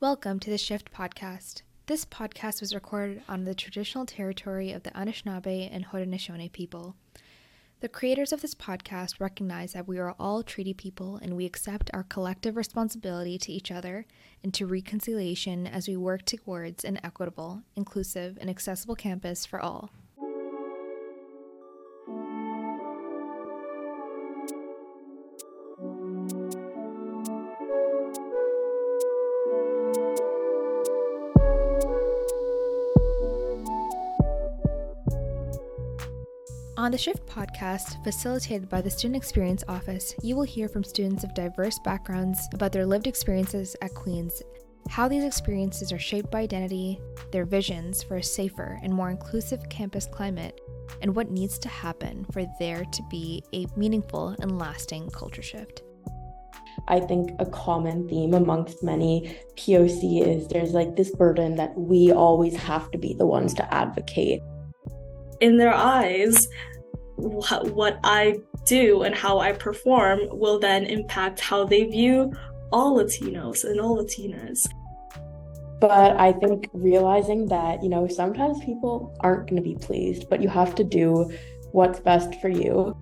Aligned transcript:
Welcome 0.00 0.40
to 0.40 0.48
the 0.48 0.56
Shift 0.56 0.90
Podcast. 0.90 1.60
This 1.84 2.06
podcast 2.06 2.62
was 2.62 2.74
recorded 2.74 3.20
on 3.28 3.44
the 3.44 3.54
traditional 3.54 4.06
territory 4.06 4.72
of 4.72 4.82
the 4.82 4.92
Anishinaabe 4.92 5.68
and 5.70 5.84
Haudenosaunee 5.84 6.52
people. 6.52 6.96
The 7.80 7.88
creators 7.90 8.32
of 8.32 8.40
this 8.40 8.54
podcast 8.54 9.20
recognize 9.20 9.74
that 9.74 9.86
we 9.86 9.98
are 9.98 10.14
all 10.18 10.42
treaty 10.42 10.72
people 10.72 11.18
and 11.20 11.36
we 11.36 11.44
accept 11.44 11.90
our 11.92 12.04
collective 12.04 12.56
responsibility 12.56 13.36
to 13.40 13.52
each 13.52 13.70
other 13.70 14.06
and 14.42 14.54
to 14.54 14.64
reconciliation 14.64 15.66
as 15.66 15.86
we 15.86 15.98
work 15.98 16.24
towards 16.24 16.82
an 16.82 16.98
equitable, 17.04 17.60
inclusive, 17.76 18.38
and 18.40 18.48
accessible 18.48 18.96
campus 18.96 19.44
for 19.44 19.60
all. 19.60 19.90
On 36.90 36.92
the 36.92 36.98
Shift 36.98 37.24
podcast, 37.24 38.02
facilitated 38.02 38.68
by 38.68 38.80
the 38.80 38.90
Student 38.90 39.14
Experience 39.14 39.62
Office, 39.68 40.12
you 40.24 40.34
will 40.34 40.42
hear 40.42 40.68
from 40.68 40.82
students 40.82 41.22
of 41.22 41.32
diverse 41.34 41.78
backgrounds 41.78 42.48
about 42.52 42.72
their 42.72 42.84
lived 42.84 43.06
experiences 43.06 43.76
at 43.80 43.94
Queen's, 43.94 44.42
how 44.88 45.06
these 45.06 45.22
experiences 45.22 45.92
are 45.92 46.00
shaped 46.00 46.32
by 46.32 46.40
identity, 46.40 46.98
their 47.30 47.44
visions 47.44 48.02
for 48.02 48.16
a 48.16 48.22
safer 48.24 48.80
and 48.82 48.92
more 48.92 49.08
inclusive 49.08 49.68
campus 49.68 50.08
climate, 50.10 50.60
and 51.00 51.14
what 51.14 51.30
needs 51.30 51.60
to 51.60 51.68
happen 51.68 52.26
for 52.32 52.44
there 52.58 52.84
to 52.84 53.02
be 53.08 53.40
a 53.54 53.66
meaningful 53.76 54.34
and 54.40 54.58
lasting 54.58 55.08
culture 55.10 55.42
shift. 55.42 55.82
I 56.88 56.98
think 56.98 57.30
a 57.38 57.46
common 57.46 58.08
theme 58.08 58.34
amongst 58.34 58.82
many 58.82 59.38
POC 59.54 60.26
is 60.26 60.48
there's 60.48 60.72
like 60.72 60.96
this 60.96 61.14
burden 61.14 61.54
that 61.54 61.72
we 61.78 62.10
always 62.10 62.56
have 62.56 62.90
to 62.90 62.98
be 62.98 63.14
the 63.14 63.26
ones 63.26 63.54
to 63.54 63.72
advocate. 63.72 64.42
In 65.40 65.56
their 65.56 65.72
eyes, 65.72 66.36
what 67.20 67.98
I 68.04 68.40
do 68.66 69.02
and 69.02 69.14
how 69.14 69.38
I 69.38 69.52
perform 69.52 70.20
will 70.30 70.58
then 70.58 70.84
impact 70.86 71.40
how 71.40 71.64
they 71.64 71.84
view 71.84 72.32
all 72.72 72.96
Latinos 72.96 73.64
and 73.64 73.80
all 73.80 73.96
Latinas. 74.02 74.66
But 75.80 76.20
I 76.20 76.32
think 76.32 76.68
realizing 76.74 77.46
that, 77.46 77.82
you 77.82 77.88
know, 77.88 78.06
sometimes 78.06 78.62
people 78.64 79.16
aren't 79.20 79.48
going 79.48 79.56
to 79.56 79.62
be 79.62 79.76
pleased, 79.76 80.28
but 80.28 80.42
you 80.42 80.48
have 80.48 80.74
to 80.74 80.84
do 80.84 81.32
what's 81.72 82.00
best 82.00 82.34
for 82.40 82.48
you. 82.48 82.96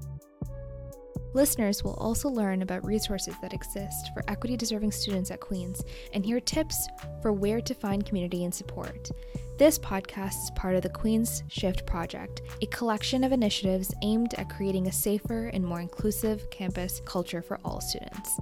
Listeners 1.39 1.85
will 1.85 1.95
also 1.99 2.29
learn 2.29 2.63
about 2.63 2.85
resources 2.85 3.33
that 3.41 3.53
exist 3.53 4.11
for 4.13 4.25
equity 4.27 4.57
deserving 4.57 4.91
students 4.91 5.31
at 5.31 5.39
Queen's 5.39 5.85
and 6.13 6.27
hear 6.27 6.41
tips 6.41 6.89
for 7.23 7.33
where 7.33 7.61
to 7.61 7.75
find 7.75 8.05
community 8.05 8.43
and 8.43 8.53
support. 8.53 9.09
This 9.57 9.79
podcast 9.79 10.43
is 10.43 10.51
part 10.57 10.75
of 10.75 10.83
the 10.83 10.89
Queen's 10.89 11.45
Shift 11.47 11.87
Project, 11.87 12.43
a 12.61 12.67
collection 12.67 13.23
of 13.23 13.31
initiatives 13.31 13.95
aimed 14.03 14.35
at 14.35 14.51
creating 14.51 14.89
a 14.89 14.93
safer 14.93 15.47
and 15.53 15.65
more 15.65 15.81
inclusive 15.81 16.51
campus 16.51 17.01
culture 17.05 17.41
for 17.41 17.61
all 17.65 17.81
students. 17.81 18.41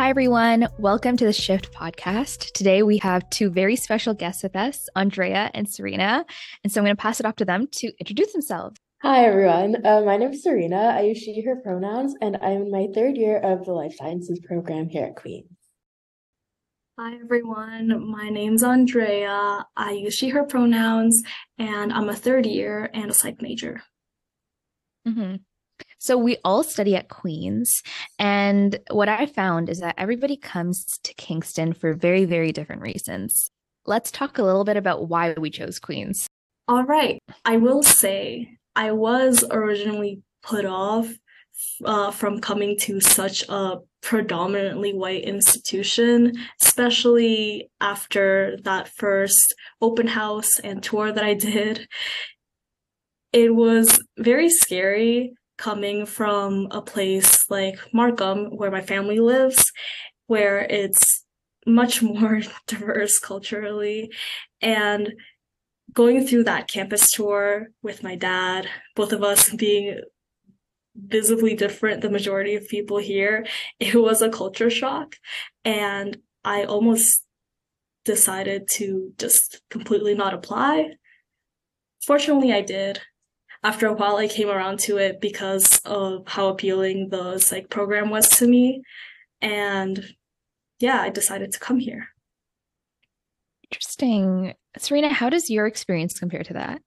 Hi, 0.00 0.08
everyone. 0.08 0.66
Welcome 0.78 1.18
to 1.18 1.26
the 1.26 1.32
Shift 1.34 1.74
podcast. 1.74 2.52
Today 2.52 2.82
we 2.82 2.96
have 3.02 3.28
two 3.28 3.50
very 3.50 3.76
special 3.76 4.14
guests 4.14 4.42
with 4.42 4.56
us, 4.56 4.88
Andrea 4.96 5.50
and 5.52 5.68
Serena. 5.68 6.24
And 6.64 6.72
so 6.72 6.80
I'm 6.80 6.86
going 6.86 6.96
to 6.96 7.00
pass 7.00 7.20
it 7.20 7.26
off 7.26 7.36
to 7.36 7.44
them 7.44 7.66
to 7.72 7.92
introduce 8.00 8.32
themselves. 8.32 8.78
Hi, 9.02 9.26
everyone. 9.26 9.84
Uh, 9.84 10.00
my 10.00 10.16
name 10.16 10.30
is 10.30 10.42
Serena. 10.42 10.94
I 10.96 11.02
use 11.02 11.18
she, 11.18 11.42
her 11.42 11.56
pronouns, 11.56 12.14
and 12.22 12.38
I'm 12.40 12.62
in 12.62 12.70
my 12.70 12.86
third 12.94 13.18
year 13.18 13.40
of 13.40 13.66
the 13.66 13.74
Life 13.74 13.94
Sciences 13.96 14.40
program 14.42 14.88
here 14.88 15.04
at 15.04 15.16
Queen's. 15.16 15.52
Hi, 16.98 17.16
everyone. 17.22 18.10
My 18.10 18.30
name's 18.30 18.62
Andrea. 18.62 19.66
I 19.76 19.90
use 19.90 20.14
she, 20.14 20.30
her 20.30 20.44
pronouns, 20.44 21.22
and 21.58 21.92
I'm 21.92 22.08
a 22.08 22.16
third 22.16 22.46
year 22.46 22.88
and 22.94 23.10
a 23.10 23.14
psych 23.14 23.42
major. 23.42 23.82
Mm-hmm. 25.06 25.36
So 26.00 26.16
we 26.16 26.38
all 26.46 26.62
study 26.62 26.96
at 26.96 27.10
Queen's, 27.10 27.82
and 28.18 28.78
what 28.90 29.10
I 29.10 29.26
found 29.26 29.68
is 29.68 29.80
that 29.80 29.96
everybody 29.98 30.34
comes 30.34 30.98
to 31.02 31.12
Kingston 31.12 31.74
for 31.74 31.92
very, 31.92 32.24
very 32.24 32.52
different 32.52 32.80
reasons. 32.80 33.50
Let's 33.84 34.10
talk 34.10 34.38
a 34.38 34.42
little 34.42 34.64
bit 34.64 34.78
about 34.78 35.08
why 35.08 35.34
we 35.34 35.50
chose 35.50 35.78
Queen's. 35.78 36.26
All 36.68 36.84
right. 36.84 37.18
I 37.44 37.58
will 37.58 37.82
say 37.82 38.56
I 38.74 38.92
was 38.92 39.44
originally 39.50 40.22
put 40.42 40.64
off 40.64 41.06
uh, 41.84 42.10
from 42.12 42.40
coming 42.40 42.78
to 42.78 43.00
such 43.00 43.46
a 43.50 43.76
predominantly 44.00 44.94
white 44.94 45.24
institution, 45.24 46.32
especially 46.62 47.68
after 47.78 48.56
that 48.62 48.88
first 48.88 49.54
open 49.82 50.06
house 50.06 50.58
and 50.60 50.82
tour 50.82 51.12
that 51.12 51.24
I 51.24 51.34
did. 51.34 51.86
It 53.34 53.54
was 53.54 54.02
very 54.16 54.48
scary 54.48 55.34
coming 55.60 56.06
from 56.06 56.68
a 56.70 56.80
place 56.80 57.44
like 57.50 57.78
Markham, 57.92 58.56
where 58.56 58.70
my 58.70 58.80
family 58.80 59.20
lives, 59.20 59.72
where 60.26 60.60
it's 60.60 61.22
much 61.66 62.02
more 62.14 62.40
diverse 62.66 63.18
culturally. 63.18 64.10
And 64.62 65.12
going 65.92 66.26
through 66.26 66.44
that 66.44 66.66
campus 66.68 67.10
tour 67.10 67.68
with 67.82 68.02
my 68.02 68.16
dad, 68.16 68.68
both 68.96 69.12
of 69.12 69.22
us 69.22 69.50
being 69.50 70.00
visibly 70.96 71.54
different 71.54 72.00
the 72.00 72.10
majority 72.10 72.54
of 72.54 72.66
people 72.68 72.96
here, 72.96 73.46
it 73.80 73.94
was 73.94 74.22
a 74.22 74.30
culture 74.30 74.70
shock. 74.70 75.16
And 75.62 76.16
I 76.42 76.64
almost 76.64 77.22
decided 78.06 78.66
to 78.76 79.12
just 79.18 79.60
completely 79.68 80.14
not 80.14 80.32
apply. 80.32 80.92
Fortunately, 82.06 82.50
I 82.50 82.62
did. 82.62 82.98
After 83.62 83.86
a 83.86 83.92
while, 83.92 84.16
I 84.16 84.26
came 84.26 84.48
around 84.48 84.78
to 84.80 84.96
it 84.96 85.20
because 85.20 85.80
of 85.84 86.26
how 86.26 86.48
appealing 86.48 87.10
the 87.10 87.38
psych 87.38 87.68
program 87.68 88.08
was 88.08 88.28
to 88.38 88.46
me. 88.46 88.82
And 89.42 90.02
yeah, 90.78 91.00
I 91.00 91.10
decided 91.10 91.52
to 91.52 91.60
come 91.60 91.78
here. 91.78 92.08
Interesting. 93.70 94.54
Serena, 94.78 95.12
how 95.12 95.28
does 95.28 95.50
your 95.50 95.66
experience 95.66 96.18
compare 96.18 96.42
to 96.42 96.54
that? 96.54 96.80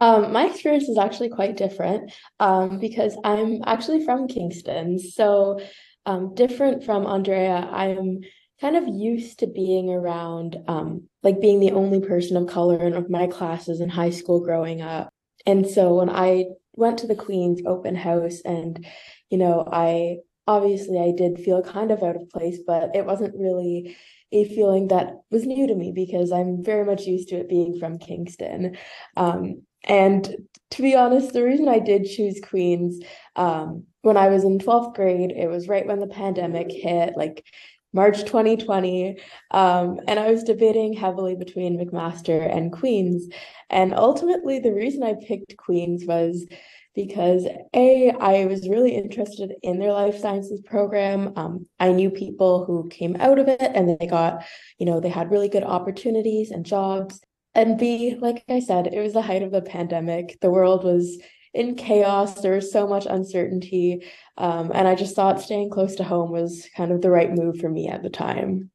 Um, 0.00 0.32
my 0.32 0.46
experience 0.46 0.88
is 0.88 0.96
actually 0.96 1.28
quite 1.28 1.56
different 1.56 2.12
um, 2.38 2.78
because 2.78 3.18
I'm 3.22 3.62
actually 3.66 4.04
from 4.04 4.28
Kingston. 4.28 4.98
So, 4.98 5.60
um, 6.06 6.34
different 6.34 6.84
from 6.84 7.06
Andrea, 7.06 7.68
I'm 7.70 8.20
kind 8.60 8.76
of 8.76 8.88
used 8.88 9.40
to 9.40 9.46
being 9.46 9.90
around, 9.90 10.56
um, 10.68 11.08
like 11.22 11.40
being 11.40 11.60
the 11.60 11.72
only 11.72 12.00
person 12.00 12.36
of 12.38 12.46
color 12.46 12.78
in 12.82 13.06
my 13.10 13.26
classes 13.26 13.80
in 13.80 13.90
high 13.90 14.10
school 14.10 14.40
growing 14.40 14.80
up. 14.80 15.12
And 15.46 15.66
so, 15.66 15.94
when 15.94 16.10
I 16.10 16.46
went 16.74 16.98
to 16.98 17.06
the 17.06 17.14
Queen's 17.14 17.62
open 17.66 17.94
house, 17.94 18.40
and 18.44 18.84
you 19.30 19.38
know, 19.38 19.66
I 19.70 20.18
obviously 20.46 20.98
I 20.98 21.12
did 21.16 21.38
feel 21.38 21.62
kind 21.62 21.90
of 21.90 22.02
out 22.02 22.16
of 22.16 22.28
place, 22.30 22.58
but 22.66 22.94
it 22.94 23.06
wasn't 23.06 23.38
really 23.38 23.96
a 24.32 24.44
feeling 24.44 24.88
that 24.88 25.14
was 25.30 25.46
new 25.46 25.66
to 25.66 25.74
me 25.74 25.92
because 25.94 26.32
I'm 26.32 26.62
very 26.62 26.84
much 26.84 27.06
used 27.06 27.28
to 27.30 27.36
it 27.36 27.48
being 27.48 27.78
from 27.78 27.98
Kingston. 27.98 28.76
Um, 29.16 29.62
and 29.84 30.36
to 30.72 30.82
be 30.82 30.94
honest, 30.94 31.32
the 31.32 31.42
reason 31.42 31.68
I 31.68 31.78
did 31.78 32.04
choose 32.04 32.40
Queens 32.40 33.00
um, 33.36 33.84
when 34.02 34.16
I 34.16 34.28
was 34.28 34.44
in 34.44 34.58
12th 34.58 34.94
grade, 34.94 35.32
it 35.32 35.48
was 35.48 35.68
right 35.68 35.86
when 35.86 36.00
the 36.00 36.06
pandemic 36.06 36.70
hit, 36.70 37.14
like 37.16 37.44
March 37.92 38.20
2020. 38.20 39.18
Um, 39.50 40.00
and 40.06 40.18
I 40.18 40.30
was 40.30 40.44
debating 40.44 40.92
heavily 40.92 41.34
between 41.34 41.78
McMaster 41.78 42.54
and 42.54 42.72
Queens. 42.72 43.28
And 43.68 43.94
ultimately, 43.94 44.58
the 44.58 44.72
reason 44.72 45.02
I 45.02 45.14
picked 45.14 45.56
Queens 45.56 46.04
was 46.04 46.46
because 46.94 47.46
a 47.74 48.10
i 48.20 48.44
was 48.46 48.68
really 48.68 48.94
interested 48.94 49.52
in 49.62 49.78
their 49.78 49.92
life 49.92 50.18
sciences 50.18 50.60
program 50.62 51.32
um, 51.36 51.66
i 51.78 51.92
knew 51.92 52.10
people 52.10 52.64
who 52.64 52.88
came 52.88 53.16
out 53.20 53.38
of 53.38 53.48
it 53.48 53.70
and 53.74 53.88
they 53.88 54.06
got 54.06 54.44
you 54.78 54.86
know 54.86 55.00
they 55.00 55.08
had 55.08 55.30
really 55.30 55.48
good 55.48 55.62
opportunities 55.62 56.50
and 56.50 56.66
jobs 56.66 57.20
and 57.54 57.78
b 57.78 58.16
like 58.20 58.42
i 58.48 58.58
said 58.58 58.88
it 58.88 59.00
was 59.00 59.12
the 59.12 59.22
height 59.22 59.42
of 59.42 59.52
the 59.52 59.62
pandemic 59.62 60.36
the 60.40 60.50
world 60.50 60.82
was 60.82 61.18
in 61.52 61.74
chaos 61.74 62.40
there 62.40 62.54
was 62.54 62.72
so 62.72 62.86
much 62.86 63.06
uncertainty 63.06 64.04
um, 64.38 64.70
and 64.74 64.86
i 64.86 64.94
just 64.94 65.16
thought 65.16 65.40
staying 65.40 65.70
close 65.70 65.96
to 65.96 66.04
home 66.04 66.30
was 66.30 66.68
kind 66.76 66.92
of 66.92 67.00
the 67.00 67.10
right 67.10 67.32
move 67.32 67.58
for 67.58 67.68
me 67.68 67.88
at 67.88 68.02
the 68.02 68.10
time 68.10 68.70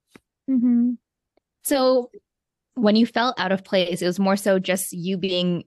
mm-hmm. 0.49 0.91
so 1.63 2.09
when 2.75 2.95
you 2.95 3.05
felt 3.05 3.39
out 3.39 3.51
of 3.51 3.63
place 3.63 4.01
it 4.01 4.07
was 4.07 4.19
more 4.19 4.35
so 4.35 4.59
just 4.59 4.91
you 4.91 5.17
being 5.17 5.63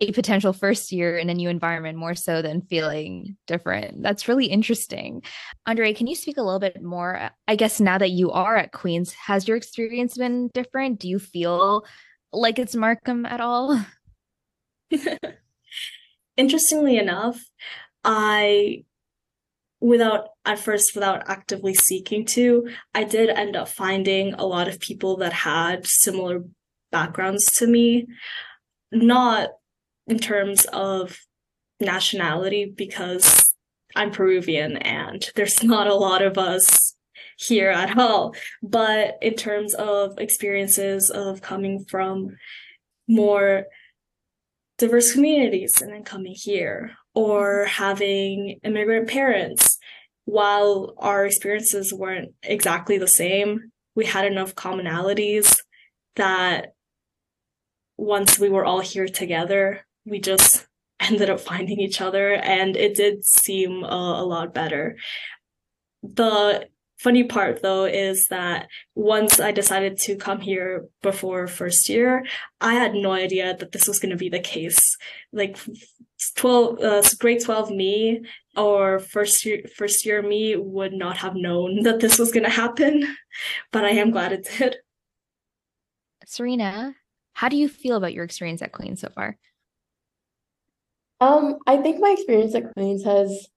a 0.00 0.12
potential 0.12 0.52
first 0.52 0.92
year 0.92 1.16
in 1.16 1.28
a 1.28 1.34
new 1.34 1.48
environment 1.48 1.98
more 1.98 2.14
so 2.14 2.40
than 2.40 2.62
feeling 2.62 3.36
different. 3.46 4.02
That's 4.02 4.28
really 4.28 4.46
interesting. 4.46 5.22
Andrea, 5.66 5.92
can 5.92 6.06
you 6.06 6.14
speak 6.14 6.36
a 6.36 6.42
little 6.42 6.60
bit 6.60 6.80
more? 6.82 7.30
I 7.48 7.56
guess 7.56 7.80
now 7.80 7.98
that 7.98 8.10
you 8.10 8.30
are 8.30 8.56
at 8.56 8.70
Queens, 8.72 9.12
has 9.14 9.48
your 9.48 9.56
experience 9.56 10.16
been 10.16 10.50
different? 10.54 11.00
Do 11.00 11.08
you 11.08 11.18
feel 11.18 11.84
like 12.32 12.60
it's 12.60 12.76
Markham 12.76 13.26
at 13.26 13.40
all? 13.40 13.84
interestingly 16.38 16.96
enough, 16.96 17.38
I 18.02 18.84
without 19.80 20.30
at 20.44 20.58
first 20.58 20.94
without 20.94 21.28
actively 21.28 21.72
seeking 21.72 22.24
to 22.24 22.68
i 22.94 23.04
did 23.04 23.30
end 23.30 23.54
up 23.54 23.68
finding 23.68 24.34
a 24.34 24.44
lot 24.44 24.66
of 24.66 24.80
people 24.80 25.16
that 25.16 25.32
had 25.32 25.86
similar 25.86 26.42
backgrounds 26.90 27.44
to 27.52 27.66
me. 27.66 28.06
Not 28.90 29.50
in 30.06 30.18
terms 30.18 30.64
of 30.72 31.18
nationality 31.78 32.72
because 32.76 33.54
i'm 33.94 34.10
peruvian 34.10 34.78
and 34.78 35.30
there's 35.36 35.62
not 35.74 35.86
a 35.86 35.94
lot 35.94 36.22
of 36.22 36.38
us 36.38 36.94
here 37.36 37.70
at 37.70 37.96
all 37.96 38.34
but 38.62 39.16
in 39.22 39.34
terms 39.34 39.74
of 39.74 40.18
experiences 40.18 41.08
of 41.10 41.40
coming 41.40 41.84
from 41.88 42.36
more 43.06 43.66
diverse 44.78 45.12
communities 45.12 45.80
and 45.82 45.92
then 45.92 46.04
coming 46.04 46.34
here 46.34 46.92
or 47.14 47.64
having 47.64 48.60
immigrant 48.62 49.08
parents. 49.08 49.78
While 50.24 50.94
our 50.98 51.26
experiences 51.26 51.92
weren't 51.92 52.34
exactly 52.42 52.98
the 52.98 53.08
same, 53.08 53.72
we 53.94 54.06
had 54.06 54.24
enough 54.24 54.54
commonalities 54.54 55.58
that 56.16 56.68
once 57.96 58.38
we 58.38 58.48
were 58.48 58.64
all 58.64 58.80
here 58.80 59.08
together, 59.08 59.84
we 60.04 60.20
just 60.20 60.66
ended 61.00 61.30
up 61.30 61.40
finding 61.40 61.80
each 61.80 62.00
other 62.00 62.34
and 62.34 62.76
it 62.76 62.96
did 62.96 63.24
seem 63.24 63.84
a 63.84 64.24
lot 64.24 64.54
better. 64.54 64.96
The 66.02 66.68
funny 66.98 67.24
part 67.24 67.62
though 67.62 67.84
is 67.84 68.28
that 68.28 68.68
once 68.94 69.40
I 69.40 69.52
decided 69.52 69.98
to 69.98 70.16
come 70.16 70.40
here 70.40 70.86
before 71.02 71.46
first 71.46 71.88
year, 71.88 72.24
I 72.60 72.74
had 72.74 72.94
no 72.94 73.12
idea 73.12 73.56
that 73.56 73.72
this 73.72 73.86
was 73.86 73.98
going 73.98 74.10
to 74.10 74.16
be 74.16 74.28
the 74.28 74.40
case. 74.40 74.96
Like 75.32 75.56
12 76.36 76.80
uh, 76.80 77.02
grade 77.20 77.42
12 77.42 77.70
me 77.70 78.22
or 78.56 78.98
first 78.98 79.44
year 79.44 79.62
first 79.76 80.04
year 80.04 80.20
me 80.20 80.56
would 80.56 80.92
not 80.92 81.16
have 81.18 81.36
known 81.36 81.82
that 81.84 82.00
this 82.00 82.18
was 82.18 82.32
going 82.32 82.44
to 82.44 82.50
happen, 82.50 83.16
but 83.72 83.84
I 83.84 83.90
am 83.90 84.10
glad 84.10 84.32
it 84.32 84.48
did. 84.58 84.76
Serena, 86.26 86.94
how 87.32 87.48
do 87.48 87.56
you 87.56 87.68
feel 87.68 87.96
about 87.96 88.12
your 88.12 88.24
experience 88.24 88.60
at 88.60 88.72
Queens 88.72 89.00
so 89.00 89.08
far? 89.14 89.38
Um, 91.20 91.58
I 91.66 91.78
think 91.78 92.00
my 92.00 92.10
experience 92.10 92.54
at 92.54 92.72
Queens 92.74 93.04
has 93.04 93.48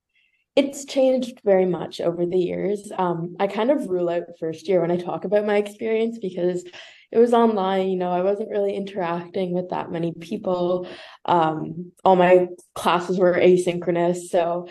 it's 0.56 0.86
changed 0.86 1.40
very 1.44 1.66
much 1.66 2.02
over 2.02 2.26
the 2.26 2.38
years. 2.38 2.92
Um, 2.98 3.36
I 3.40 3.48
kind 3.48 3.72
of 3.72 3.88
rule 3.88 4.10
out 4.10 4.24
first 4.40 4.68
year 4.68 4.82
when 4.82 4.92
I 4.92 4.98
talk 4.98 5.24
about 5.24 5.46
my 5.46 5.58
experience 5.58 6.20
because 6.20 6.66
it 7.12 7.18
was 7.18 7.34
online, 7.34 7.90
you 7.90 7.98
know, 7.98 8.12
I 8.12 8.22
wasn't 8.22 8.50
really 8.50 8.76
interacting 8.76 9.54
with 9.54 9.70
that 9.70 9.92
many 9.92 10.14
people. 10.14 10.88
Um, 11.26 11.92
all 12.04 12.16
my 12.16 12.48
classes 12.74 13.20
were 13.20 13.34
asynchronous. 13.34 14.30
So 14.30 14.68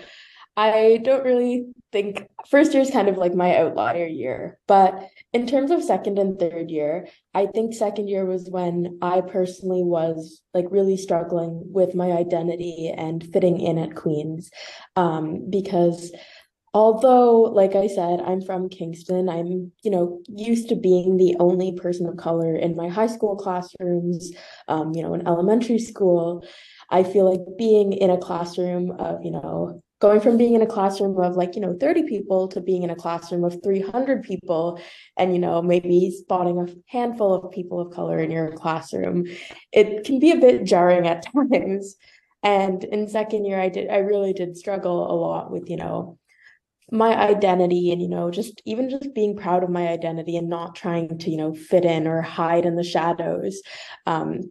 I 0.56 1.00
don't 1.02 1.24
really 1.24 1.66
think 1.92 2.28
first 2.48 2.72
year 2.72 2.82
is 2.82 2.90
kind 2.90 3.08
of 3.08 3.16
like 3.16 3.34
my 3.34 3.56
outlier 3.56 4.06
year. 4.06 4.58
But 4.66 5.08
in 5.32 5.46
terms 5.46 5.70
of 5.70 5.82
second 5.82 6.18
and 6.18 6.38
third 6.38 6.70
year, 6.70 7.08
I 7.34 7.46
think 7.46 7.74
second 7.74 8.08
year 8.08 8.24
was 8.26 8.48
when 8.50 8.98
I 9.02 9.22
personally 9.22 9.82
was 9.82 10.42
like 10.54 10.66
really 10.70 10.96
struggling 10.96 11.62
with 11.66 11.94
my 11.94 12.12
identity 12.12 12.92
and 12.96 13.24
fitting 13.32 13.60
in 13.60 13.78
at 13.78 13.94
Queens. 13.94 14.50
Um, 14.96 15.50
because 15.50 16.12
although 16.72 17.40
like 17.40 17.74
i 17.74 17.88
said 17.88 18.20
i'm 18.20 18.40
from 18.40 18.68
kingston 18.68 19.28
i'm 19.28 19.72
you 19.82 19.90
know 19.90 20.20
used 20.28 20.68
to 20.68 20.76
being 20.76 21.16
the 21.16 21.34
only 21.40 21.72
person 21.72 22.06
of 22.06 22.16
color 22.16 22.54
in 22.54 22.76
my 22.76 22.88
high 22.88 23.08
school 23.08 23.34
classrooms 23.34 24.30
um, 24.68 24.92
you 24.94 25.02
know 25.02 25.12
in 25.12 25.26
elementary 25.26 25.80
school 25.80 26.46
i 26.90 27.02
feel 27.02 27.28
like 27.28 27.40
being 27.58 27.92
in 27.92 28.08
a 28.08 28.18
classroom 28.18 28.92
of 28.92 29.18
you 29.24 29.32
know 29.32 29.82
going 30.00 30.20
from 30.20 30.38
being 30.38 30.54
in 30.54 30.62
a 30.62 30.66
classroom 30.66 31.18
of 31.20 31.36
like 31.36 31.54
you 31.54 31.60
know 31.60 31.76
30 31.78 32.04
people 32.04 32.48
to 32.48 32.60
being 32.60 32.82
in 32.82 32.90
a 32.90 32.96
classroom 32.96 33.44
of 33.44 33.62
300 33.62 34.22
people 34.22 34.80
and 35.16 35.32
you 35.32 35.38
know 35.38 35.62
maybe 35.62 36.10
spotting 36.10 36.58
a 36.58 36.66
handful 36.90 37.34
of 37.34 37.52
people 37.52 37.80
of 37.80 37.92
color 37.92 38.18
in 38.18 38.30
your 38.30 38.50
classroom 38.52 39.26
it 39.72 40.04
can 40.04 40.18
be 40.18 40.32
a 40.32 40.36
bit 40.36 40.64
jarring 40.64 41.06
at 41.06 41.26
times. 41.52 41.96
And 42.42 42.82
in 42.84 43.06
second 43.06 43.44
year 43.44 43.60
i 43.60 43.68
did 43.68 43.90
i 43.90 43.98
really 43.98 44.32
did 44.32 44.56
struggle 44.56 45.10
a 45.10 45.14
lot 45.14 45.50
with 45.50 45.68
you 45.68 45.76
know 45.76 46.18
my 46.90 47.16
identity 47.16 47.92
and 47.92 48.00
you 48.00 48.08
know 48.08 48.30
just 48.30 48.62
even 48.64 48.90
just 48.90 49.14
being 49.14 49.36
proud 49.36 49.62
of 49.62 49.70
my 49.70 49.88
identity 49.88 50.36
and 50.36 50.48
not 50.48 50.74
trying 50.74 51.18
to 51.18 51.30
you 51.30 51.36
know 51.36 51.54
fit 51.54 51.84
in 51.84 52.06
or 52.06 52.22
hide 52.22 52.64
in 52.64 52.76
the 52.76 52.82
shadows. 52.82 53.62
Um, 54.06 54.50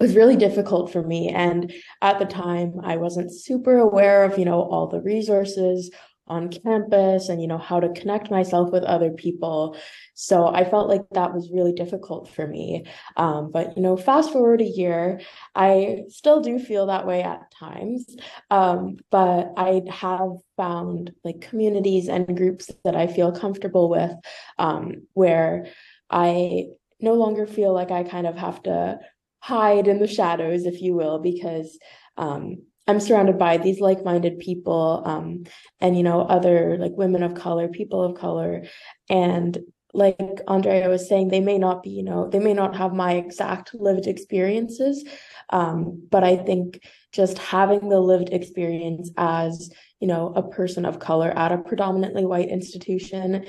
was 0.00 0.16
really 0.16 0.36
difficult 0.36 0.90
for 0.92 1.02
me. 1.02 1.28
And 1.28 1.72
at 2.00 2.18
the 2.18 2.24
time, 2.24 2.80
I 2.82 2.96
wasn't 2.96 3.32
super 3.32 3.76
aware 3.78 4.24
of, 4.24 4.38
you 4.38 4.46
know, 4.46 4.62
all 4.62 4.86
the 4.86 5.00
resources 5.00 5.90
on 6.26 6.48
campus 6.48 7.28
and, 7.28 7.42
you 7.42 7.48
know, 7.48 7.58
how 7.58 7.80
to 7.80 7.88
connect 7.92 8.30
myself 8.30 8.70
with 8.70 8.84
other 8.84 9.10
people. 9.10 9.76
So 10.14 10.46
I 10.46 10.64
felt 10.64 10.88
like 10.88 11.02
that 11.10 11.34
was 11.34 11.50
really 11.52 11.72
difficult 11.72 12.30
for 12.30 12.46
me. 12.46 12.86
Um, 13.16 13.50
but, 13.50 13.76
you 13.76 13.82
know, 13.82 13.96
fast 13.96 14.30
forward 14.32 14.60
a 14.60 14.64
year, 14.64 15.20
I 15.56 16.02
still 16.08 16.40
do 16.40 16.60
feel 16.60 16.86
that 16.86 17.06
way 17.06 17.22
at 17.22 17.50
times. 17.50 18.16
Um, 18.48 18.98
but 19.10 19.52
I 19.56 19.82
have 19.90 20.30
found 20.56 21.12
like 21.24 21.40
communities 21.40 22.08
and 22.08 22.36
groups 22.36 22.70
that 22.84 22.94
I 22.94 23.08
feel 23.08 23.32
comfortable 23.32 23.90
with 23.90 24.12
um, 24.56 25.08
where 25.14 25.66
I 26.08 26.66
no 27.00 27.14
longer 27.14 27.46
feel 27.46 27.74
like 27.74 27.90
I 27.90 28.04
kind 28.04 28.28
of 28.28 28.36
have 28.36 28.62
to 28.64 29.00
hide 29.40 29.88
in 29.88 29.98
the 29.98 30.06
shadows, 30.06 30.66
if 30.66 30.80
you 30.80 30.94
will, 30.94 31.18
because 31.18 31.78
um, 32.16 32.62
I'm 32.86 33.00
surrounded 33.00 33.38
by 33.38 33.56
these 33.56 33.80
like-minded 33.80 34.38
people 34.38 35.02
um, 35.04 35.44
and 35.80 35.96
you 35.96 36.02
know 36.02 36.22
other 36.22 36.76
like 36.78 36.92
women 36.96 37.22
of 37.22 37.34
color, 37.34 37.68
people 37.68 38.02
of 38.02 38.18
color, 38.18 38.64
and 39.08 39.58
like 39.92 40.40
Andrea 40.46 40.88
was 40.88 41.08
saying, 41.08 41.28
they 41.28 41.40
may 41.40 41.58
not 41.58 41.82
be, 41.82 41.90
you 41.90 42.04
know, 42.04 42.28
they 42.28 42.38
may 42.38 42.54
not 42.54 42.76
have 42.76 42.92
my 42.92 43.14
exact 43.14 43.74
lived 43.74 44.06
experiences, 44.06 45.04
um, 45.50 46.06
but 46.10 46.22
I 46.22 46.36
think 46.36 46.80
just 47.12 47.38
having 47.38 47.88
the 47.88 47.98
lived 47.98 48.28
experience 48.30 49.10
as 49.16 49.70
you 50.00 50.06
know 50.08 50.32
a 50.34 50.48
person 50.48 50.84
of 50.84 50.98
color 50.98 51.30
at 51.36 51.52
a 51.52 51.58
predominantly 51.58 52.24
white 52.24 52.48
institution 52.48 53.46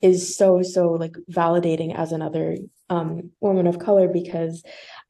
is 0.00 0.36
so 0.36 0.62
so 0.62 0.92
like 0.92 1.16
validating 1.30 1.94
as 1.94 2.12
another 2.12 2.56
um, 2.90 3.30
woman 3.40 3.66
of 3.66 3.78
color 3.78 4.08
because 4.08 4.62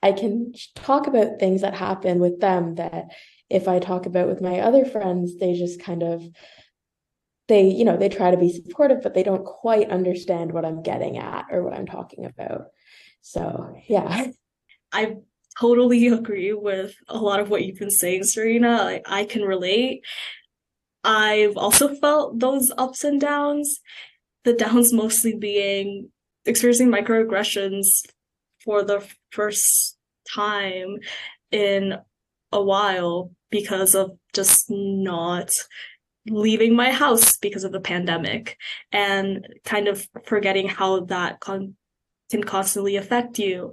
I 0.03 0.13
can 0.13 0.53
talk 0.75 1.07
about 1.07 1.39
things 1.39 1.63
that 1.63 1.75
happen 1.75 2.21
with 2.21 2.41
them 2.41 2.77
that 2.77 3.07
if 3.51 3.67
I 3.67 3.79
talk 3.79 4.07
about 4.07 4.29
with 4.29 4.41
my 4.41 4.61
other 4.61 4.85
friends, 4.85 5.39
they 5.39 5.55
just 5.55 5.81
kind 5.81 6.03
of 6.03 6.23
they, 7.49 7.67
you 7.67 7.85
know, 7.85 7.97
they 7.97 8.11
try 8.11 8.31
to 8.31 8.37
be 8.37 8.53
supportive, 8.53 9.01
but 9.03 9.15
they 9.15 9.23
don't 9.23 9.45
quite 9.45 9.91
understand 9.91 10.53
what 10.53 10.67
I'm 10.67 10.83
getting 10.83 11.17
at 11.17 11.47
or 11.51 11.63
what 11.63 11.73
I'm 11.73 11.87
talking 11.87 12.27
about. 12.27 12.67
So 13.23 13.75
yeah. 13.89 14.27
I 14.93 15.17
totally 15.59 16.09
agree 16.13 16.53
with 16.53 16.95
a 17.09 17.19
lot 17.19 17.41
of 17.41 17.51
what 17.51 17.65
you've 17.65 17.79
been 17.79 17.91
saying, 17.91 18.25
Serena. 18.25 18.77
I, 18.83 19.03
I 19.07 19.25
can 19.25 19.43
relate. 19.43 20.05
I've 21.05 21.57
also 21.57 21.95
felt 21.95 22.39
those 22.39 22.71
ups 22.77 23.05
and 23.05 23.21
downs. 23.21 23.81
The 24.45 24.53
downs 24.53 24.93
mostly 24.93 25.35
being 25.35 26.11
experiencing 26.45 26.89
microaggressions 26.89 27.87
for 28.65 28.83
the 28.83 29.07
first 29.31 29.98
time 30.35 30.97
in 31.51 31.95
a 32.53 32.63
while 32.63 33.33
because 33.51 33.95
of 33.95 34.13
just 34.33 34.67
not 34.69 35.51
leaving 36.29 36.77
my 36.77 36.93
house 36.93 37.37
because 37.39 37.65
of 37.65 37.73
the 37.73 37.81
pandemic 37.81 38.57
and 38.93 39.47
kind 39.65 39.89
of 39.89 40.07
forgetting 40.27 40.69
how 40.69 41.01
that 41.01 41.41
con- 41.41 41.75
can 42.31 42.45
constantly 42.45 42.97
affect 42.97 43.39
you. 43.39 43.73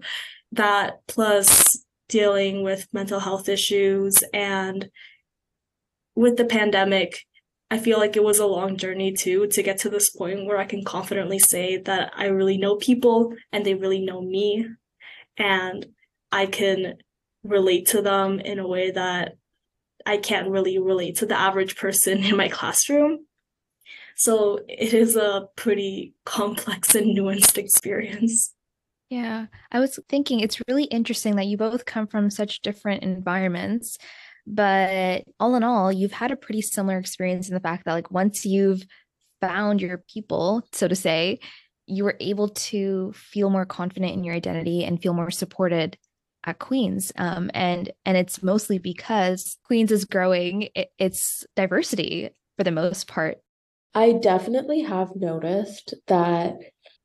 That 0.51 1.01
plus 1.07 1.83
dealing 2.07 2.63
with 2.63 2.87
mental 2.93 3.19
health 3.19 3.49
issues 3.49 4.23
and 4.33 4.89
with 6.15 6.37
the 6.37 6.45
pandemic, 6.45 7.25
I 7.69 7.79
feel 7.79 7.99
like 7.99 8.15
it 8.15 8.23
was 8.23 8.39
a 8.39 8.45
long 8.45 8.77
journey 8.77 9.11
too 9.11 9.47
to 9.47 9.63
get 9.63 9.79
to 9.79 9.89
this 9.89 10.09
point 10.11 10.45
where 10.45 10.57
I 10.57 10.65
can 10.65 10.83
confidently 10.83 11.39
say 11.39 11.77
that 11.77 12.13
I 12.15 12.27
really 12.27 12.57
know 12.57 12.75
people 12.77 13.33
and 13.51 13.65
they 13.65 13.73
really 13.73 13.99
know 13.99 14.21
me 14.21 14.67
and 15.37 15.85
I 16.31 16.45
can 16.45 16.95
relate 17.43 17.87
to 17.87 18.01
them 18.01 18.39
in 18.39 18.59
a 18.59 18.67
way 18.67 18.91
that 18.91 19.35
I 20.05 20.17
can't 20.17 20.49
really 20.49 20.77
relate 20.77 21.17
to 21.17 21.25
the 21.25 21.39
average 21.39 21.75
person 21.77 22.23
in 22.23 22.37
my 22.37 22.47
classroom. 22.47 23.25
So 24.15 24.59
it 24.67 24.93
is 24.93 25.15
a 25.15 25.47
pretty 25.55 26.13
complex 26.25 26.95
and 26.95 27.17
nuanced 27.17 27.57
experience. 27.57 28.53
Yeah, 29.09 29.47
I 29.71 29.79
was 29.79 29.99
thinking 30.09 30.39
it's 30.39 30.61
really 30.67 30.85
interesting 30.85 31.35
that 31.35 31.45
you 31.45 31.57
both 31.57 31.85
come 31.85 32.07
from 32.07 32.29
such 32.29 32.61
different 32.61 33.03
environments, 33.03 33.97
but 34.47 35.23
all 35.39 35.55
in 35.55 35.63
all, 35.63 35.91
you've 35.91 36.11
had 36.11 36.31
a 36.31 36.35
pretty 36.35 36.61
similar 36.61 36.97
experience 36.97 37.47
in 37.47 37.53
the 37.53 37.59
fact 37.59 37.85
that, 37.85 37.93
like, 37.93 38.09
once 38.09 38.45
you've 38.45 38.83
found 39.41 39.81
your 39.81 40.03
people, 40.11 40.67
so 40.71 40.87
to 40.87 40.95
say, 40.95 41.39
you 41.87 42.03
were 42.03 42.17
able 42.19 42.49
to 42.49 43.11
feel 43.13 43.49
more 43.49 43.65
confident 43.65 44.13
in 44.13 44.23
your 44.23 44.33
identity 44.33 44.83
and 44.83 45.01
feel 45.01 45.13
more 45.13 45.29
supported 45.29 45.97
at 46.45 46.59
Queens, 46.59 47.11
um, 47.17 47.49
and 47.53 47.91
and 48.05 48.17
it's 48.17 48.43
mostly 48.43 48.77
because 48.77 49.57
Queens 49.63 49.91
is 49.91 50.05
growing 50.05 50.69
it, 50.75 50.91
its 50.97 51.45
diversity 51.55 52.29
for 52.57 52.63
the 52.63 52.71
most 52.71 53.07
part. 53.07 53.39
I 53.93 54.13
definitely 54.13 54.81
have 54.81 55.15
noticed 55.15 55.93
that, 56.07 56.57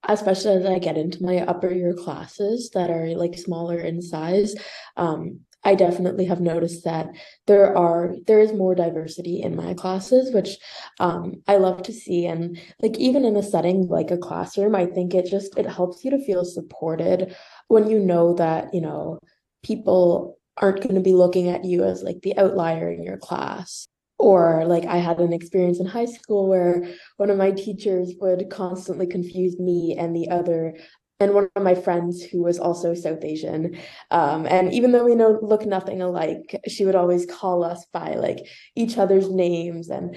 especially 0.09 0.57
as 0.57 0.67
I 0.67 0.79
get 0.79 0.99
into 0.99 1.23
my 1.23 1.39
upper 1.39 1.73
year 1.73 1.95
classes 1.95 2.71
that 2.75 2.91
are 2.91 3.09
like 3.17 3.39
smaller 3.39 3.79
in 3.79 4.03
size, 4.03 4.55
um, 4.97 5.41
I 5.63 5.75
definitely 5.75 6.25
have 6.25 6.41
noticed 6.41 6.85
that 6.85 7.11
there 7.47 7.77
are 7.77 8.15
there 8.27 8.41
is 8.41 8.53
more 8.53 8.75
diversity 8.75 9.43
in 9.43 9.57
my 9.57 9.75
classes, 9.75 10.33
which 10.33 10.57
um, 10.99 11.43
I 11.47 11.57
love 11.57 11.83
to 11.83 11.93
see. 11.93 12.27
And 12.27 12.59
like 12.81 12.97
even 12.99 13.25
in 13.25 13.37
a 13.37 13.43
setting 13.43 13.87
like 13.89 14.11
a 14.11 14.17
classroom, 14.17 14.75
I 14.75 14.87
think 14.87 15.15
it 15.15 15.27
just 15.27 15.59
it 15.59 15.67
helps 15.67 16.05
you 16.05 16.11
to 16.13 16.25
feel 16.25 16.45
supported 16.45 17.37
when 17.69 17.91
you 17.91 17.99
know 17.99 18.35
that 18.35 18.73
you 18.73 18.81
know 18.81 19.19
people 19.63 20.39
aren't 20.57 20.83
going 20.83 20.95
to 20.95 21.01
be 21.01 21.13
looking 21.13 21.49
at 21.49 21.65
you 21.65 21.85
as 21.85 22.03
like 22.03 22.21
the 22.23 22.37
outlier 22.39 22.91
in 22.91 23.03
your 23.03 23.19
class. 23.19 23.87
Or 24.19 24.67
like 24.67 24.85
I 24.85 24.99
had 24.99 25.19
an 25.19 25.33
experience 25.33 25.81
in 25.81 25.87
high 25.87 26.05
school 26.05 26.47
where 26.47 26.87
one 27.17 27.31
of 27.31 27.39
my 27.39 27.53
teachers 27.53 28.13
would 28.21 28.51
constantly 28.51 29.07
confuse 29.07 29.59
me 29.59 29.97
and 29.99 30.15
the 30.15 30.29
other 30.29 30.77
and 31.21 31.35
one 31.35 31.49
of 31.55 31.63
my 31.63 31.75
friends 31.75 32.23
who 32.23 32.43
was 32.43 32.59
also 32.59 32.95
South 32.95 33.23
Asian. 33.23 33.79
Um, 34.11 34.47
and 34.47 34.73
even 34.73 34.93
though 34.93 35.05
we 35.05 35.15
know 35.15 35.39
look 35.43 35.67
nothing 35.67 36.01
alike, 36.01 36.59
she 36.67 36.87
would 36.87 36.95
always 36.95 37.27
call 37.27 37.63
us 37.63 37.85
by 37.93 38.15
like 38.15 38.39
each 38.75 38.97
other's 38.97 39.31
names. 39.31 39.91
And 39.91 40.17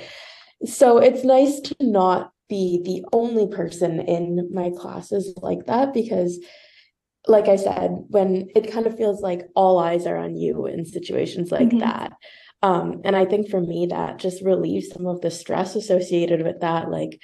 so 0.66 0.98
it's 0.98 1.26
nice 1.26 1.60
to 1.60 1.76
not 1.82 2.32
be 2.48 2.82
the 2.84 3.06
only 3.12 3.48
person 3.48 4.00
in 4.00 4.50
my 4.54 4.72
classes 4.78 5.34
like 5.42 5.66
that 5.66 5.94
because 5.94 6.40
like 7.28 7.48
I 7.48 7.56
said, 7.56 8.04
when 8.10 8.50
it 8.56 8.72
kind 8.72 8.86
of 8.86 8.98
feels 8.98 9.22
like 9.22 9.48
all 9.56 9.80
eyes 9.80 10.06
are 10.06 10.18
on 10.18 10.36
you 10.36 10.66
in 10.66 10.86
situations 10.86 11.52
like 11.52 11.70
mm-hmm. 11.70 11.80
that. 11.80 12.14
Um, 12.62 13.02
and 13.04 13.16
I 13.16 13.26
think 13.26 13.50
for 13.50 13.60
me, 13.60 13.88
that 13.88 14.20
just 14.20 14.44
relieves 14.44 14.90
some 14.90 15.06
of 15.06 15.22
the 15.22 15.32
stress 15.32 15.76
associated 15.76 16.44
with 16.44 16.62
that. 16.62 16.90
Like, 16.90 17.22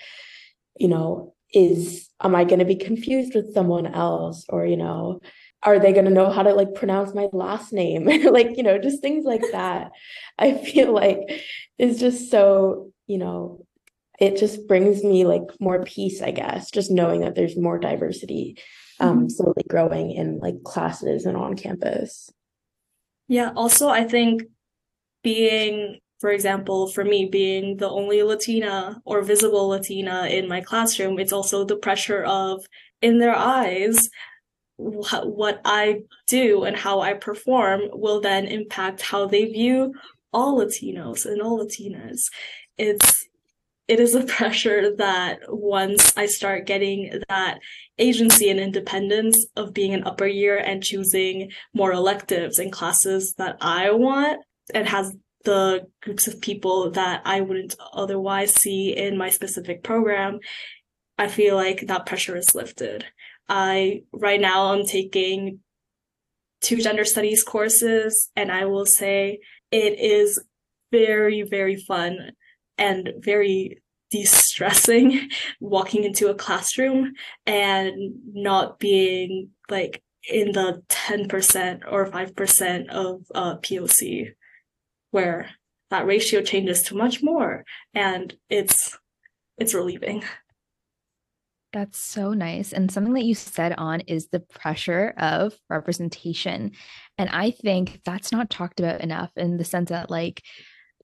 you 0.78 0.88
know, 0.88 1.34
is 1.54 2.10
am 2.22 2.36
I 2.36 2.44
going 2.44 2.60
to 2.60 2.66
be 2.66 2.76
confused 2.76 3.36
with 3.36 3.54
someone 3.54 3.88
else? 3.88 4.46
Or, 4.50 4.66
you 4.66 4.78
know, 4.78 5.22
are 5.64 5.80
they 5.80 5.94
going 5.94 6.06
to 6.06 6.12
know 6.12 6.30
how 6.30 6.44
to 6.44 6.54
like 6.54 6.74
pronounce 6.76 7.14
my 7.14 7.28
last 7.34 7.74
name? 7.74 8.06
like, 8.32 8.58
you 8.58 8.64
know, 8.64 8.78
just 8.78 9.02
things 9.02 9.26
like 9.26 9.44
that. 9.52 9.92
I 10.38 10.54
feel 10.58 10.94
like 10.94 11.44
is 11.78 12.00
just 12.00 12.30
so, 12.30 12.92
you 13.08 13.18
know, 13.18 13.66
it 14.20 14.38
just 14.38 14.68
brings 14.68 15.04
me 15.04 15.26
like 15.26 15.44
more 15.60 15.84
peace, 15.84 16.22
I 16.22 16.32
guess, 16.32 16.72
just 16.72 16.92
knowing 16.92 17.22
that 17.22 17.36
there's 17.36 17.58
more 17.58 17.80
diversity 17.80 18.58
um, 19.00 19.20
mm-hmm. 19.20 19.30
slowly 19.30 19.64
growing 19.70 20.12
in 20.12 20.40
like 20.40 20.64
classes 20.64 21.26
and 21.26 21.38
on 21.38 21.56
campus. 21.56 22.30
Yeah. 23.28 23.52
Also, 23.56 23.88
I 23.88 24.04
think 24.04 24.44
being 25.24 26.00
for 26.20 26.32
example, 26.32 26.88
for 26.88 27.06
me 27.06 27.26
being 27.26 27.78
the 27.78 27.90
only 27.90 28.22
Latina 28.24 29.02
or 29.06 29.22
visible 29.22 29.70
Latina 29.70 30.28
in 30.28 30.48
my 30.48 30.62
classroom, 30.62 31.18
it's 31.18 31.32
also 31.32 31.64
the 31.64 31.78
pressure 31.78 32.24
of, 32.24 32.66
in 33.02 33.20
their 33.20 33.36
eyes, 33.36 34.10
wh- 34.78 35.26
what 35.26 35.62
I 35.64 36.02
do 36.28 36.64
and 36.64 36.76
how 36.76 37.00
I 37.00 37.14
perform 37.14 37.84
will 37.94 38.20
then 38.20 38.48
impact 38.48 39.02
how 39.02 39.28
they 39.28 39.46
view 39.46 39.94
all 40.34 40.60
Latinos 40.60 41.26
and 41.26 41.42
all 41.42 41.66
Latinas. 41.66 42.30
It's 42.78 43.28
it 43.88 44.00
is 44.00 44.14
a 44.14 44.24
pressure 44.38 44.96
that 44.98 45.40
once 45.48 46.14
I 46.16 46.28
start 46.28 46.68
getting 46.68 47.22
that 47.30 47.60
agency 47.98 48.50
and 48.50 48.60
independence 48.60 49.48
of 49.56 49.74
being 49.74 49.94
an 49.94 50.04
upper 50.04 50.28
year 50.28 50.58
and 50.58 50.84
choosing 50.84 51.52
more 51.74 51.92
electives 51.92 52.60
and 52.60 52.72
classes 52.72 53.34
that 53.38 53.58
I 53.62 53.92
want 53.92 54.42
and 54.74 54.88
has 54.88 55.16
the 55.46 55.88
groups 56.02 56.28
of 56.28 56.42
people 56.42 56.92
that 56.92 57.22
I 57.26 57.42
wouldn't 57.42 57.76
otherwise 57.94 58.54
see 58.54 58.96
in 58.96 59.18
my 59.18 59.30
specific 59.30 59.84
program, 59.84 60.40
I 61.18 61.28
feel 61.28 61.56
like 61.56 61.88
that 61.88 62.06
pressure 62.06 62.36
is 62.36 62.56
lifted. 62.56 63.06
I 63.48 64.04
right 64.12 64.40
now 64.40 64.74
I'm 64.74 64.86
taking 64.86 65.60
two 66.62 66.78
gender 66.78 67.06
studies 67.06 67.44
courses 67.44 68.30
and 68.36 68.52
I 68.52 68.66
will 68.66 68.86
say 68.86 69.40
it 69.72 70.00
is 70.00 70.42
very 70.92 71.44
very 71.44 71.78
fun 71.88 72.32
and 72.78 73.10
very 73.20 73.82
de-stressing 74.12 75.30
walking 75.60 76.04
into 76.04 76.30
a 76.30 76.36
classroom 76.36 77.14
and 77.46 77.94
not 78.34 78.80
being 78.80 79.50
like 79.70 80.04
in 80.30 80.52
the 80.52 80.82
10% 80.90 81.82
or 81.90 82.06
5% 82.06 82.90
of 82.90 83.22
uh, 83.34 83.56
POC 83.58 84.34
where 85.12 85.50
that 85.90 86.06
ratio 86.06 86.42
changes 86.42 86.82
to 86.84 86.96
much 86.96 87.22
more 87.24 87.66
and 87.94 88.36
it's 88.50 88.98
it's 89.58 89.74
relieving 89.74 90.24
that's 91.72 92.00
so 92.00 92.34
nice. 92.34 92.74
And 92.74 92.92
something 92.92 93.14
that 93.14 93.26
you 93.26 93.36
said 93.36 93.76
on 93.78 94.00
is 94.08 94.30
the 94.30 94.40
pressure 94.40 95.14
of 95.18 95.54
representation. 95.70 96.72
And 97.20 97.30
I 97.30 97.52
think 97.52 98.02
that's 98.04 98.32
not 98.32 98.50
talked 98.50 98.80
about 98.80 99.02
enough 99.02 99.30
in 99.36 99.58
the 99.58 99.64
sense 99.64 99.90
that 99.90 100.10
like 100.10 100.42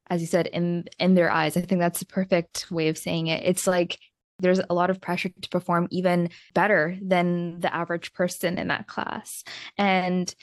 as 0.09 0.21
you 0.21 0.27
said 0.27 0.47
in 0.47 0.85
in 0.99 1.15
their 1.15 1.31
eyes. 1.31 1.57
I 1.57 1.61
think 1.61 1.79
that's 1.79 1.99
the 1.99 2.05
perfect 2.05 2.71
way 2.71 2.89
of 2.89 2.97
saying 2.97 3.27
it. 3.27 3.43
It's 3.45 3.67
like 3.67 3.97
there's 4.39 4.59
a 4.69 4.73
lot 4.73 4.89
of 4.89 4.99
pressure 4.99 5.29
to 5.41 5.49
perform 5.49 5.87
even 5.91 6.29
better 6.53 6.97
than 7.01 7.59
the 7.61 7.73
average 7.73 8.11
person 8.13 8.57
in 8.57 8.67
that 8.67 8.87
class. 8.87 9.43
And 9.77 10.33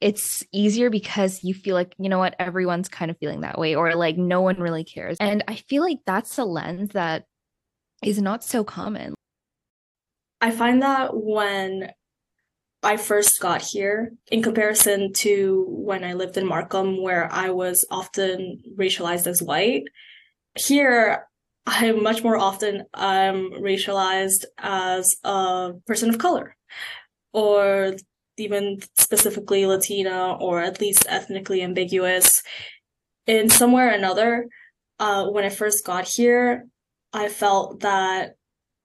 it's 0.00 0.44
easier 0.52 0.90
because 0.90 1.42
you 1.42 1.54
feel 1.54 1.74
like, 1.74 1.94
you 1.98 2.08
know 2.08 2.18
what, 2.18 2.36
everyone's 2.38 2.88
kind 2.88 3.10
of 3.10 3.18
feeling 3.18 3.40
that 3.40 3.58
way, 3.58 3.74
or 3.74 3.94
like 3.94 4.16
no 4.16 4.42
one 4.42 4.60
really 4.60 4.84
cares. 4.84 5.16
And 5.20 5.42
I 5.48 5.56
feel 5.56 5.82
like 5.82 5.98
that's 6.06 6.36
a 6.38 6.44
lens 6.44 6.90
that 6.90 7.24
is 8.02 8.20
not 8.20 8.44
so 8.44 8.62
common. 8.62 9.14
I 10.40 10.50
find 10.50 10.82
that 10.82 11.10
when 11.12 11.90
I 12.82 12.98
first 12.98 13.40
got 13.40 13.62
here, 13.62 14.12
in 14.30 14.42
comparison 14.42 15.12
to 15.14 15.64
when 15.68 16.04
I 16.04 16.12
lived 16.12 16.36
in 16.36 16.46
Markham, 16.46 17.02
where 17.02 17.32
I 17.32 17.50
was 17.50 17.84
often 17.90 18.62
racialized 18.78 19.26
as 19.26 19.42
white, 19.42 19.84
here 20.56 21.26
I'm 21.66 22.02
much 22.02 22.22
more 22.22 22.36
often 22.36 22.84
um, 22.94 23.50
racialized 23.58 24.44
as 24.58 25.16
a 25.24 25.72
person 25.86 26.10
of 26.10 26.18
color 26.18 26.54
or 27.32 27.94
even 28.36 28.80
specifically 28.96 29.66
Latina 29.66 30.34
or 30.34 30.60
at 30.60 30.80
least 30.80 31.06
ethnically 31.08 31.62
ambiguous. 31.62 32.42
In 33.26 33.50
somewhere 33.50 33.88
or 33.88 33.92
another, 33.92 34.46
uh, 34.98 35.26
when 35.26 35.44
I 35.44 35.48
first 35.48 35.84
got 35.84 36.06
here, 36.06 36.66
I 37.12 37.28
felt 37.28 37.80
that 37.80 38.36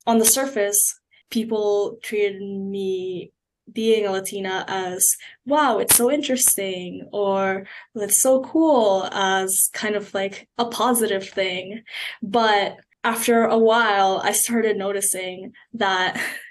on 0.08 0.17
the 0.17 0.25
surface, 0.25 1.00
people 1.29 1.98
treated 2.03 2.41
me 2.41 3.31
being 3.72 4.05
a 4.05 4.12
Latina 4.12 4.65
as, 4.67 5.08
wow, 5.46 5.77
it's 5.79 5.96
so 5.96 6.12
interesting, 6.12 7.08
or 7.13 7.65
it's 7.96 8.22
so 8.22 8.41
cool 8.41 9.08
as 9.12 9.70
kind 9.74 9.96
of 9.96 10.13
like 10.13 10.48
a 10.58 10.65
positive 10.65 11.29
thing. 11.29 11.84
But 12.22 12.77
after 13.03 13.43
a 13.43 13.58
while, 13.58 14.22
I 14.24 14.31
started 14.31 14.77
noticing 14.77 15.53
that 15.74 16.20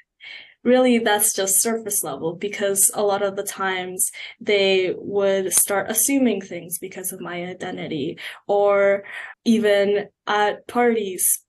really 0.63 0.99
that's 0.99 1.33
just 1.35 1.61
surface 1.61 2.05
level 2.05 2.35
because 2.35 2.91
a 2.95 3.03
lot 3.03 3.23
of 3.23 3.37
the 3.37 3.43
times 3.43 4.11
they 4.41 4.95
would 4.99 5.53
start 5.53 5.91
assuming 5.91 6.41
things 6.41 6.79
because 6.79 7.13
of 7.13 7.21
my 7.21 7.45
identity 7.45 8.19
or 8.47 9.05
even 9.45 10.09
at 10.27 10.67
parties 10.67 11.41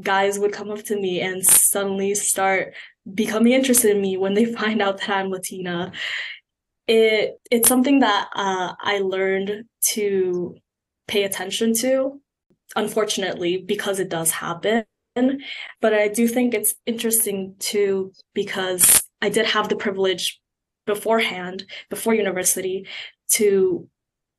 guys 0.00 0.38
would 0.38 0.52
come 0.52 0.70
up 0.70 0.82
to 0.84 0.98
me 0.98 1.20
and 1.20 1.44
suddenly 1.44 2.14
start 2.14 2.74
becoming 3.12 3.52
interested 3.52 3.94
in 3.94 4.00
me 4.00 4.16
when 4.16 4.34
they 4.34 4.44
find 4.54 4.80
out 4.80 4.98
that 4.98 5.10
I'm 5.10 5.30
Latina. 5.30 5.92
It 6.86 7.40
it's 7.50 7.68
something 7.68 8.00
that 8.00 8.28
uh, 8.34 8.74
I 8.80 8.98
learned 8.98 9.64
to 9.92 10.56
pay 11.06 11.24
attention 11.24 11.74
to. 11.80 12.20
Unfortunately, 12.76 13.58
because 13.58 14.00
it 14.00 14.08
does 14.08 14.32
happen, 14.32 14.84
but 15.80 15.94
I 15.94 16.08
do 16.08 16.26
think 16.26 16.54
it's 16.54 16.74
interesting 16.86 17.54
too 17.58 18.12
because 18.34 19.02
I 19.22 19.28
did 19.28 19.46
have 19.46 19.68
the 19.68 19.76
privilege 19.76 20.40
beforehand, 20.86 21.64
before 21.88 22.14
university, 22.14 22.86
to 23.32 23.88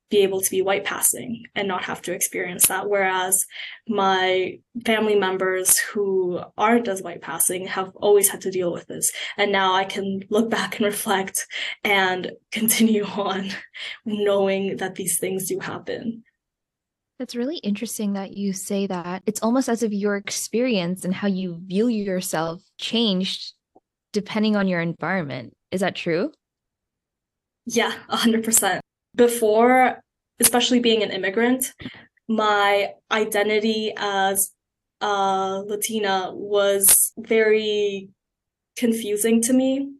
be 0.08 0.18
able 0.18 0.40
to 0.40 0.50
be 0.50 0.62
white 0.62 0.84
passing 0.84 1.42
and 1.54 1.66
not 1.66 1.84
have 1.84 2.00
to 2.00 2.12
experience 2.12 2.68
that. 2.68 2.88
Whereas 2.88 3.44
my 3.88 4.58
family 4.84 5.16
members 5.16 5.76
who 5.78 6.40
aren't 6.56 6.86
as 6.86 7.02
white 7.02 7.22
passing 7.22 7.66
have 7.66 7.90
always 7.96 8.28
had 8.28 8.40
to 8.42 8.50
deal 8.50 8.72
with 8.72 8.86
this. 8.86 9.10
And 9.36 9.50
now 9.50 9.74
I 9.74 9.84
can 9.84 10.20
look 10.30 10.48
back 10.48 10.76
and 10.76 10.86
reflect 10.86 11.46
and 11.82 12.30
continue 12.52 13.04
on 13.16 13.50
knowing 14.04 14.76
that 14.76 14.94
these 14.94 15.18
things 15.18 15.48
do 15.48 15.58
happen. 15.58 16.22
That's 17.18 17.34
really 17.34 17.56
interesting 17.58 18.12
that 18.12 18.36
you 18.36 18.52
say 18.52 18.86
that. 18.86 19.22
It's 19.26 19.42
almost 19.42 19.68
as 19.68 19.82
if 19.82 19.92
your 19.92 20.16
experience 20.16 21.04
and 21.04 21.14
how 21.14 21.28
you 21.28 21.58
view 21.64 21.88
yourself 21.88 22.62
changed 22.78 23.54
depending 24.12 24.56
on 24.56 24.68
your 24.68 24.80
environment. 24.80 25.54
Is 25.70 25.80
that 25.80 25.96
true? 25.96 26.32
Yeah, 27.64 27.94
100%. 28.10 28.80
Before, 29.14 30.00
especially 30.40 30.80
being 30.80 31.02
an 31.02 31.10
immigrant, 31.10 31.72
my 32.28 32.92
identity 33.10 33.92
as 33.96 34.52
uh, 35.00 35.62
Latina 35.66 36.30
was 36.32 37.12
very 37.18 38.10
confusing 38.76 39.40
to 39.42 39.52
me. 39.52 39.90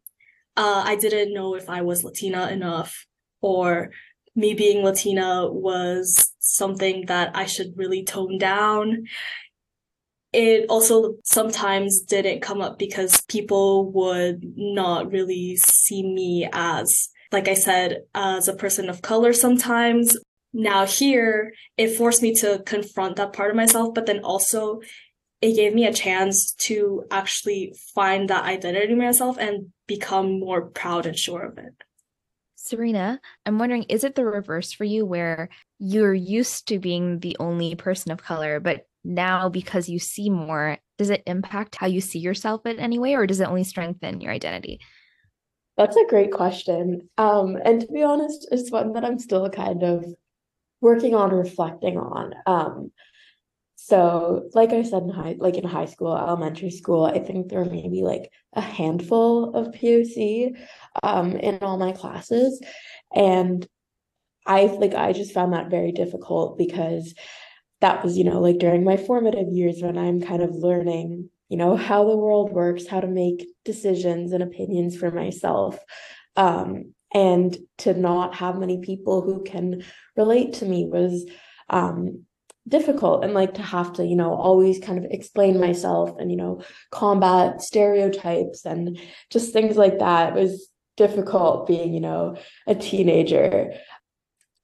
Uh, 0.56 0.82
I 0.86 0.96
didn't 0.96 1.34
know 1.34 1.54
if 1.54 1.68
I 1.68 1.82
was 1.82 2.04
Latina 2.04 2.48
enough 2.48 3.06
or 3.40 3.90
me 4.34 4.54
being 4.54 4.82
Latina 4.82 5.50
was 5.50 6.34
something 6.46 7.06
that 7.06 7.36
I 7.36 7.46
should 7.46 7.76
really 7.76 8.04
tone 8.04 8.38
down. 8.38 9.06
It 10.32 10.66
also 10.68 11.16
sometimes 11.24 12.00
didn't 12.00 12.42
come 12.42 12.60
up 12.60 12.78
because 12.78 13.22
people 13.22 13.90
would 13.92 14.42
not 14.56 15.10
really 15.10 15.56
see 15.56 16.02
me 16.02 16.48
as, 16.52 17.08
like 17.32 17.48
I 17.48 17.54
said, 17.54 18.02
as 18.14 18.48
a 18.48 18.56
person 18.56 18.88
of 18.88 19.02
color 19.02 19.32
sometimes. 19.32 20.16
Now, 20.52 20.86
here, 20.86 21.52
it 21.76 21.96
forced 21.96 22.22
me 22.22 22.34
to 22.36 22.62
confront 22.66 23.16
that 23.16 23.32
part 23.32 23.50
of 23.50 23.56
myself, 23.56 23.94
but 23.94 24.06
then 24.06 24.20
also 24.20 24.80
it 25.40 25.54
gave 25.54 25.74
me 25.74 25.86
a 25.86 25.92
chance 25.92 26.52
to 26.52 27.04
actually 27.10 27.74
find 27.94 28.30
that 28.30 28.44
identity 28.44 28.94
myself 28.94 29.36
and 29.38 29.72
become 29.86 30.40
more 30.40 30.66
proud 30.66 31.06
and 31.06 31.18
sure 31.18 31.42
of 31.42 31.58
it. 31.58 31.74
Serena, 32.66 33.20
I'm 33.44 33.58
wondering, 33.58 33.84
is 33.84 34.02
it 34.02 34.14
the 34.14 34.24
reverse 34.24 34.72
for 34.72 34.84
you 34.84 35.06
where 35.06 35.48
you're 35.78 36.14
used 36.14 36.68
to 36.68 36.78
being 36.78 37.20
the 37.20 37.36
only 37.38 37.76
person 37.76 38.10
of 38.10 38.22
color, 38.22 38.58
but 38.58 38.86
now 39.04 39.48
because 39.48 39.88
you 39.88 40.00
see 40.00 40.30
more, 40.30 40.78
does 40.98 41.10
it 41.10 41.22
impact 41.26 41.76
how 41.76 41.86
you 41.86 42.00
see 42.00 42.18
yourself 42.18 42.66
in 42.66 42.80
any 42.80 42.98
way, 42.98 43.14
or 43.14 43.26
does 43.26 43.40
it 43.40 43.48
only 43.48 43.62
strengthen 43.62 44.20
your 44.20 44.32
identity? 44.32 44.80
That's 45.76 45.96
a 45.96 46.06
great 46.08 46.32
question. 46.32 47.08
Um, 47.18 47.56
and 47.64 47.82
to 47.82 47.86
be 47.86 48.02
honest, 48.02 48.48
it's 48.50 48.72
one 48.72 48.94
that 48.94 49.04
I'm 49.04 49.18
still 49.18 49.48
kind 49.48 49.82
of 49.82 50.04
working 50.80 51.14
on 51.14 51.30
reflecting 51.30 51.98
on. 51.98 52.34
Um, 52.46 52.92
so, 53.88 54.50
like 54.52 54.72
I 54.72 54.82
said 54.82 55.04
in 55.04 55.10
high, 55.10 55.36
like 55.38 55.54
in 55.54 55.62
high 55.62 55.84
school, 55.84 56.16
elementary 56.16 56.70
school, 56.72 57.04
I 57.04 57.20
think 57.20 57.48
there 57.48 57.60
were 57.60 57.70
maybe 57.70 58.02
like 58.02 58.32
a 58.52 58.60
handful 58.60 59.54
of 59.54 59.68
POC 59.68 60.56
um, 61.04 61.36
in 61.36 61.60
all 61.62 61.78
my 61.78 61.92
classes, 61.92 62.60
and 63.14 63.64
I 64.44 64.64
like 64.64 64.94
I 64.94 65.12
just 65.12 65.32
found 65.32 65.52
that 65.52 65.70
very 65.70 65.92
difficult 65.92 66.58
because 66.58 67.14
that 67.80 68.02
was 68.02 68.18
you 68.18 68.24
know 68.24 68.40
like 68.40 68.58
during 68.58 68.82
my 68.82 68.96
formative 68.96 69.52
years 69.52 69.80
when 69.80 69.96
I'm 69.96 70.20
kind 70.20 70.42
of 70.42 70.50
learning 70.50 71.30
you 71.48 71.56
know 71.56 71.76
how 71.76 72.08
the 72.08 72.16
world 72.16 72.50
works, 72.50 72.88
how 72.88 72.98
to 72.98 73.06
make 73.06 73.46
decisions 73.64 74.32
and 74.32 74.42
opinions 74.42 74.96
for 74.96 75.12
myself, 75.12 75.78
um, 76.34 76.92
and 77.14 77.56
to 77.78 77.94
not 77.94 78.34
have 78.34 78.58
many 78.58 78.80
people 78.80 79.22
who 79.22 79.44
can 79.44 79.84
relate 80.16 80.54
to 80.54 80.64
me 80.64 80.86
was 80.86 81.24
um, 81.70 82.24
difficult 82.68 83.24
and 83.24 83.34
like 83.34 83.54
to 83.54 83.62
have 83.62 83.92
to 83.94 84.04
you 84.04 84.16
know 84.16 84.34
always 84.34 84.78
kind 84.78 84.98
of 84.98 85.10
explain 85.10 85.60
myself 85.60 86.16
and 86.18 86.30
you 86.30 86.36
know 86.36 86.62
combat 86.90 87.62
stereotypes 87.62 88.64
and 88.64 88.98
just 89.30 89.52
things 89.52 89.76
like 89.76 89.98
that. 89.98 90.36
It 90.36 90.40
was 90.40 90.68
difficult 90.96 91.66
being 91.66 91.94
you 91.94 92.00
know 92.00 92.36
a 92.66 92.74
teenager. 92.74 93.74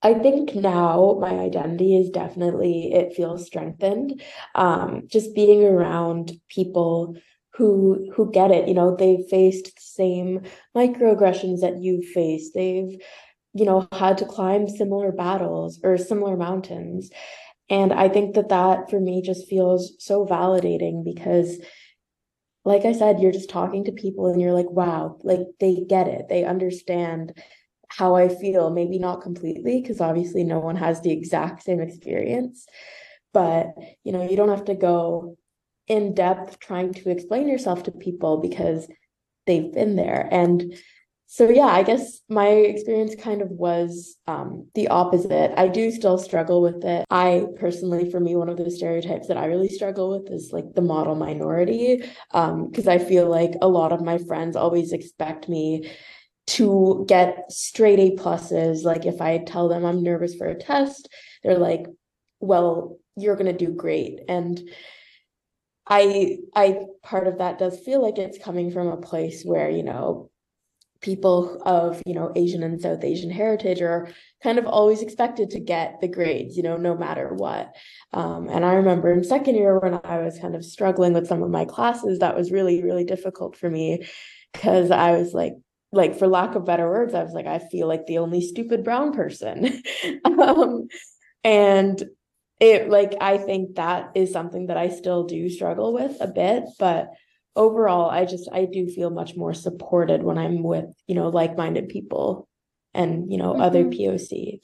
I 0.05 0.15
think 0.15 0.55
now 0.57 1.17
my 1.21 1.31
identity 1.39 1.97
is 1.97 2.11
definitely 2.11 2.93
it 2.93 3.15
feels 3.15 3.47
strengthened. 3.47 4.21
Um 4.55 5.03
just 5.07 5.35
being 5.35 5.65
around 5.65 6.33
people 6.49 7.17
who 7.55 8.11
who 8.15 8.33
get 8.33 8.51
it 8.51 8.67
you 8.67 8.75
know 8.75 8.97
they've 8.97 9.27
faced 9.31 9.67
the 9.67 9.73
same 9.77 10.41
microaggressions 10.77 11.61
that 11.61 11.79
you've 11.81 12.07
faced. 12.07 12.55
They've 12.55 12.99
you 13.55 13.65
know 13.65 13.87
had 13.93 14.19
to 14.19 14.25
climb 14.25 14.69
similar 14.69 15.13
battles 15.13 15.79
or 15.85 15.97
similar 15.99 16.37
mountains 16.37 17.11
and 17.73 17.91
I 17.91 18.11
think 18.11 18.35
that 18.35 18.51
that 18.51 18.91
for 18.91 19.01
me 19.01 19.23
just 19.23 19.49
feels 19.49 19.95
so 19.99 20.27
validating 20.27 21.03
because, 21.03 21.59
like 22.67 22.85
I 22.85 22.93
said, 22.93 23.19
you're 23.19 23.33
just 23.33 23.49
talking 23.49 23.85
to 23.87 23.93
people 23.93 24.27
and 24.27 24.39
you're 24.39 24.53
like, 24.53 24.71
wow, 24.71 25.19
like 25.23 25.41
they 25.59 25.83
get 25.89 26.07
it. 26.07 26.29
They 26.29 26.45
understand 26.45 27.33
how 27.89 28.15
I 28.15 28.29
feel. 28.29 28.69
Maybe 28.69 28.99
not 28.99 29.23
completely, 29.23 29.81
because 29.81 30.03
obviously 30.03 30.45
no 30.45 30.59
one 30.59 30.77
has 30.77 31.01
the 31.01 31.13
exact 31.13 31.63
same 31.63 31.81
experience. 31.81 32.67
But, 33.33 33.69
you 34.05 34.13
know, 34.13 34.29
you 34.29 34.37
don't 34.37 34.51
have 34.51 34.67
to 34.67 34.75
go 34.75 35.39
in 35.89 36.13
depth 36.15 36.61
trying 36.61 36.93
to 36.93 37.11
explain 37.11 37.49
yourself 37.49 37.85
to 37.85 37.91
people 37.91 38.37
because 38.37 38.87
they've 39.47 39.73
been 39.73 39.97
there. 39.97 40.29
And 40.31 40.77
so 41.33 41.49
yeah, 41.49 41.65
I 41.65 41.83
guess 41.83 42.21
my 42.29 42.47
experience 42.49 43.15
kind 43.15 43.41
of 43.41 43.49
was 43.49 44.19
um, 44.27 44.67
the 44.75 44.89
opposite. 44.89 45.59
I 45.59 45.67
do 45.67 45.91
still 45.91 46.19
struggle 46.19 46.61
with 46.61 46.85
it. 46.85 47.07
I 47.09 47.47
personally, 47.59 48.11
for 48.11 48.21
me, 48.21 48.37
one 48.37 48.51
of 48.51 48.59
the 48.59 48.71
stereotypes 48.71 49.29
that 49.29 49.39
I 49.39 49.47
really 49.47 49.71
struggle 49.71 50.11
with 50.11 50.31
is 50.31 50.51
like 50.53 50.75
the 50.75 50.83
model 50.83 51.15
minority, 51.15 52.05
because 52.31 52.87
um, 52.87 52.87
I 52.87 52.99
feel 52.99 53.31
like 53.31 53.53
a 53.63 53.67
lot 53.67 53.95
of 53.95 54.03
my 54.03 54.19
friends 54.19 54.57
always 54.57 54.93
expect 54.93 55.49
me 55.49 55.91
to 56.49 57.07
get 57.09 57.51
straight 57.51 57.99
A 57.99 58.15
pluses. 58.15 58.85
Like 58.85 59.07
if 59.07 59.23
I 59.23 59.39
tell 59.39 59.71
them 59.71 59.87
I'm 59.87 60.03
nervous 60.03 60.35
for 60.35 60.49
a 60.49 60.55
test, 60.55 61.09
they're 61.43 61.57
like, 61.57 61.87
"Well, 62.41 62.99
you're 63.17 63.37
gonna 63.37 63.55
do 63.55 63.73
great," 63.73 64.21
and 64.29 64.61
I 65.87 66.41
I 66.55 66.81
part 67.03 67.27
of 67.27 67.39
that 67.39 67.59
does 67.59 67.81
feel 67.81 68.03
like 68.03 68.19
it's 68.19 68.37
coming 68.37 68.71
from 68.71 68.89
a 68.89 68.99
place 68.99 69.45
where 69.45 69.71
you 69.71 69.83
know 69.83 70.31
people 71.03 71.61
of 71.67 72.01
you 72.07 72.15
know 72.15 72.33
asian 72.37 72.63
and 72.63 72.81
south 72.81 73.05
asian 73.05 73.31
heritage 73.31 73.83
are 73.83 74.09
kind 74.43 74.59
of 74.59 74.67
always 74.67 75.03
expected 75.03 75.51
to 75.51 75.61
get 75.61 76.01
the 76.01 76.09
grades 76.09 76.57
you 76.57 76.63
know 76.63 76.77
no 76.77 76.97
matter 76.97 77.35
what. 77.35 77.75
Um, 78.13 78.49
and 78.49 78.65
i 78.65 78.75
remember 78.75 79.13
in 79.13 79.25
second 79.25 79.57
year 79.57 79.79
when 79.79 80.01
i 80.05 80.19
was 80.19 80.39
kind 80.39 80.55
of 80.55 80.65
struggling 80.65 81.13
with 81.13 81.27
some 81.27 81.43
of 81.43 81.51
my 81.51 81.65
classes 81.65 82.21
that 82.21 82.37
was 82.37 82.51
really 82.53 82.83
really 82.83 83.05
difficult 83.05 83.57
for 83.57 83.69
me 83.69 84.07
because 84.53 84.91
i 84.91 85.13
was 85.13 85.35
like 85.35 85.55
like 85.91 86.19
for 86.19 86.27
lack 86.27 86.55
of 86.55 86.65
better 86.65 86.89
words 86.89 87.15
i 87.15 87.23
was 87.23 87.35
like 87.35 87.47
i 87.47 87.59
feel 87.59 87.87
like 87.87 88.07
the 88.07 88.19
only 88.19 88.41
stupid 88.41 88.85
brown 88.85 89.13
person. 89.13 89.83
Um, 90.25 90.89
and 91.45 92.03
it 92.61 92.89
like 92.89 93.15
i 93.21 93.39
think 93.39 93.75
that 93.75 94.13
is 94.15 94.33
something 94.33 94.67
that 94.69 94.77
i 94.77 94.89
still 94.89 95.25
do 95.25 95.49
struggle 95.51 95.93
with 95.93 96.17
a 96.21 96.29
bit 96.29 96.65
but 96.79 97.09
overall 97.55 98.11
i 98.11 98.25
just 98.25 98.49
i 98.53 98.65
do 98.65 98.89
feel 98.89 99.11
much 99.11 99.37
more 99.37 99.53
supported 99.53 100.23
when 100.23 100.39
i'm 100.39 100.63
with 100.63 100.87
you 101.07 101.15
know 101.15 101.29
like-minded 101.29 101.89
people 101.89 102.49
and 102.95 103.31
you 103.31 103.39
know 103.39 103.53
mm-hmm. 103.53 103.63
other 103.63 103.85
poc 103.85 104.61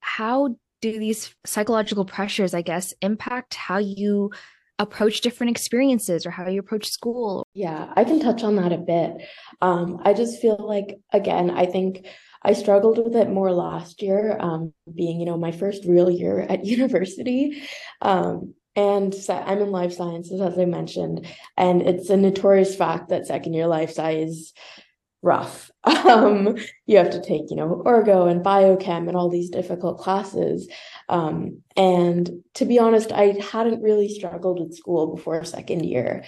how 0.00 0.56
do 0.80 0.98
these 0.98 1.34
psychological 1.46 2.04
pressures 2.04 2.54
i 2.54 2.62
guess 2.62 2.92
impact 3.00 3.54
how 3.54 3.78
you 3.78 4.30
approach 4.78 5.20
different 5.20 5.50
experiences 5.50 6.26
or 6.26 6.30
how 6.30 6.48
you 6.48 6.58
approach 6.58 6.90
school? 6.90 7.46
Yeah 7.54 7.92
i 7.96 8.04
can 8.04 8.20
touch 8.20 8.42
on 8.42 8.56
that 8.56 8.72
a 8.72 8.78
bit. 8.78 9.28
Um, 9.60 10.00
i 10.04 10.12
just 10.12 10.40
feel 10.40 10.56
like 10.58 10.98
again 11.12 11.50
i 11.50 11.64
think 11.66 12.06
i 12.42 12.52
struggled 12.52 12.98
with 12.98 13.14
it 13.14 13.30
more 13.30 13.52
last 13.52 14.02
year 14.02 14.36
um, 14.40 14.72
being 14.92 15.20
you 15.20 15.26
know 15.26 15.38
my 15.38 15.52
first 15.52 15.84
real 15.84 16.10
year 16.10 16.40
at 16.40 16.64
university. 16.76 17.62
Um, 18.02 18.54
and 18.76 19.14
I'm 19.28 19.60
in 19.60 19.70
life 19.70 19.92
sciences, 19.92 20.40
as 20.40 20.58
I 20.58 20.64
mentioned, 20.64 21.26
and 21.56 21.82
it's 21.82 22.10
a 22.10 22.16
notorious 22.16 22.74
fact 22.74 23.08
that 23.08 23.26
second 23.26 23.54
year 23.54 23.66
life 23.66 23.90
sci 23.90 24.10
is 24.10 24.52
rough. 25.22 25.70
Um, 26.04 26.58
you 26.86 26.98
have 26.98 27.10
to 27.10 27.22
take, 27.22 27.48
you 27.48 27.56
know, 27.56 27.82
orgo 27.86 28.30
and 28.30 28.44
biochem 28.44 29.08
and 29.08 29.16
all 29.16 29.30
these 29.30 29.48
difficult 29.48 29.98
classes. 29.98 30.68
Um, 31.08 31.62
and 31.76 32.30
to 32.54 32.66
be 32.66 32.78
honest, 32.78 33.10
I 33.10 33.38
hadn't 33.40 33.82
really 33.82 34.08
struggled 34.10 34.60
with 34.60 34.76
school 34.76 35.14
before 35.16 35.42
second 35.44 35.86
year. 35.86 36.24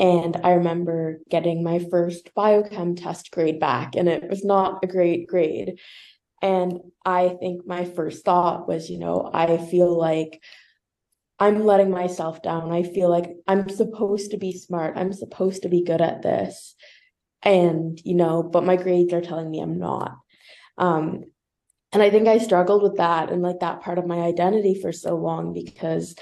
And 0.00 0.36
I 0.42 0.54
remember 0.54 1.20
getting 1.30 1.62
my 1.62 1.78
first 1.78 2.34
biochem 2.36 3.00
test 3.00 3.30
grade 3.30 3.60
back, 3.60 3.94
and 3.94 4.08
it 4.08 4.28
was 4.28 4.44
not 4.44 4.80
a 4.82 4.88
great 4.88 5.28
grade. 5.28 5.78
And 6.42 6.80
I 7.04 7.36
think 7.40 7.66
my 7.66 7.84
first 7.84 8.24
thought 8.24 8.66
was, 8.66 8.90
you 8.90 8.98
know, 8.98 9.30
I 9.32 9.58
feel 9.58 9.96
like 9.96 10.42
I'm 11.40 11.64
letting 11.64 11.90
myself 11.90 12.42
down. 12.42 12.70
I 12.70 12.82
feel 12.82 13.08
like 13.08 13.34
I'm 13.48 13.68
supposed 13.70 14.32
to 14.32 14.36
be 14.36 14.52
smart. 14.52 14.98
I'm 14.98 15.12
supposed 15.12 15.62
to 15.62 15.70
be 15.70 15.82
good 15.82 16.02
at 16.02 16.22
this. 16.22 16.74
And, 17.42 17.98
you 18.04 18.14
know, 18.14 18.42
but 18.42 18.64
my 18.64 18.76
grades 18.76 19.14
are 19.14 19.22
telling 19.22 19.50
me 19.50 19.60
I'm 19.60 19.78
not. 19.78 20.16
Um, 20.76 21.24
and 21.92 22.02
I 22.02 22.10
think 22.10 22.28
I 22.28 22.38
struggled 22.38 22.82
with 22.82 22.98
that 22.98 23.30
and 23.30 23.42
like 23.42 23.60
that 23.60 23.80
part 23.80 23.98
of 23.98 24.06
my 24.06 24.18
identity 24.18 24.78
for 24.80 24.92
so 24.92 25.16
long 25.16 25.54
because 25.54 26.14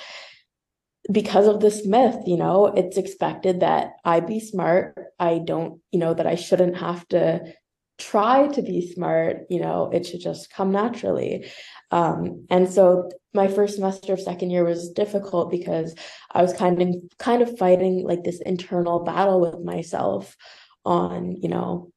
because 1.10 1.46
of 1.46 1.60
this 1.60 1.86
myth, 1.86 2.16
you 2.26 2.36
know, 2.36 2.66
it's 2.66 2.96
expected 2.98 3.60
that 3.60 3.92
I 4.04 4.20
be 4.20 4.40
smart. 4.40 4.98
I 5.18 5.38
don't, 5.38 5.80
you 5.90 5.98
know, 5.98 6.12
that 6.12 6.26
I 6.26 6.34
shouldn't 6.34 6.76
have 6.76 7.06
to 7.08 7.54
try 7.98 8.46
to 8.48 8.62
be 8.62 8.92
smart, 8.92 9.46
you 9.50 9.60
know, 9.60 9.90
it 9.92 10.06
should 10.06 10.20
just 10.20 10.50
come 10.50 10.70
naturally. 10.70 11.50
Um, 11.90 12.46
and 12.48 12.70
so 12.70 13.10
my 13.34 13.48
first 13.48 13.74
semester 13.74 14.12
of 14.12 14.20
second 14.20 14.50
year 14.50 14.64
was 14.64 14.90
difficult 14.90 15.50
because 15.50 15.94
I 16.30 16.42
was 16.42 16.52
kind 16.52 16.80
of 16.80 16.94
kind 17.18 17.42
of 17.42 17.58
fighting 17.58 18.04
like 18.04 18.24
this 18.24 18.40
internal 18.40 19.00
battle 19.04 19.40
with 19.40 19.60
myself 19.60 20.36
on, 20.84 21.36
you 21.42 21.48
know, 21.48 21.90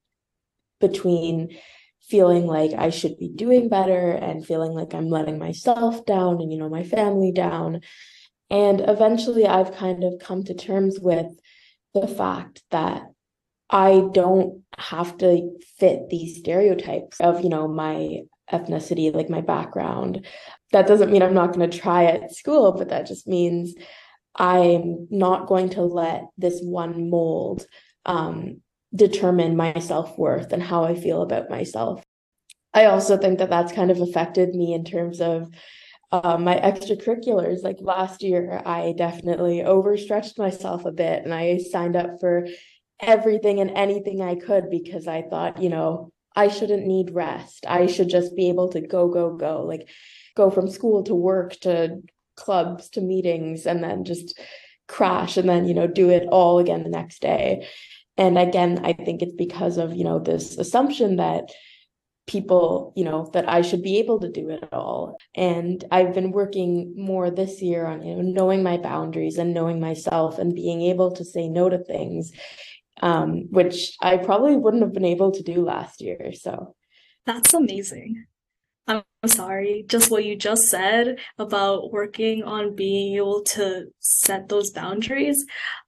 between 0.80 1.58
feeling 2.02 2.48
like 2.48 2.72
I 2.74 2.90
should 2.90 3.18
be 3.18 3.30
doing 3.30 3.70
better 3.70 4.12
and 4.12 4.46
feeling 4.46 4.72
like 4.74 4.94
I'm 4.94 5.10
letting 5.10 5.40
myself 5.40 6.06
down 6.06 6.42
and, 6.42 6.52
you 6.52 6.58
know, 6.58 6.70
my 6.70 6.84
family 6.84 7.32
down. 7.32 7.82
And 8.50 8.82
eventually 8.82 9.48
I've 9.48 9.76
kind 9.76 10.04
of 10.04 10.20
come 10.20 10.44
to 10.46 10.54
terms 10.54 11.00
with 11.00 11.28
the 11.94 12.08
fact 12.08 12.64
that 12.72 13.04
I 13.72 14.04
don't 14.12 14.64
have 14.78 15.18
to 15.20 15.58
fit 15.78 16.10
these 16.10 16.38
stereotypes 16.38 17.20
of, 17.22 17.42
you 17.42 17.50
know, 17.50 17.68
my 17.68 18.20
ethnicity, 18.52 19.14
like 19.14 19.30
my 19.30 19.42
background. 19.42 20.26
That 20.74 20.88
doesn't 20.88 21.12
mean 21.12 21.24
I'm 21.24 21.34
not 21.34 21.54
going 21.54 21.70
to 21.70 21.78
try 21.78 22.06
at 22.06 22.36
school, 22.36 22.74
but 22.74 22.90
that 22.90 23.08
just 23.08 23.28
means 23.28 23.74
I'm 24.36 25.08
not 25.10 25.48
going 25.48 25.70
to 25.72 25.84
let 25.84 26.26
this 26.38 26.60
one 26.62 27.10
mold 27.10 27.66
um, 28.06 28.62
determine 28.94 29.56
my 29.56 29.80
self 29.80 30.18
worth 30.18 30.52
and 30.52 30.62
how 30.62 30.84
I 30.84 30.96
feel 30.96 31.22
about 31.22 31.50
myself. 31.50 32.04
I 32.74 32.86
also 32.86 33.18
think 33.18 33.40
that 33.40 33.50
that's 33.50 33.74
kind 33.74 33.92
of 33.92 34.02
affected 34.02 34.56
me 34.56 34.74
in 34.74 34.84
terms 34.84 35.22
of 35.22 35.50
uh, 36.12 36.38
my 36.38 36.56
extracurriculars. 36.58 37.64
Like 37.64 37.78
last 37.80 38.22
year, 38.22 38.62
I 38.66 38.94
definitely 38.98 39.64
overstretched 39.64 40.38
myself 40.38 40.86
a 40.86 40.92
bit 40.92 41.24
and 41.24 41.34
I 41.34 41.58
signed 41.58 41.96
up 41.96 42.20
for 42.20 42.48
everything 43.02 43.60
and 43.60 43.72
anything 43.72 44.22
I 44.22 44.36
could 44.36 44.70
because 44.70 45.08
I 45.08 45.24
thought, 45.24 45.62
you 45.62 45.70
know, 45.70 46.12
I 46.36 46.48
shouldn't 46.48 46.88
need 46.88 47.14
rest. 47.14 47.66
I 47.68 47.88
should 47.88 48.10
just 48.10 48.36
be 48.36 48.50
able 48.50 48.70
to 48.70 48.82
go, 48.82 49.10
go, 49.10 49.36
go, 49.36 49.64
like 49.64 49.90
go 50.36 50.50
from 50.50 50.70
school 50.70 51.04
to 51.04 51.16
work 51.16 51.60
to 51.62 52.02
clubs 52.36 52.90
to 52.90 53.02
meetings 53.02 53.66
and 53.66 53.84
then 53.84 54.06
just 54.06 54.40
crash 54.88 55.38
and 55.38 55.50
then, 55.50 55.68
you 55.68 55.74
know, 55.74 55.88
do 55.88 56.10
it 56.10 56.28
all 56.32 56.60
again 56.60 56.84
the 56.84 56.90
next 56.90 57.22
day. 57.22 57.68
And 58.18 58.38
again, 58.38 58.82
I 58.84 58.94
think 58.94 59.22
it's 59.22 59.36
because 59.36 59.78
of, 59.78 59.96
you 59.96 60.04
know, 60.04 60.20
this 60.20 60.58
assumption 60.58 61.18
that 61.18 61.52
people, 62.28 62.94
you 62.96 63.04
know, 63.04 63.30
that 63.34 63.50
I 63.50 63.62
should 63.62 63.82
be 63.82 63.98
able 64.00 64.20
to 64.20 64.30
do 64.30 64.50
it 64.50 64.64
all. 64.72 65.18
And 65.36 65.84
I've 65.92 66.14
been 66.14 66.32
working 66.32 66.94
more 66.96 67.30
this 67.30 67.62
year 67.62 67.86
on, 67.86 68.04
you 68.04 68.16
know, 68.16 68.22
knowing 68.22 68.64
my 68.64 68.78
boundaries 68.78 69.38
and 69.38 69.54
knowing 69.54 69.80
myself 69.80 70.40
and 70.40 70.56
being 70.56 70.82
able 70.84 71.12
to 71.14 71.26
say 71.26 71.48
no 71.48 71.70
to 71.70 71.80
things 71.80 72.32
um, 73.02 73.48
which 73.50 73.96
I 74.02 74.18
probably 74.18 74.56
wouldn't 74.56 74.84
have 74.84 74.94
been 74.94 75.06
able 75.06 75.32
to 75.32 75.44
do 75.44 75.64
last 75.64 76.02
year. 76.02 76.32
So 76.34 76.76
that's 77.26 77.54
amazing. 77.54 78.26
I'm 78.88 79.04
sorry, 79.28 79.86
just 79.88 80.10
what 80.10 80.26
you 80.26 80.36
just 80.36 80.64
said 80.64 81.20
about 81.38 81.92
working 81.92 82.44
on 82.44 82.76
being 82.76 83.16
able 83.16 83.44
to 83.44 83.86
set 84.00 84.50
those 84.50 84.72
boundaries. 84.72 85.46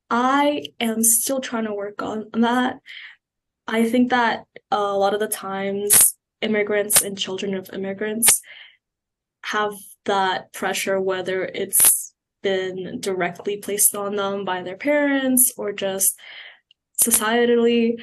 I 0.10 0.64
am 0.80 1.04
still 1.04 1.42
trying 1.42 1.66
to 1.66 1.74
work 1.74 2.02
on 2.02 2.26
that. 2.34 2.80
I 3.68 3.90
think 3.90 4.12
that 4.12 4.46
a 4.70 4.94
lot 4.94 5.14
of 5.14 5.20
the 5.20 5.28
times 5.28 6.16
immigrants 6.42 7.02
and 7.02 7.18
children 7.18 7.56
of 7.56 7.70
immigrants 7.74 8.42
have 9.46 9.74
that 10.06 10.54
pressure, 10.54 11.00
whether 11.02 11.46
it's 11.46 12.14
been 12.42 13.00
directly 13.00 13.58
placed 13.58 13.96
on 13.96 14.16
them 14.16 14.46
by 14.46 14.62
their 14.62 14.78
parents 14.78 15.54
or 15.58 15.72
just 15.72 16.14
societally, 17.04 18.02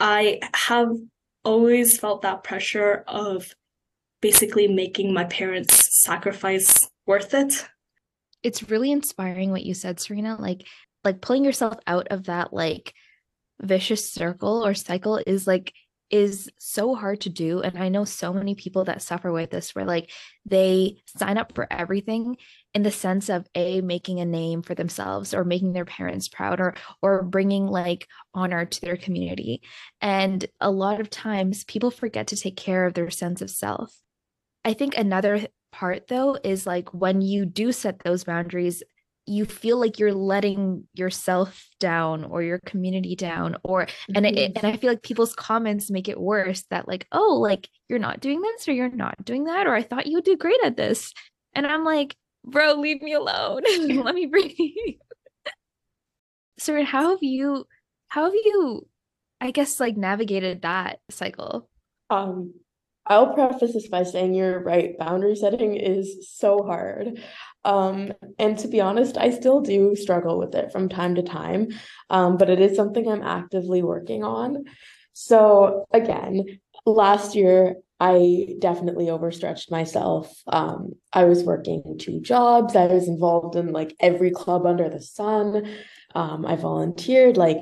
I 0.00 0.40
have 0.54 0.90
always 1.44 1.98
felt 1.98 2.22
that 2.22 2.44
pressure 2.44 3.04
of 3.06 3.54
basically 4.20 4.68
making 4.68 5.12
my 5.12 5.24
parents' 5.24 6.02
sacrifice 6.02 6.88
worth 7.06 7.34
it. 7.34 7.68
It's 8.42 8.70
really 8.70 8.92
inspiring 8.92 9.50
what 9.50 9.64
you 9.64 9.74
said, 9.74 10.00
Serena. 10.00 10.36
Like, 10.40 10.64
like 11.04 11.20
pulling 11.20 11.44
yourself 11.44 11.78
out 11.86 12.08
of 12.08 12.24
that 12.24 12.52
like 12.52 12.92
vicious 13.60 14.12
circle 14.12 14.64
or 14.64 14.74
cycle 14.74 15.20
is 15.26 15.46
like 15.46 15.72
is 16.10 16.48
so 16.58 16.94
hard 16.94 17.20
to 17.20 17.28
do 17.28 17.60
and 17.60 17.78
i 17.78 17.88
know 17.88 18.04
so 18.04 18.32
many 18.32 18.54
people 18.54 18.84
that 18.84 19.02
suffer 19.02 19.30
with 19.30 19.50
this 19.50 19.74
where 19.74 19.84
like 19.84 20.10
they 20.46 20.96
sign 21.06 21.36
up 21.36 21.52
for 21.54 21.66
everything 21.70 22.36
in 22.74 22.82
the 22.82 22.90
sense 22.90 23.28
of 23.28 23.46
a 23.54 23.80
making 23.80 24.20
a 24.20 24.24
name 24.24 24.62
for 24.62 24.74
themselves 24.74 25.32
or 25.32 25.44
making 25.44 25.72
their 25.72 25.84
parents 25.84 26.28
proud 26.28 26.60
or 26.60 26.74
or 27.02 27.22
bringing 27.22 27.66
like 27.66 28.06
honor 28.34 28.64
to 28.66 28.80
their 28.80 28.96
community. 28.96 29.62
And 30.00 30.44
a 30.60 30.70
lot 30.70 31.00
of 31.00 31.10
times 31.10 31.64
people 31.64 31.90
forget 31.90 32.28
to 32.28 32.36
take 32.36 32.56
care 32.56 32.86
of 32.86 32.94
their 32.94 33.10
sense 33.10 33.40
of 33.40 33.50
self. 33.50 33.94
I 34.64 34.74
think 34.74 34.96
another 34.96 35.48
part 35.72 36.08
though 36.08 36.38
is 36.44 36.66
like 36.66 36.92
when 36.92 37.20
you 37.20 37.46
do 37.46 37.72
set 37.72 38.00
those 38.00 38.24
boundaries 38.24 38.82
you 39.28 39.44
feel 39.44 39.78
like 39.78 39.98
you're 39.98 40.14
letting 40.14 40.88
yourself 40.94 41.68
down 41.80 42.24
or 42.24 42.42
your 42.42 42.58
community 42.60 43.14
down 43.14 43.56
or 43.62 43.86
and 44.14 44.24
mm-hmm. 44.24 44.36
it, 44.36 44.52
and 44.56 44.66
I 44.66 44.76
feel 44.76 44.90
like 44.90 45.02
people's 45.02 45.34
comments 45.34 45.90
make 45.90 46.08
it 46.08 46.20
worse 46.20 46.64
that 46.70 46.88
like 46.88 47.06
oh 47.12 47.38
like 47.40 47.68
you're 47.88 47.98
not 47.98 48.20
doing 48.20 48.40
this 48.40 48.68
or 48.68 48.72
you're 48.72 48.88
not 48.88 49.24
doing 49.24 49.44
that 49.44 49.66
or 49.66 49.74
I 49.74 49.82
thought 49.82 50.06
you 50.06 50.14
would 50.14 50.24
do 50.24 50.36
great 50.36 50.60
at 50.64 50.76
this 50.76 51.12
and 51.54 51.66
I'm 51.66 51.84
like 51.84 52.16
bro 52.44 52.74
leave 52.74 53.02
me 53.02 53.14
alone 53.14 53.62
let 54.02 54.14
me 54.14 54.26
breathe 54.26 54.96
so 56.58 56.82
how 56.84 57.10
have 57.10 57.22
you 57.22 57.66
how 58.08 58.24
have 58.24 58.34
you 58.34 58.86
I 59.40 59.50
guess 59.50 59.78
like 59.78 59.96
navigated 59.96 60.62
that 60.62 60.98
cycle 61.10 61.68
um 62.10 62.54
I'll 63.08 63.32
preface 63.32 63.72
this 63.72 63.88
by 63.88 64.02
saying 64.02 64.34
you're 64.34 64.62
right. 64.62 64.96
Boundary 64.98 65.34
setting 65.34 65.74
is 65.76 66.28
so 66.30 66.62
hard. 66.62 67.22
Um, 67.68 68.14
and 68.38 68.58
to 68.60 68.68
be 68.68 68.80
honest, 68.80 69.18
I 69.18 69.30
still 69.30 69.60
do 69.60 69.94
struggle 69.94 70.38
with 70.38 70.54
it 70.54 70.72
from 70.72 70.88
time 70.88 71.14
to 71.16 71.22
time, 71.22 71.68
um, 72.08 72.38
but 72.38 72.48
it 72.48 72.60
is 72.60 72.74
something 72.74 73.06
I'm 73.06 73.22
actively 73.22 73.82
working 73.82 74.24
on. 74.24 74.64
So, 75.12 75.84
again, 75.92 76.60
last 76.86 77.34
year, 77.34 77.76
I 78.00 78.54
definitely 78.58 79.10
overstretched 79.10 79.70
myself. 79.70 80.34
Um, 80.46 80.92
I 81.12 81.24
was 81.24 81.44
working 81.44 81.96
two 81.98 82.20
jobs, 82.20 82.74
I 82.74 82.86
was 82.86 83.06
involved 83.06 83.54
in 83.54 83.72
like 83.72 83.94
every 84.00 84.30
club 84.30 84.64
under 84.64 84.88
the 84.88 85.02
sun. 85.02 85.68
Um, 86.14 86.46
I 86.46 86.56
volunteered 86.56 87.36
like 87.36 87.58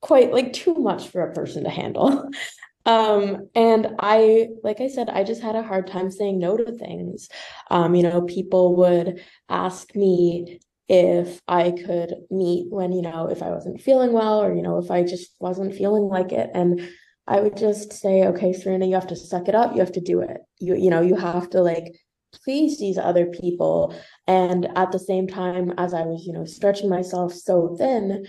quite 0.00 0.32
like 0.32 0.52
too 0.52 0.74
much 0.74 1.08
for 1.08 1.20
a 1.20 1.32
person 1.32 1.62
to 1.62 1.70
handle. 1.70 2.28
Um, 2.88 3.50
and 3.54 3.96
I, 3.98 4.48
like 4.64 4.80
I 4.80 4.88
said, 4.88 5.10
I 5.10 5.22
just 5.22 5.42
had 5.42 5.56
a 5.56 5.62
hard 5.62 5.88
time 5.88 6.10
saying 6.10 6.38
no 6.38 6.56
to 6.56 6.72
things. 6.72 7.28
Um, 7.70 7.94
you 7.94 8.02
know, 8.02 8.22
people 8.22 8.76
would 8.76 9.22
ask 9.50 9.94
me 9.94 10.60
if 10.88 11.38
I 11.46 11.72
could 11.72 12.14
meet 12.30 12.70
when, 12.70 12.92
you 12.92 13.02
know, 13.02 13.28
if 13.28 13.42
I 13.42 13.50
wasn't 13.50 13.82
feeling 13.82 14.14
well 14.14 14.40
or, 14.40 14.54
you 14.54 14.62
know, 14.62 14.78
if 14.78 14.90
I 14.90 15.02
just 15.04 15.34
wasn't 15.38 15.74
feeling 15.74 16.04
like 16.04 16.32
it. 16.32 16.48
And 16.54 16.80
I 17.26 17.40
would 17.40 17.58
just 17.58 17.92
say, 17.92 18.24
okay, 18.28 18.54
Serena, 18.54 18.86
you 18.86 18.94
have 18.94 19.08
to 19.08 19.16
suck 19.16 19.48
it 19.48 19.54
up. 19.54 19.74
You 19.74 19.80
have 19.80 19.92
to 19.92 20.00
do 20.00 20.20
it. 20.20 20.38
You, 20.58 20.74
you 20.74 20.88
know, 20.88 21.02
you 21.02 21.14
have 21.14 21.50
to 21.50 21.60
like 21.60 21.94
please 22.42 22.78
these 22.78 22.96
other 22.96 23.26
people. 23.26 23.94
And 24.26 24.66
at 24.78 24.92
the 24.92 24.98
same 24.98 25.28
time, 25.28 25.74
as 25.76 25.92
I 25.92 26.04
was, 26.04 26.24
you 26.26 26.32
know, 26.32 26.46
stretching 26.46 26.88
myself 26.88 27.34
so 27.34 27.76
thin, 27.76 28.26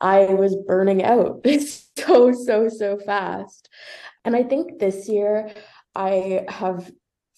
I 0.00 0.32
was 0.32 0.56
burning 0.66 1.04
out 1.04 1.42
so, 1.98 2.32
so, 2.32 2.68
so 2.68 2.98
fast. 2.98 3.68
And 4.24 4.36
I 4.36 4.42
think 4.42 4.78
this 4.78 5.08
year 5.08 5.52
I 5.94 6.44
have 6.48 6.90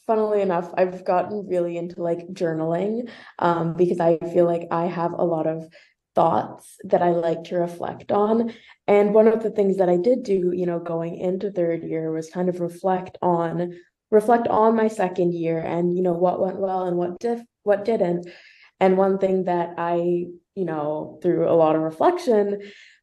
funnily 0.06 0.42
enough, 0.42 0.72
I've 0.76 1.04
gotten 1.04 1.46
really 1.48 1.76
into 1.76 2.02
like 2.02 2.26
journaling 2.32 3.08
um, 3.38 3.74
because 3.74 4.00
I 4.00 4.18
feel 4.18 4.44
like 4.44 4.66
I 4.70 4.86
have 4.86 5.12
a 5.12 5.24
lot 5.24 5.46
of 5.46 5.68
thoughts 6.16 6.76
that 6.84 7.00
I 7.00 7.10
like 7.10 7.44
to 7.44 7.56
reflect 7.56 8.10
on. 8.10 8.52
And 8.88 9.14
one 9.14 9.28
of 9.28 9.42
the 9.42 9.50
things 9.50 9.76
that 9.76 9.88
I 9.88 9.96
did 9.96 10.24
do, 10.24 10.50
you 10.52 10.66
know, 10.66 10.80
going 10.80 11.16
into 11.16 11.52
third 11.52 11.84
year 11.84 12.10
was 12.10 12.28
kind 12.28 12.48
of 12.48 12.60
reflect 12.60 13.18
on 13.22 13.78
reflect 14.10 14.48
on 14.48 14.74
my 14.74 14.88
second 14.88 15.32
year 15.32 15.60
and 15.60 15.96
you 15.96 16.02
know 16.02 16.12
what 16.12 16.40
went 16.40 16.58
well 16.58 16.82
and 16.82 16.96
what 16.96 17.20
did 17.20 17.42
what 17.62 17.84
didn't. 17.84 18.28
And 18.80 18.98
one 18.98 19.18
thing 19.18 19.44
that 19.44 19.74
I 19.78 20.24
you 20.54 20.64
know, 20.64 21.18
through 21.22 21.48
a 21.48 21.54
lot 21.54 21.76
of 21.76 21.82
reflection, 21.82 22.60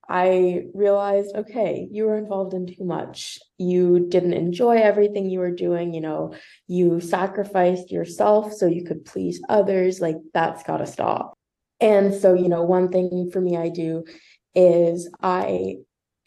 I 0.10 0.64
realized, 0.74 1.36
okay, 1.36 1.88
you 1.92 2.06
were 2.06 2.18
involved 2.18 2.54
in 2.54 2.66
too 2.66 2.86
much. 2.86 3.40
You 3.58 4.08
didn't 4.08 4.34
enjoy 4.34 4.78
everything 4.78 5.30
you 5.30 5.40
were 5.40 5.52
doing. 5.52 5.94
You 5.94 6.02
know, 6.02 6.34
you 6.68 7.00
sacrificed 7.00 7.92
yourself 7.92 8.54
so 8.54 8.68
you 8.68 8.84
could 8.86 9.06
please 9.06 9.42
others. 9.50 10.00
Like, 10.00 10.18
that's 10.34 10.64
got 10.64 10.78
to 10.78 10.88
stop. 10.88 11.38
And 11.80 12.14
so, 12.14 12.34
you 12.34 12.50
know, 12.50 12.64
one 12.64 12.90
thing 12.90 13.30
for 13.32 13.42
me 13.42 13.58
I 13.58 13.70
do 13.70 14.06
is 14.56 15.10
I 15.22 15.76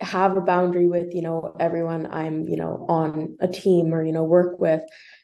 have 0.01 0.37
a 0.37 0.41
boundary 0.41 0.87
with, 0.87 1.15
you 1.15 1.23
know, 1.23 1.55
everyone 1.59 2.09
I'm, 2.11 2.49
you 2.49 2.57
know, 2.57 2.87
on 2.89 3.37
a 3.41 3.49
team 3.49 3.93
or, 3.93 4.05
you 4.05 4.13
know, 4.13 4.25
work 4.25 4.59
with 4.59 4.83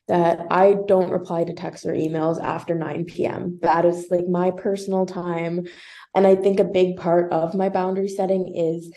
that 0.08 0.40
I 0.50 0.76
don't 0.86 1.10
reply 1.10 1.44
to 1.44 1.52
texts 1.52 1.86
or 1.86 1.92
emails 1.92 2.42
after 2.42 2.74
9 2.74 3.06
p.m. 3.06 3.58
That 3.62 3.84
is 3.84 4.06
like 4.10 4.28
my 4.28 4.50
personal 4.50 5.06
time. 5.06 5.66
And 6.16 6.26
I 6.26 6.34
think 6.34 6.58
a 6.58 6.64
big 6.64 6.96
part 6.96 7.30
of 7.30 7.54
my 7.54 7.68
boundary 7.68 8.08
setting 8.08 8.56
is 8.56 8.90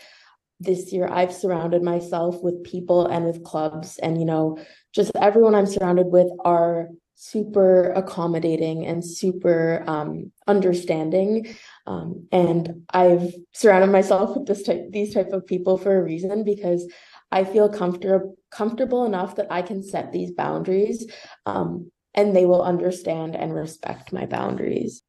this 0.58 0.92
year 0.92 1.06
I've 1.06 1.32
surrounded 1.32 1.82
myself 1.82 2.42
with 2.42 2.64
people 2.64 3.06
and 3.06 3.24
with 3.24 3.44
clubs 3.44 3.98
and 3.98 4.18
you 4.18 4.26
know 4.26 4.58
just 4.92 5.12
everyone 5.14 5.54
I'm 5.54 5.66
surrounded 5.66 6.06
with 6.06 6.28
are 6.44 6.88
super 7.14 7.92
accommodating 7.92 8.86
and 8.86 9.04
super 9.04 9.84
um, 9.86 10.32
understanding 10.46 11.54
um, 11.86 12.26
and 12.32 12.86
I've 12.90 13.34
surrounded 13.52 13.92
myself 13.92 14.36
with 14.36 14.46
this 14.46 14.62
type 14.62 14.90
these 14.90 15.14
type 15.14 15.32
of 15.32 15.46
people 15.46 15.78
for 15.78 15.96
a 15.96 16.02
reason 16.02 16.44
because 16.44 16.90
I 17.30 17.44
feel 17.44 17.68
comfortable 17.68 18.36
comfortable 18.50 19.04
enough 19.04 19.36
that 19.36 19.46
I 19.50 19.62
can 19.62 19.82
set 19.82 20.12
these 20.12 20.32
boundaries 20.32 21.06
um, 21.46 21.90
and 22.14 22.34
they 22.34 22.46
will 22.46 22.62
understand 22.62 23.36
and 23.36 23.54
respect 23.54 24.12
my 24.12 24.26
boundaries. 24.26 25.02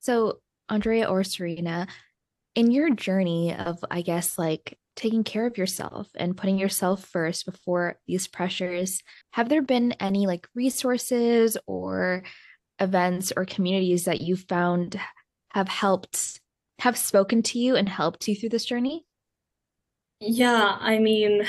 So, 0.00 0.40
Andrea 0.70 1.10
or 1.10 1.24
Serena, 1.24 1.86
in 2.54 2.70
your 2.70 2.90
journey 2.90 3.54
of, 3.54 3.84
I 3.90 4.02
guess, 4.02 4.38
like 4.38 4.78
taking 4.96 5.24
care 5.24 5.46
of 5.46 5.58
yourself 5.58 6.08
and 6.14 6.36
putting 6.36 6.58
yourself 6.58 7.04
first 7.04 7.46
before 7.46 7.98
these 8.06 8.28
pressures, 8.28 9.02
have 9.32 9.48
there 9.48 9.62
been 9.62 9.92
any 9.92 10.26
like 10.26 10.48
resources 10.54 11.56
or 11.66 12.22
events 12.78 13.32
or 13.36 13.44
communities 13.44 14.04
that 14.04 14.20
you 14.20 14.36
found 14.36 14.98
have 15.50 15.68
helped, 15.68 16.40
have 16.80 16.96
spoken 16.96 17.42
to 17.42 17.58
you 17.58 17.76
and 17.76 17.88
helped 17.88 18.26
you 18.28 18.34
through 18.34 18.48
this 18.48 18.64
journey? 18.64 19.04
Yeah, 20.20 20.76
I 20.78 20.98
mean, 20.98 21.46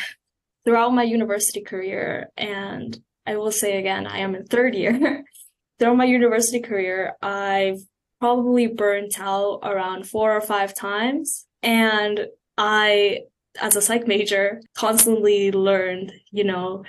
throughout 0.63 0.93
my 0.93 1.03
university 1.03 1.61
career, 1.61 2.29
and 2.37 2.97
I 3.25 3.35
will 3.35 3.51
say 3.51 3.79
again, 3.79 4.07
I 4.07 4.19
am 4.19 4.35
in 4.35 4.45
third 4.45 4.75
year. 4.75 5.23
throughout 5.79 5.97
my 5.97 6.05
university 6.05 6.61
career, 6.61 7.15
I've 7.21 7.81
probably 8.21 8.67
burnt 8.67 9.19
out 9.19 9.59
around 9.63 10.07
four 10.07 10.31
or 10.31 10.41
five 10.41 10.75
times. 10.75 11.47
And 11.63 12.27
I, 12.55 13.21
as 13.59 13.75
a 13.75 13.81
psych 13.81 14.07
major, 14.07 14.61
constantly 14.75 15.51
learned, 15.51 16.13
you 16.29 16.43
know, 16.43 16.83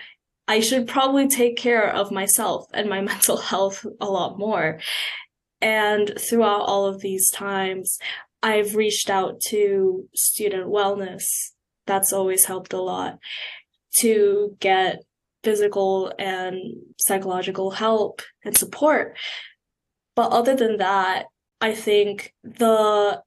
I 0.46 0.60
should 0.60 0.86
probably 0.86 1.28
take 1.28 1.56
care 1.56 1.88
of 1.88 2.12
myself 2.12 2.66
and 2.74 2.88
my 2.88 3.00
mental 3.12 3.38
health 3.38 3.84
a 3.98 4.06
lot 4.06 4.38
more. 4.38 4.78
And 5.62 6.12
throughout 6.20 6.62
all 6.62 6.86
of 6.86 7.00
these 7.00 7.30
times, 7.30 7.98
I've 8.42 8.76
reached 8.76 9.08
out 9.08 9.40
to 9.48 10.06
student 10.14 10.66
wellness. 10.66 11.24
That's 11.86 12.12
always 12.12 12.44
helped 12.44 12.74
a 12.74 12.80
lot 12.80 13.18
to 14.00 14.56
get 14.60 15.02
physical 15.42 16.12
and 16.18 16.56
psychological 16.98 17.70
help 17.70 18.20
and 18.44 18.56
support. 18.56 19.16
But 20.14 20.30
other 20.32 20.54
than 20.54 20.76
that, 20.78 21.26
I 21.60 21.74
think 21.74 22.34
the 22.42 23.22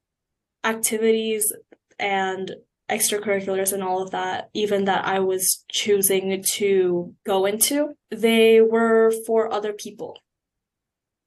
activities 0.63 1.53
and 1.97 2.51
extracurriculars 2.89 3.73
and 3.73 3.81
all 3.81 4.03
of 4.03 4.11
that, 4.11 4.49
even 4.53 4.85
that 4.85 5.05
I 5.05 5.19
was 5.19 5.65
choosing 5.71 6.43
to 6.53 7.13
go 7.25 7.45
into, 7.45 7.95
they 8.11 8.61
were 8.61 9.11
for 9.25 9.51
other 9.51 9.73
people. 9.73 10.19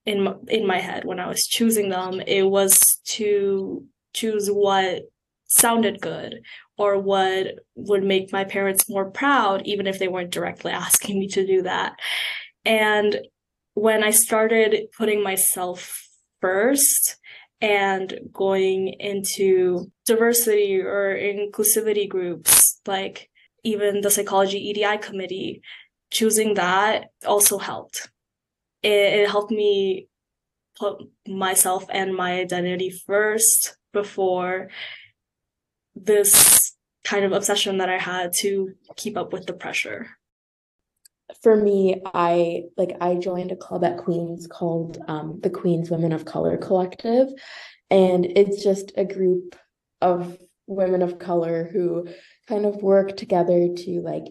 In 0.07 0.23
my, 0.23 0.35
in 0.49 0.67
my 0.67 0.79
head, 0.79 1.05
when 1.05 1.21
I 1.21 1.29
was 1.29 1.47
choosing 1.47 1.91
them, 1.91 2.21
it 2.27 2.43
was 2.43 3.01
to 3.07 3.85
choose 4.15 4.49
what 4.49 5.03
sounded 5.49 6.01
good 6.01 6.41
or 6.79 6.99
what 6.99 7.47
would 7.75 8.05
make 8.05 8.33
my 8.33 8.45
parents 8.45 8.89
more 8.89 9.11
proud, 9.11 9.67
even 9.67 9.87
if 9.87 9.99
they 9.99 10.09
weren't 10.09 10.31
directly 10.31 10.71
asking 10.73 11.19
me 11.19 11.29
to 11.29 11.47
do 11.47 11.63
that. 11.63 11.99
And 12.65 13.19
when 13.79 14.03
I 14.03 14.11
started 14.11 14.89
putting 14.97 15.23
myself 15.23 16.05
first 16.41 17.17
and 17.61 18.19
going 18.33 18.89
into 18.99 19.93
diversity 20.05 20.81
or 20.81 21.17
inclusivity 21.17 22.09
groups, 22.09 22.81
like 22.87 23.31
even 23.63 24.01
the 24.01 24.11
psychology 24.11 24.59
EDI 24.59 24.99
committee, 24.99 25.63
choosing 26.11 26.55
that 26.55 27.11
also 27.25 27.59
helped. 27.59 28.11
It, 28.83 29.21
it 29.21 29.31
helped 29.31 29.53
me 29.53 30.09
put 30.77 30.99
myself 31.27 31.85
and 31.89 32.17
my 32.17 32.41
identity 32.41 32.91
first 32.91 33.77
before 33.93 34.71
this 35.95 36.75
kind 37.05 37.25
of 37.25 37.31
obsession 37.31 37.79
that 37.79 37.89
I 37.89 37.99
had 37.99 38.33
to 38.39 38.75
keep 38.97 39.17
up 39.17 39.33
with 39.33 39.47
the 39.47 39.53
pressure 39.53 40.18
for 41.43 41.57
me, 41.57 42.01
I 42.07 42.65
like 42.77 42.97
I 43.01 43.17
joined 43.17 43.53
a 43.53 43.57
club 43.57 43.85
at 43.85 43.99
Queens 43.99 44.47
called 44.47 44.99
um, 45.09 45.41
the 45.43 45.51
Queens 45.51 45.91
Women 45.91 46.13
of 46.13 46.25
Color 46.25 46.57
Collective, 46.57 47.29
and 47.91 48.25
it's 48.25 48.63
just 48.63 48.93
a 48.97 49.05
group 49.05 49.57
of 50.01 50.39
women 50.67 51.03
of 51.03 51.19
color 51.19 51.69
who 51.73 52.07
kind 52.47 52.67
of 52.67 52.83
work 52.83 53.17
together 53.17 53.69
to 53.75 54.01
like 54.01 54.25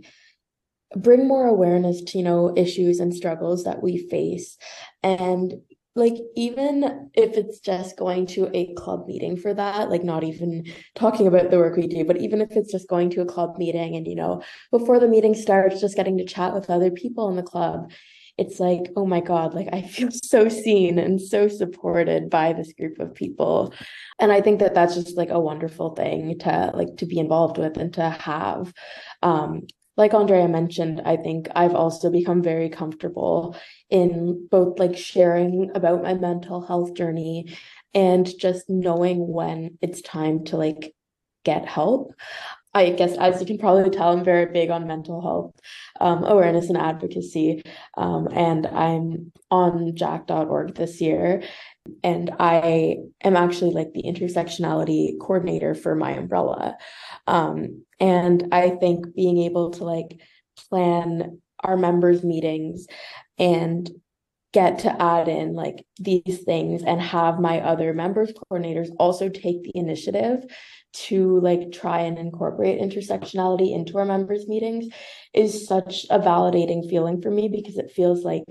bring 0.96 1.28
more 1.28 1.48
awareness 1.48 2.02
to 2.02 2.18
you 2.18 2.24
know 2.24 2.54
issues 2.56 3.00
and 3.00 3.14
struggles 3.14 3.64
that 3.64 3.84
we 3.84 4.08
face. 4.10 4.58
And 5.04 5.54
like 5.98 6.14
even 6.36 7.10
if 7.16 7.36
it's 7.36 7.60
just 7.60 7.98
going 7.98 8.28
to 8.28 8.50
a 8.56 8.74
club 8.76 9.08
meeting 9.08 9.36
for 9.36 9.54
that 9.54 9.90
like 9.90 10.04
not 10.04 10.24
even 10.24 10.64
talking 10.96 11.26
about 11.26 11.50
the 11.50 11.58
work 11.58 11.76
we 11.76 11.88
do 11.88 12.06
but 12.06 12.18
even 12.18 12.40
if 12.40 12.52
it's 12.52 12.72
just 12.72 12.88
going 12.88 13.10
to 13.10 13.22
a 13.22 13.26
club 13.26 13.58
meeting 13.58 13.96
and 13.96 14.08
you 14.08 14.16
know 14.16 14.42
before 14.72 15.00
the 15.00 15.08
meeting 15.08 15.34
starts 15.34 15.82
just 15.82 15.96
getting 15.96 16.18
to 16.18 16.26
chat 16.26 16.54
with 16.54 16.70
other 16.70 16.92
people 16.92 17.30
in 17.30 17.36
the 17.36 17.44
club 17.44 17.92
it's 18.38 18.60
like 18.60 18.92
oh 18.96 19.06
my 19.06 19.20
god 19.20 19.54
like 19.54 19.68
i 19.74 19.82
feel 19.96 20.10
so 20.12 20.48
seen 20.48 21.00
and 21.00 21.20
so 21.20 21.48
supported 21.48 22.30
by 22.30 22.54
this 22.54 22.74
group 22.74 23.00
of 23.00 23.14
people. 23.16 23.74
And 24.20 24.32
i 24.32 24.42
think 24.42 24.60
that 24.60 24.76
that's 24.76 24.96
just 24.96 25.18
like 25.18 25.30
a 25.32 25.40
wonderful 25.40 25.96
thing 25.96 26.38
to 26.40 26.72
like 26.74 26.98
to 26.98 27.06
be 27.06 27.20
involved 27.20 27.58
with 27.58 27.78
and 27.78 27.94
to 27.96 28.10
have. 28.10 28.74
Um 29.24 29.64
like 29.98 30.14
Andrea 30.14 30.48
mentioned, 30.48 31.02
I 31.06 31.18
think 31.18 31.50
I've 31.56 31.74
also 31.74 32.12
become 32.12 32.44
very 32.44 32.70
comfortable 32.70 33.58
in 33.90 34.48
both 34.50 34.80
like 34.80 34.98
sharing 34.98 35.72
about 35.76 36.04
my 36.04 36.14
mental 36.14 36.62
health 36.62 36.94
journey 36.94 37.58
and 37.94 38.38
just 38.38 38.70
knowing 38.70 39.28
when 39.28 39.78
it's 39.82 40.02
time 40.02 40.44
to 40.46 40.58
like 40.58 40.94
get 41.44 41.66
help. 41.66 42.14
I 42.74 42.92
guess, 42.92 43.18
as 43.18 43.40
you 43.40 43.48
can 43.48 43.58
probably 43.58 43.90
tell, 43.90 44.12
I'm 44.12 44.24
very 44.24 44.46
big 44.46 44.70
on 44.70 44.86
mental 44.86 45.22
health 45.22 45.56
um, 46.00 46.24
awareness 46.24 46.68
and 46.68 46.78
advocacy. 46.78 47.64
Um, 47.98 48.28
and 48.32 48.68
I'm 48.68 49.32
on 49.50 49.96
jack.org 49.96 50.76
this 50.76 51.02
year. 51.02 51.42
And 52.04 52.32
I 52.40 52.98
am 53.24 53.36
actually 53.36 53.72
like 53.72 53.94
the 53.94 54.04
intersectionality 54.04 55.18
coordinator 55.20 55.74
for 55.74 55.96
my 55.96 56.12
umbrella. 56.12 56.78
Um, 57.26 57.84
and 58.00 58.50
I 58.52 58.72
think 58.72 59.16
being 59.16 59.40
able 59.40 59.72
to 59.72 59.84
like 59.84 60.20
plan 60.70 61.42
our 61.64 61.78
members' 61.78 62.24
meetings 62.24 62.86
and 63.38 63.90
get 64.54 64.80
to 64.80 65.02
add 65.02 65.28
in 65.28 65.54
like 65.54 65.86
these 66.00 66.42
things 66.46 66.82
and 66.84 67.02
have 67.02 67.40
my 67.40 67.60
other 67.62 67.94
members 67.94 68.32
coordinators 68.34 68.90
also 68.98 69.30
take 69.30 69.62
the 69.64 69.72
initiative 69.76 70.44
to 71.06 71.40
like 71.42 71.72
try 71.72 72.00
and 72.02 72.18
incorporate 72.18 72.80
intersectionality 72.80 73.74
into 73.74 73.98
our 73.98 74.06
members 74.06 74.48
meetings 74.48 74.88
is 75.34 75.68
such 75.68 76.06
a 76.10 76.20
validating 76.20 76.90
feeling 76.90 77.22
for 77.22 77.30
me 77.30 77.48
because 77.50 77.78
it 77.78 77.92
feels 77.92 78.24
like 78.24 78.44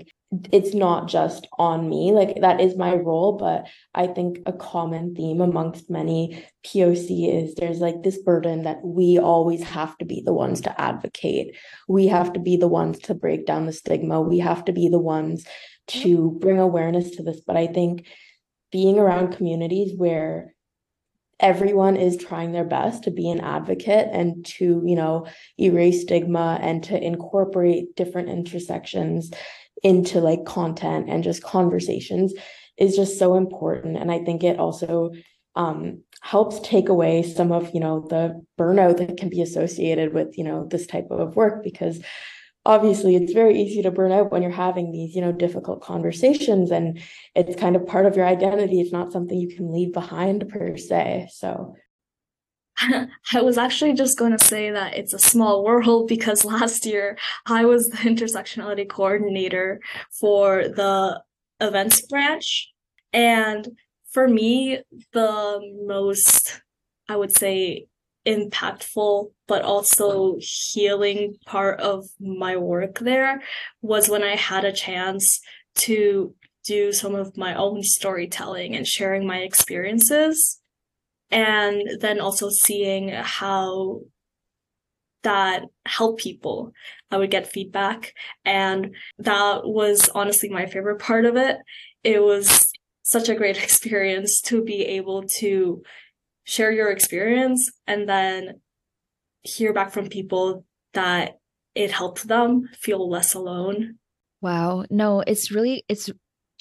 it's 0.51 0.73
not 0.73 1.07
just 1.07 1.47
on 1.57 1.89
me. 1.89 2.11
Like 2.11 2.41
that 2.41 2.61
is 2.61 2.77
my 2.77 2.95
role 2.95 3.37
but 3.37 3.67
i 3.95 4.07
think 4.07 4.39
a 4.45 4.53
common 4.53 5.15
theme 5.15 5.41
amongst 5.41 5.89
many 5.89 6.43
poc 6.65 7.07
is 7.09 7.55
there's 7.55 7.79
like 7.79 8.03
this 8.03 8.17
burden 8.19 8.63
that 8.63 8.79
we 8.83 9.17
always 9.17 9.63
have 9.63 9.97
to 9.97 10.05
be 10.05 10.21
the 10.25 10.33
ones 10.33 10.61
to 10.61 10.81
advocate. 10.81 11.55
We 11.87 12.07
have 12.07 12.33
to 12.33 12.39
be 12.39 12.57
the 12.57 12.67
ones 12.67 12.99
to 12.99 13.13
break 13.13 13.45
down 13.45 13.65
the 13.65 13.73
stigma. 13.73 14.21
We 14.21 14.39
have 14.39 14.65
to 14.65 14.73
be 14.73 14.89
the 14.89 14.99
ones 14.99 15.45
to 15.87 16.37
bring 16.41 16.59
awareness 16.59 17.11
to 17.11 17.23
this. 17.23 17.41
But 17.45 17.57
i 17.57 17.67
think 17.67 18.05
being 18.71 18.99
around 18.99 19.35
communities 19.35 19.93
where 19.95 20.53
everyone 21.39 21.95
is 21.95 22.17
trying 22.17 22.51
their 22.51 22.65
best 22.65 23.03
to 23.03 23.11
be 23.11 23.29
an 23.29 23.39
advocate 23.41 24.09
and 24.11 24.45
to 24.45 24.81
you 24.85 24.95
know 24.95 25.27
erase 25.59 26.01
stigma 26.01 26.57
and 26.61 26.83
to 26.83 27.01
incorporate 27.01 27.95
different 27.95 28.29
intersections 28.29 29.31
into 29.83 30.19
like 30.19 30.45
content 30.45 31.07
and 31.09 31.23
just 31.23 31.43
conversations 31.43 32.33
is 32.77 32.95
just 32.95 33.19
so 33.19 33.35
important. 33.35 33.97
And 33.97 34.11
i 34.11 34.19
think 34.19 34.43
it 34.43 34.59
also 34.59 35.11
um, 35.55 36.03
helps 36.21 36.59
take 36.59 36.87
away 36.87 37.23
some 37.23 37.51
of 37.51 37.73
you 37.73 37.79
know 37.79 38.05
the 38.09 38.39
burnout 38.59 38.97
that 38.97 39.17
can 39.17 39.29
be 39.29 39.41
associated 39.41 40.13
with 40.13 40.37
you 40.37 40.43
know 40.43 40.67
this 40.69 40.85
type 40.85 41.07
of 41.09 41.35
work 41.35 41.63
because 41.63 41.99
obviously 42.67 43.15
it's 43.15 43.31
very 43.31 43.59
easy 43.59 43.81
to 43.81 43.89
burn 43.89 44.11
out 44.11 44.29
when 44.29 44.41
you're 44.41 44.51
having 44.51 44.91
these 44.91 45.15
you 45.15 45.21
know 45.21 45.31
difficult 45.31 45.81
conversations 45.81 46.69
and 46.69 47.01
it's 47.33 47.55
kind 47.55 47.77
of 47.77 47.87
part 47.87 48.05
of 48.05 48.17
your 48.17 48.25
identity 48.25 48.81
it's 48.81 48.91
not 48.91 49.11
something 49.11 49.39
you 49.39 49.55
can 49.55 49.71
leave 49.71 49.93
behind 49.93 50.47
per 50.49 50.75
se 50.75 51.29
so 51.31 51.73
I 53.33 53.41
was 53.41 53.57
actually 53.57 53.93
just 53.93 54.19
going 54.19 54.37
to 54.37 54.45
say 54.45 54.69
that 54.69 54.95
it's 54.95 55.13
a 55.13 55.19
small 55.19 55.63
world 55.63 56.07
because 56.07 56.45
last 56.55 56.85
year 56.85 57.17
I 57.45 57.65
was 57.65 57.89
the 57.89 57.97
intersectionality 57.97 58.87
coordinator 58.87 59.79
for 60.11 60.67
the 60.67 61.21
events 61.59 62.01
branch. 62.01 62.71
And 63.13 63.67
for 64.11 64.27
me, 64.27 64.81
the 65.13 65.59
most, 65.87 66.61
I 67.09 67.15
would 67.15 67.35
say, 67.35 67.87
impactful 68.27 69.31
but 69.47 69.61
also 69.61 70.35
healing 70.39 71.35
part 71.45 71.79
of 71.79 72.05
my 72.19 72.57
work 72.57 72.99
there 72.99 73.41
was 73.81 74.09
when 74.09 74.23
I 74.23 74.35
had 74.35 74.65
a 74.65 74.73
chance 74.73 75.39
to 75.75 76.35
do 76.65 76.91
some 76.91 77.15
of 77.15 77.37
my 77.37 77.55
own 77.55 77.81
storytelling 77.81 78.75
and 78.75 78.85
sharing 78.85 79.25
my 79.25 79.37
experiences 79.37 80.59
and 81.31 81.81
then 82.01 82.19
also 82.19 82.49
seeing 82.49 83.09
how 83.09 84.01
that 85.23 85.63
helped 85.85 86.21
people. 86.21 86.71
I 87.11 87.17
would 87.17 87.31
get 87.31 87.51
feedback. 87.51 88.13
And 88.45 88.95
that 89.19 89.65
was 89.65 90.09
honestly 90.09 90.49
my 90.49 90.65
favorite 90.65 90.99
part 90.99 91.25
of 91.25 91.35
it. 91.35 91.57
It 92.03 92.21
was 92.21 92.71
such 93.03 93.29
a 93.29 93.35
great 93.35 93.57
experience 93.63 94.41
to 94.41 94.63
be 94.63 94.85
able 94.85 95.23
to 95.39 95.81
share 96.47 96.71
your 96.71 96.89
experience 96.89 97.69
and 97.85 98.07
then 98.07 98.61
hear 99.43 99.73
back 99.73 99.91
from 99.91 100.07
people 100.07 100.65
that 100.93 101.37
it 101.75 101.91
helped 101.91 102.27
them 102.27 102.69
feel 102.73 103.09
less 103.09 103.33
alone. 103.33 103.95
Wow. 104.41 104.85
No, 104.89 105.19
it's 105.19 105.51
really, 105.51 105.83
it's 105.89 106.09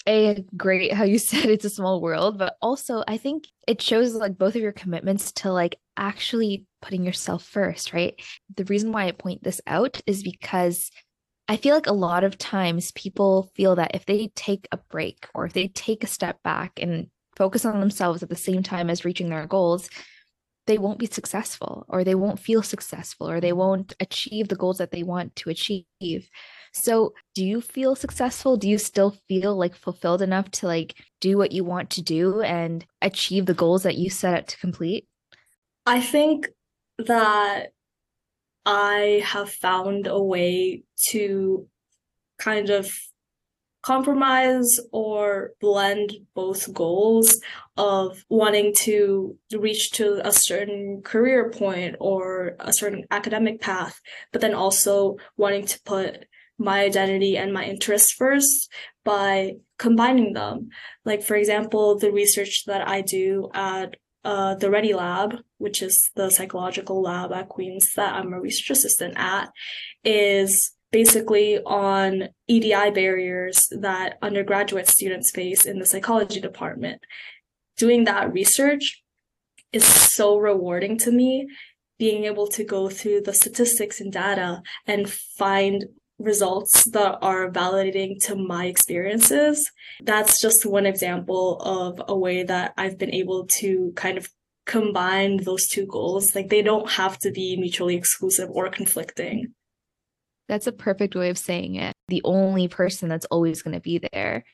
a 0.08 0.44
great 0.56 0.92
how 0.92 1.04
you 1.04 1.18
said 1.20 1.46
it's 1.46 1.64
a 1.64 1.70
small 1.70 2.00
world, 2.00 2.36
but 2.36 2.56
also 2.60 3.04
I 3.06 3.16
think 3.16 3.44
it 3.68 3.80
shows 3.80 4.12
like 4.14 4.36
both 4.36 4.56
of 4.56 4.62
your 4.62 4.72
commitments 4.72 5.30
to 5.32 5.52
like 5.52 5.78
actually 5.96 6.66
putting 6.82 7.04
yourself 7.04 7.44
first, 7.44 7.92
right? 7.92 8.20
The 8.56 8.64
reason 8.64 8.90
why 8.90 9.06
I 9.06 9.12
point 9.12 9.44
this 9.44 9.60
out 9.68 10.00
is 10.04 10.22
because 10.22 10.90
I 11.48 11.56
feel 11.56 11.76
like 11.76 11.86
a 11.86 11.92
lot 11.92 12.24
of 12.24 12.38
times 12.38 12.90
people 12.92 13.52
feel 13.54 13.76
that 13.76 13.94
if 13.94 14.04
they 14.04 14.32
take 14.34 14.66
a 14.72 14.78
break 14.90 15.28
or 15.32 15.46
if 15.46 15.52
they 15.52 15.68
take 15.68 16.02
a 16.02 16.08
step 16.08 16.42
back 16.42 16.72
and 16.82 17.06
focus 17.36 17.64
on 17.64 17.80
themselves 17.80 18.22
at 18.22 18.28
the 18.28 18.36
same 18.36 18.62
time 18.62 18.90
as 18.90 19.04
reaching 19.04 19.28
their 19.28 19.46
goals, 19.46 19.88
they 20.66 20.78
won't 20.78 20.98
be 20.98 21.06
successful 21.06 21.84
or 21.88 22.02
they 22.02 22.14
won't 22.14 22.40
feel 22.40 22.62
successful 22.62 23.30
or 23.30 23.40
they 23.40 23.52
won't 23.52 23.94
achieve 24.00 24.48
the 24.48 24.56
goals 24.56 24.78
that 24.78 24.90
they 24.90 25.02
want 25.02 25.36
to 25.36 25.50
achieve. 25.50 26.28
So, 26.72 27.14
do 27.34 27.44
you 27.44 27.60
feel 27.60 27.94
successful? 27.94 28.56
Do 28.56 28.68
you 28.68 28.78
still 28.78 29.16
feel 29.28 29.56
like 29.56 29.76
fulfilled 29.76 30.22
enough 30.22 30.50
to 30.52 30.66
like 30.66 30.94
do 31.20 31.38
what 31.38 31.52
you 31.52 31.64
want 31.64 31.90
to 31.90 32.02
do 32.02 32.42
and 32.42 32.84
achieve 33.00 33.46
the 33.46 33.54
goals 33.54 33.84
that 33.84 33.96
you 33.96 34.10
set 34.10 34.34
out 34.34 34.48
to 34.48 34.58
complete? 34.58 35.06
I 35.86 36.00
think 36.00 36.48
that 36.98 37.68
I 38.64 39.22
have 39.24 39.50
found 39.50 40.08
a 40.08 40.20
way 40.20 40.82
to 41.08 41.68
kind 42.38 42.70
of 42.70 42.92
compromise 43.86 44.80
or 44.90 45.52
blend 45.60 46.12
both 46.34 46.74
goals 46.74 47.40
of 47.76 48.24
wanting 48.28 48.74
to 48.74 49.38
reach 49.56 49.92
to 49.92 50.20
a 50.26 50.32
certain 50.32 51.00
career 51.02 51.50
point 51.50 51.94
or 52.00 52.56
a 52.58 52.72
certain 52.72 53.04
academic 53.12 53.60
path, 53.60 54.00
but 54.32 54.40
then 54.40 54.54
also 54.54 55.16
wanting 55.36 55.64
to 55.64 55.80
put 55.84 56.26
my 56.58 56.80
identity 56.80 57.36
and 57.36 57.52
my 57.52 57.64
interests 57.64 58.10
first 58.10 58.68
by 59.04 59.52
combining 59.78 60.32
them. 60.32 60.68
Like, 61.04 61.22
for 61.22 61.36
example, 61.36 61.96
the 61.96 62.10
research 62.10 62.64
that 62.66 62.88
I 62.88 63.02
do 63.02 63.50
at 63.54 63.94
uh, 64.24 64.56
the 64.56 64.68
Ready 64.68 64.94
Lab, 64.94 65.36
which 65.58 65.80
is 65.80 66.10
the 66.16 66.30
psychological 66.30 67.00
lab 67.00 67.30
at 67.32 67.48
Queen's 67.48 67.92
that 67.94 68.14
I'm 68.14 68.32
a 68.32 68.40
research 68.40 68.70
assistant 68.70 69.14
at, 69.16 69.52
is 70.02 70.72
basically 70.92 71.58
on 71.64 72.28
EDI 72.48 72.90
barriers 72.90 73.68
that 73.70 74.18
undergraduate 74.22 74.88
students 74.88 75.30
face 75.30 75.64
in 75.64 75.78
the 75.78 75.86
psychology 75.86 76.40
department. 76.40 77.02
Doing 77.76 78.04
that 78.04 78.32
research 78.32 79.02
is 79.72 79.84
so 79.84 80.38
rewarding 80.38 80.96
to 80.98 81.10
me, 81.10 81.48
being 81.98 82.24
able 82.24 82.46
to 82.48 82.64
go 82.64 82.88
through 82.88 83.22
the 83.22 83.34
statistics 83.34 84.00
and 84.00 84.12
data 84.12 84.62
and 84.86 85.10
find 85.10 85.84
results 86.18 86.84
that 86.84 87.18
are 87.20 87.50
validating 87.50 88.18
to 88.24 88.36
my 88.36 88.66
experiences. 88.66 89.70
That's 90.02 90.40
just 90.40 90.64
one 90.64 90.86
example 90.86 91.60
of 91.60 92.00
a 92.08 92.16
way 92.16 92.42
that 92.44 92.72
I've 92.78 92.98
been 92.98 93.12
able 93.12 93.46
to 93.58 93.92
kind 93.96 94.16
of 94.16 94.30
combine 94.64 95.42
those 95.42 95.66
two 95.68 95.86
goals. 95.86 96.34
Like 96.34 96.48
they 96.48 96.62
don't 96.62 96.90
have 96.90 97.18
to 97.18 97.30
be 97.30 97.56
mutually 97.56 97.96
exclusive 97.96 98.48
or 98.50 98.70
conflicting. 98.70 99.54
That's 100.48 100.66
a 100.66 100.72
perfect 100.72 101.14
way 101.14 101.30
of 101.30 101.38
saying 101.38 101.76
it. 101.76 101.92
The 102.08 102.22
only 102.24 102.68
person 102.68 103.08
that's 103.08 103.26
always 103.26 103.62
going 103.62 103.74
to 103.74 103.80
be 103.80 104.00
there 104.12 104.44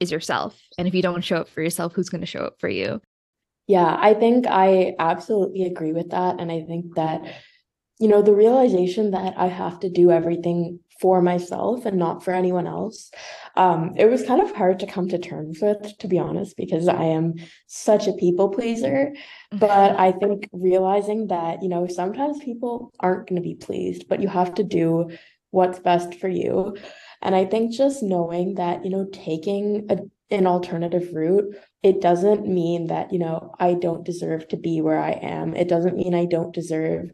is 0.00 0.10
yourself. 0.10 0.60
And 0.76 0.86
if 0.86 0.94
you 0.94 1.02
don't 1.02 1.24
show 1.24 1.36
up 1.36 1.48
for 1.48 1.62
yourself, 1.62 1.94
who's 1.94 2.08
going 2.08 2.20
to 2.20 2.26
show 2.26 2.40
up 2.40 2.56
for 2.58 2.68
you? 2.68 3.00
Yeah, 3.68 3.96
I 3.98 4.14
think 4.14 4.46
I 4.48 4.94
absolutely 4.98 5.62
agree 5.62 5.92
with 5.92 6.10
that. 6.10 6.40
And 6.40 6.50
I 6.50 6.62
think 6.62 6.96
that 6.96 7.22
you 8.02 8.08
know, 8.08 8.20
the 8.20 8.34
realization 8.34 9.12
that 9.12 9.34
I 9.36 9.46
have 9.46 9.78
to 9.80 9.88
do 9.88 10.10
everything 10.10 10.80
for 11.00 11.22
myself 11.22 11.86
and 11.86 11.96
not 11.98 12.24
for 12.24 12.32
anyone 12.34 12.66
else. 12.66 13.12
Um, 13.56 13.94
it 13.96 14.10
was 14.10 14.26
kind 14.26 14.42
of 14.42 14.54
hard 14.56 14.80
to 14.80 14.88
come 14.88 15.08
to 15.08 15.18
terms 15.18 15.60
with, 15.62 15.96
to 15.98 16.08
be 16.08 16.18
honest, 16.18 16.56
because 16.56 16.88
I 16.88 17.04
am 17.04 17.34
such 17.68 18.08
a 18.08 18.12
people 18.14 18.48
pleaser. 18.48 19.12
But 19.52 19.92
mm-hmm. 19.92 20.00
I 20.00 20.12
think 20.12 20.48
realizing 20.52 21.28
that, 21.28 21.62
you 21.62 21.68
know, 21.68 21.86
sometimes 21.86 22.42
people 22.42 22.92
aren't 22.98 23.28
going 23.28 23.40
to 23.40 23.48
be 23.48 23.54
pleased, 23.54 24.08
but 24.08 24.20
you 24.20 24.26
have 24.26 24.52
to 24.54 24.64
do 24.64 25.10
what's 25.50 25.78
best 25.78 26.16
for 26.16 26.28
you. 26.28 26.76
And 27.20 27.36
I 27.36 27.44
think 27.44 27.72
just 27.72 28.02
knowing 28.02 28.56
that, 28.56 28.84
you 28.84 28.90
know, 28.90 29.06
taking 29.12 29.86
a, 29.90 29.98
an 30.34 30.48
alternative 30.48 31.10
route, 31.12 31.54
it 31.84 32.00
doesn't 32.00 32.48
mean 32.48 32.88
that, 32.88 33.12
you 33.12 33.20
know, 33.20 33.54
I 33.60 33.74
don't 33.74 34.04
deserve 34.04 34.48
to 34.48 34.56
be 34.56 34.80
where 34.80 34.98
I 34.98 35.12
am. 35.12 35.54
It 35.54 35.68
doesn't 35.68 35.96
mean 35.96 36.14
I 36.14 36.24
don't 36.24 36.52
deserve 36.52 37.12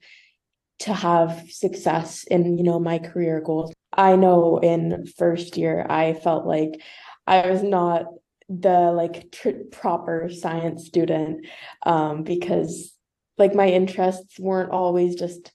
to 0.81 0.93
have 0.93 1.45
success 1.51 2.25
in 2.25 2.57
you 2.57 2.65
know 2.65 2.79
my 2.79 2.99
career 2.99 3.41
goals. 3.41 3.73
I 3.93 4.17
know 4.17 4.59
in 4.59 5.07
first 5.17 5.57
year 5.57 5.87
i 5.89 6.13
felt 6.13 6.47
like 6.47 6.81
i 7.27 7.51
was 7.51 7.63
not 7.63 8.05
the 8.49 8.93
like 8.93 9.33
tr- 9.33 9.65
proper 9.73 10.31
science 10.31 10.87
student 10.87 11.47
um 11.85 12.23
because 12.23 12.95
like 13.39 13.55
my 13.55 13.67
interests 13.69 14.39
weren't 14.39 14.71
always 14.71 15.15
just 15.15 15.53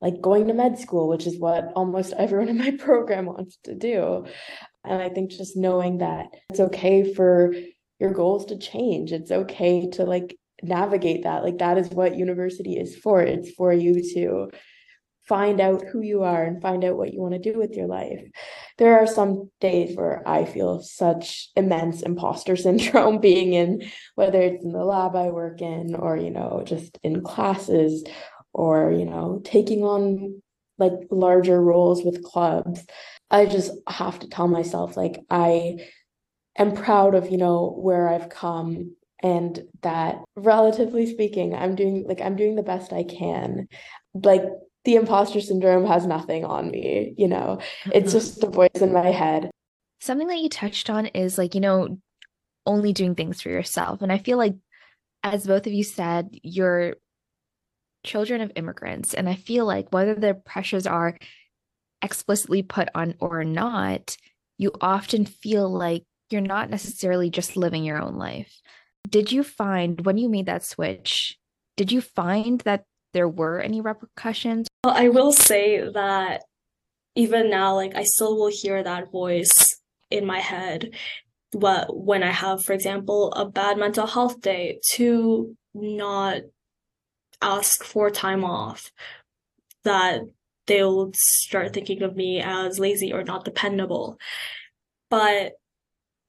like 0.00 0.20
going 0.20 0.48
to 0.48 0.54
med 0.54 0.78
school 0.78 1.08
which 1.08 1.26
is 1.26 1.38
what 1.38 1.72
almost 1.74 2.12
everyone 2.18 2.48
in 2.48 2.58
my 2.58 2.72
program 2.72 3.26
wants 3.26 3.58
to 3.64 3.74
do. 3.74 4.26
And 4.84 5.00
i 5.00 5.08
think 5.08 5.30
just 5.30 5.56
knowing 5.56 5.98
that 5.98 6.26
it's 6.50 6.60
okay 6.60 7.14
for 7.14 7.54
your 7.98 8.12
goals 8.12 8.46
to 8.46 8.58
change. 8.58 9.12
It's 9.12 9.30
okay 9.30 9.88
to 9.90 10.04
like 10.04 10.36
navigate 10.62 11.24
that. 11.24 11.44
Like 11.44 11.58
that 11.58 11.78
is 11.78 11.88
what 11.90 12.16
university 12.16 12.76
is 12.78 12.96
for. 12.96 13.22
It's 13.22 13.50
for 13.50 13.72
you 13.72 14.02
to 14.14 14.50
find 15.28 15.60
out 15.60 15.82
who 15.84 16.00
you 16.00 16.22
are 16.22 16.44
and 16.44 16.62
find 16.62 16.84
out 16.84 16.96
what 16.96 17.12
you 17.12 17.20
want 17.20 17.34
to 17.34 17.52
do 17.52 17.58
with 17.58 17.72
your 17.72 17.86
life. 17.86 18.20
There 18.78 18.98
are 18.98 19.06
some 19.06 19.50
days 19.60 19.96
where 19.96 20.22
i 20.26 20.44
feel 20.44 20.80
such 20.82 21.50
immense 21.56 22.02
imposter 22.02 22.56
syndrome 22.66 23.18
being 23.18 23.54
in 23.54 23.82
whether 24.14 24.40
it's 24.40 24.64
in 24.64 24.72
the 24.72 24.84
lab 24.84 25.16
i 25.16 25.28
work 25.28 25.60
in 25.60 25.94
or 25.94 26.16
you 26.16 26.30
know 26.30 26.62
just 26.64 26.98
in 27.02 27.22
classes 27.22 28.04
or 28.52 28.92
you 28.92 29.04
know 29.04 29.40
taking 29.44 29.82
on 29.82 30.42
like 30.78 30.92
larger 31.10 31.60
roles 31.60 32.04
with 32.04 32.22
clubs. 32.22 32.84
I 33.30 33.46
just 33.46 33.72
have 33.88 34.18
to 34.20 34.28
tell 34.28 34.46
myself 34.46 34.96
like 34.96 35.18
i 35.30 35.78
am 36.56 36.72
proud 36.72 37.14
of 37.14 37.30
you 37.30 37.38
know 37.38 37.74
where 37.76 38.08
i've 38.08 38.28
come 38.28 38.94
and 39.22 39.62
that 39.82 40.22
relatively 40.36 41.06
speaking 41.06 41.54
i'm 41.54 41.74
doing 41.74 42.04
like 42.06 42.20
i'm 42.20 42.36
doing 42.36 42.56
the 42.56 42.62
best 42.62 42.92
i 42.92 43.02
can. 43.02 43.68
Like 44.14 44.42
the 44.84 44.94
imposter 44.94 45.40
syndrome 45.40 45.86
has 45.86 46.06
nothing 46.06 46.44
on 46.44 46.70
me 46.70 47.14
you 47.16 47.28
know? 47.28 47.60
It's 47.92 48.12
just 48.18 48.40
the 48.40 48.48
voice 48.48 48.70
in 48.74 48.92
my 48.92 49.10
head. 49.10 49.50
Something 50.00 50.28
that 50.28 50.38
you 50.38 50.48
touched 50.48 50.90
on 50.90 51.06
is 51.06 51.38
like 51.38 51.54
you 51.54 51.60
know 51.60 51.98
only 52.64 52.92
doing 52.92 53.14
things 53.14 53.40
for 53.40 53.50
yourself. 53.50 54.02
And 54.02 54.12
i 54.12 54.18
feel 54.18 54.38
like 54.38 54.54
as 55.22 55.46
both 55.46 55.66
of 55.66 55.72
you 55.72 55.84
said 55.84 56.28
you're 56.42 56.96
children 58.04 58.40
of 58.40 58.52
immigrants. 58.56 59.14
And 59.14 59.28
i 59.28 59.34
feel 59.34 59.66
like 59.66 59.92
whether 59.92 60.14
the 60.14 60.34
pressures 60.34 60.86
are 60.86 61.16
explicitly 62.02 62.62
put 62.62 62.88
on 62.94 63.14
or 63.20 63.42
not 63.44 64.16
you 64.58 64.72
often 64.80 65.26
feel 65.26 65.68
like 65.68 66.04
you're 66.30 66.40
not 66.40 66.70
necessarily 66.70 67.30
just 67.30 67.56
living 67.56 67.84
your 67.84 68.00
own 68.00 68.16
life 68.16 68.60
did 69.08 69.32
you 69.32 69.42
find 69.42 70.04
when 70.04 70.18
you 70.18 70.28
made 70.28 70.46
that 70.46 70.64
switch, 70.64 71.38
did 71.76 71.92
you 71.92 72.00
find 72.00 72.60
that 72.62 72.84
there 73.12 73.28
were 73.28 73.60
any 73.60 73.80
repercussions? 73.80 74.68
Well, 74.84 74.94
I 74.96 75.08
will 75.08 75.32
say 75.32 75.88
that 75.90 76.42
even 77.14 77.50
now, 77.50 77.74
like 77.74 77.94
I 77.96 78.04
still 78.04 78.36
will 78.36 78.50
hear 78.50 78.82
that 78.82 79.10
voice 79.10 79.80
in 80.10 80.26
my 80.26 80.38
head. 80.38 80.90
What 81.52 81.96
when 81.96 82.22
I 82.22 82.30
have, 82.30 82.64
for 82.64 82.72
example, 82.72 83.32
a 83.32 83.48
bad 83.48 83.78
mental 83.78 84.06
health 84.06 84.40
day 84.40 84.80
to 84.92 85.56
not 85.74 86.42
ask 87.40 87.84
for 87.84 88.10
time 88.10 88.44
off, 88.44 88.90
that 89.84 90.22
they'll 90.66 91.10
start 91.14 91.72
thinking 91.72 92.02
of 92.02 92.16
me 92.16 92.40
as 92.40 92.78
lazy 92.78 93.12
or 93.12 93.22
not 93.22 93.44
dependable. 93.44 94.18
But 95.08 95.52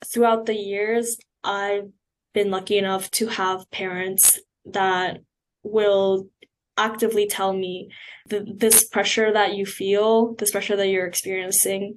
throughout 0.06 0.46
the 0.46 0.56
years, 0.56 1.18
I've 1.44 1.90
been 2.38 2.52
lucky 2.52 2.78
enough 2.78 3.10
to 3.10 3.26
have 3.26 3.72
parents 3.72 4.40
that 4.64 5.22
will 5.64 6.30
actively 6.78 7.26
tell 7.26 7.52
me 7.52 7.90
this 8.28 8.84
pressure 8.84 9.34
that 9.34 9.56
you 9.56 9.66
feel, 9.66 10.36
this 10.36 10.52
pressure 10.52 10.76
that 10.76 10.88
you're 10.88 11.08
experiencing, 11.08 11.96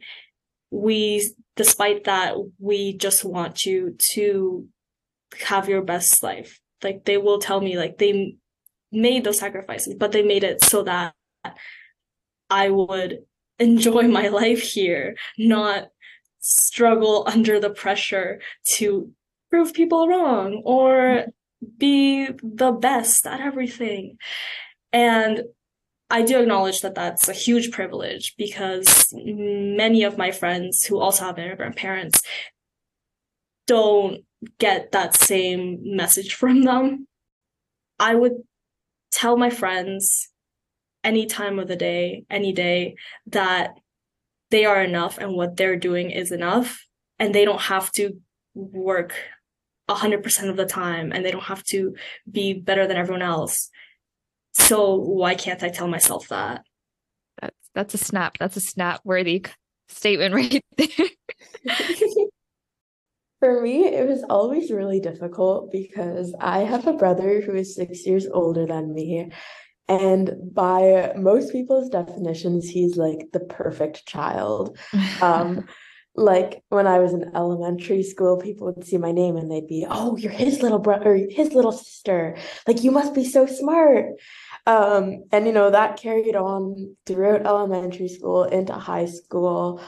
we, 0.71 1.31
despite 1.57 2.05
that, 2.05 2.37
we 2.59 2.97
just 2.97 3.23
want 3.23 3.67
you 3.67 3.95
to 4.13 4.67
have 5.47 5.69
your 5.69 5.83
best 5.83 6.23
life. 6.23 6.59
Like 6.83 7.05
they 7.05 7.19
will 7.19 7.39
tell 7.39 7.61
me, 7.61 7.77
like 7.77 7.99
they 7.99 8.39
made 8.91 9.25
those 9.25 9.41
sacrifices, 9.41 9.95
but 9.95 10.11
they 10.11 10.23
made 10.23 10.43
it 10.43 10.65
so 10.65 10.85
that 10.85 11.13
I 12.49 12.71
would 12.71 13.19
enjoy 13.59 14.09
my 14.09 14.29
life 14.43 14.63
here, 14.63 15.17
not 15.37 15.89
struggle 16.39 17.25
under 17.27 17.61
the 17.61 17.69
pressure 17.69 18.41
to 18.77 19.13
prove 19.51 19.75
people 19.75 20.09
wrong 20.09 20.63
or 20.65 21.27
be 21.77 22.29
the 22.43 22.73
best 22.73 23.27
at 23.27 23.41
everything. 23.41 24.17
And 24.93 25.43
I 26.09 26.23
do 26.23 26.41
acknowledge 26.41 26.81
that 26.81 26.95
that's 26.95 27.29
a 27.29 27.33
huge 27.33 27.71
privilege 27.71 28.35
because 28.37 29.13
many 29.15 30.03
of 30.03 30.19
my 30.19 30.31
friends 30.31 30.85
who 30.85 30.99
also 30.99 31.25
have 31.25 31.39
immigrant 31.39 31.77
parents 31.77 32.23
don't 33.67 34.25
get 34.59 34.91
that 34.93 35.15
same 35.15 35.79
message 35.85 36.35
from 36.35 36.63
them. 36.63 37.07
I 38.01 38.15
would 38.15 38.39
tell 39.13 39.37
my 39.37 39.51
friends 39.51 40.29
any 41.05 41.27
time 41.27 41.59
of 41.59 41.69
the 41.69 41.77
day, 41.77 42.25
any 42.29 42.53
day, 42.53 42.97
that 43.27 43.75
they 44.51 44.65
are 44.65 44.83
enough 44.83 45.19
and 45.19 45.35
what 45.35 45.57
they're 45.57 45.77
doing 45.77 46.11
is 46.11 46.33
enough. 46.33 46.85
And 47.19 47.35
they 47.35 47.45
don't 47.45 47.61
have 47.61 47.93
to 47.93 48.21
work 48.55 49.15
100% 49.91 50.49
of 50.49 50.57
the 50.57 50.67
time 50.67 51.13
and 51.13 51.25
they 51.25 51.31
don't 51.31 51.43
have 51.43 51.65
to 51.65 51.95
be 52.31 52.55
better 52.55 52.87
than 52.87 52.97
everyone 52.97 53.23
else. 53.23 53.71
So 54.53 54.97
why 54.97 55.35
can't 55.35 55.63
I 55.63 55.69
tell 55.69 55.89
myself 55.89 56.29
that? 56.29 56.63
That's 57.41 57.71
that's 57.75 57.95
a 57.95 57.99
snap. 57.99 58.39
That's 58.39 58.57
a 58.57 58.61
snap 58.61 59.01
worthy 59.05 59.45
statement 59.89 60.35
right 60.35 60.65
there. 60.77 60.89
For 63.41 63.63
me, 63.63 63.87
it 63.87 64.07
was 64.07 64.23
always 64.29 64.71
really 64.71 65.01
difficult 65.01 65.73
because 65.73 66.35
I 66.39 66.59
have 66.59 66.87
a 66.87 66.93
brother 66.93 67.41
who 67.41 67.55
is 67.55 67.75
six 67.75 68.07
years 68.07 68.27
older 68.27 68.67
than 68.67 68.93
me. 68.93 69.31
And 69.89 70.55
by 70.55 71.15
most 71.17 71.51
people's 71.51 71.89
definitions, 71.89 72.69
he's 72.69 72.97
like 72.97 73.31
the 73.33 73.41
perfect 73.41 74.07
child. 74.07 74.79
Um, 75.23 75.67
like 76.17 76.63
when 76.69 76.87
I 76.87 76.99
was 76.99 77.13
in 77.13 77.35
elementary 77.35 78.03
school, 78.03 78.37
people 78.37 78.67
would 78.67 78.85
see 78.85 78.99
my 78.99 79.13
name 79.13 79.37
and 79.37 79.51
they'd 79.51 79.67
be, 79.67 79.87
"Oh, 79.89 80.17
you're 80.17 80.33
his 80.33 80.63
little 80.63 80.79
brother, 80.79 81.17
his 81.31 81.55
little 81.55 81.73
sister. 81.73 82.37
Like 82.67 82.83
you 82.83 82.91
must 82.91 83.15
be 83.15 83.25
so 83.25 83.47
smart." 83.47 84.07
Um, 84.67 85.25
and 85.33 85.47
you 85.47 85.53
know 85.53 85.71
that 85.71 85.99
carried 85.99 86.37
on 86.37 86.97
throughout 87.07 87.47
elementary 87.47 88.09
school 88.09 88.45
into 88.45 88.73
high 88.75 89.07
school. 89.07 89.81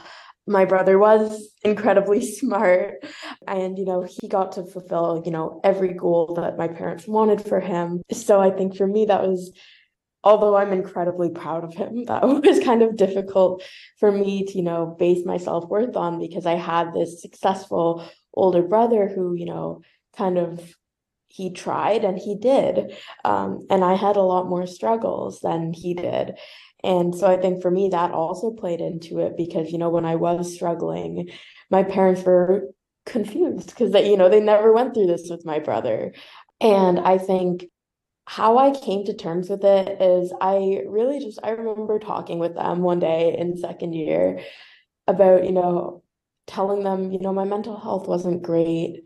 My 0.47 0.65
brother 0.65 0.97
was 0.99 1.49
incredibly 1.63 2.25
smart, 2.39 3.03
and 3.47 3.77
you 3.77 3.85
know 3.85 4.07
he 4.07 4.27
got 4.27 4.53
to 4.53 4.65
fulfill 4.65 5.21
you 5.25 5.31
know 5.31 5.59
every 5.63 5.93
goal 5.93 6.35
that 6.35 6.57
my 6.57 6.67
parents 6.67 7.07
wanted 7.07 7.45
for 7.45 7.59
him. 7.59 8.01
So 8.11 8.39
I 8.39 8.49
think 8.49 8.75
for 8.77 8.87
me 8.87 9.05
that 9.05 9.27
was 9.27 9.51
although 10.23 10.55
I'm 10.55 10.71
incredibly 10.71 11.29
proud 11.29 11.63
of 11.63 11.73
him, 11.73 12.05
that 12.05 12.23
was 12.23 12.59
kind 12.59 12.81
of 12.81 12.95
difficult 12.95 13.63
for 13.97 14.11
me 14.11 14.45
to, 14.45 14.57
you 14.57 14.63
know, 14.63 14.95
base 14.97 15.25
my 15.25 15.37
self 15.37 15.69
worth 15.69 15.95
on 15.95 16.19
because 16.19 16.45
I 16.45 16.55
had 16.55 16.93
this 16.93 17.21
successful 17.21 18.07
older 18.33 18.63
brother 18.63 19.07
who, 19.07 19.35
you 19.35 19.45
know, 19.45 19.81
kind 20.15 20.37
of 20.37 20.75
he 21.27 21.51
tried 21.51 22.03
and 22.03 22.17
he 22.17 22.35
did. 22.35 22.95
Um, 23.25 23.65
and 23.69 23.83
I 23.83 23.95
had 23.95 24.17
a 24.17 24.21
lot 24.21 24.47
more 24.47 24.67
struggles 24.67 25.39
than 25.39 25.73
he 25.73 25.95
did. 25.95 26.37
And 26.83 27.15
so 27.15 27.27
I 27.27 27.37
think 27.37 27.61
for 27.61 27.71
me, 27.71 27.89
that 27.89 28.11
also 28.11 28.51
played 28.51 28.81
into 28.81 29.19
it 29.19 29.35
because, 29.37 29.71
you 29.71 29.77
know, 29.77 29.89
when 29.89 30.05
I 30.05 30.15
was 30.15 30.53
struggling, 30.53 31.29
my 31.71 31.81
parents 31.81 32.21
were 32.21 32.69
confused 33.05 33.67
because 33.69 33.91
they, 33.91 34.09
you 34.09 34.17
know, 34.17 34.29
they 34.29 34.41
never 34.41 34.71
went 34.73 34.93
through 34.93 35.07
this 35.07 35.27
with 35.29 35.45
my 35.45 35.59
brother. 35.59 36.13
And 36.61 36.99
I 36.99 37.17
think 37.17 37.65
how 38.25 38.57
I 38.57 38.71
came 38.71 39.05
to 39.05 39.13
terms 39.13 39.49
with 39.49 39.63
it 39.63 40.01
is 40.01 40.33
I 40.39 40.83
really 40.87 41.19
just 41.19 41.39
I 41.43 41.51
remember 41.51 41.99
talking 41.99 42.39
with 42.39 42.55
them 42.55 42.81
one 42.81 42.99
day 42.99 43.35
in 43.37 43.57
second 43.57 43.93
year 43.93 44.39
about, 45.07 45.43
you 45.43 45.51
know, 45.51 46.03
telling 46.47 46.83
them, 46.83 47.11
you 47.11 47.19
know, 47.19 47.33
my 47.33 47.43
mental 47.43 47.77
health 47.77 48.07
wasn't 48.07 48.41
great 48.41 49.03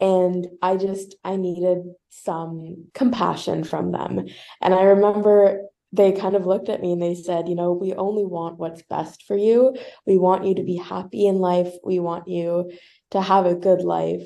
and 0.00 0.46
I 0.62 0.76
just 0.76 1.16
I 1.24 1.36
needed 1.36 1.78
some 2.10 2.86
compassion 2.94 3.64
from 3.64 3.90
them. 3.90 4.26
And 4.60 4.72
I 4.72 4.82
remember 4.82 5.62
they 5.92 6.12
kind 6.12 6.36
of 6.36 6.46
looked 6.46 6.68
at 6.68 6.80
me 6.80 6.92
and 6.92 7.02
they 7.02 7.14
said, 7.14 7.48
you 7.48 7.54
know, 7.54 7.72
we 7.72 7.94
only 7.94 8.24
want 8.24 8.58
what's 8.58 8.82
best 8.82 9.24
for 9.24 9.36
you. 9.36 9.74
We 10.06 10.18
want 10.18 10.44
you 10.44 10.54
to 10.56 10.62
be 10.62 10.76
happy 10.76 11.26
in 11.26 11.36
life. 11.36 11.72
We 11.82 11.98
want 11.98 12.28
you 12.28 12.70
to 13.10 13.20
have 13.20 13.46
a 13.46 13.54
good 13.54 13.80
life 13.80 14.22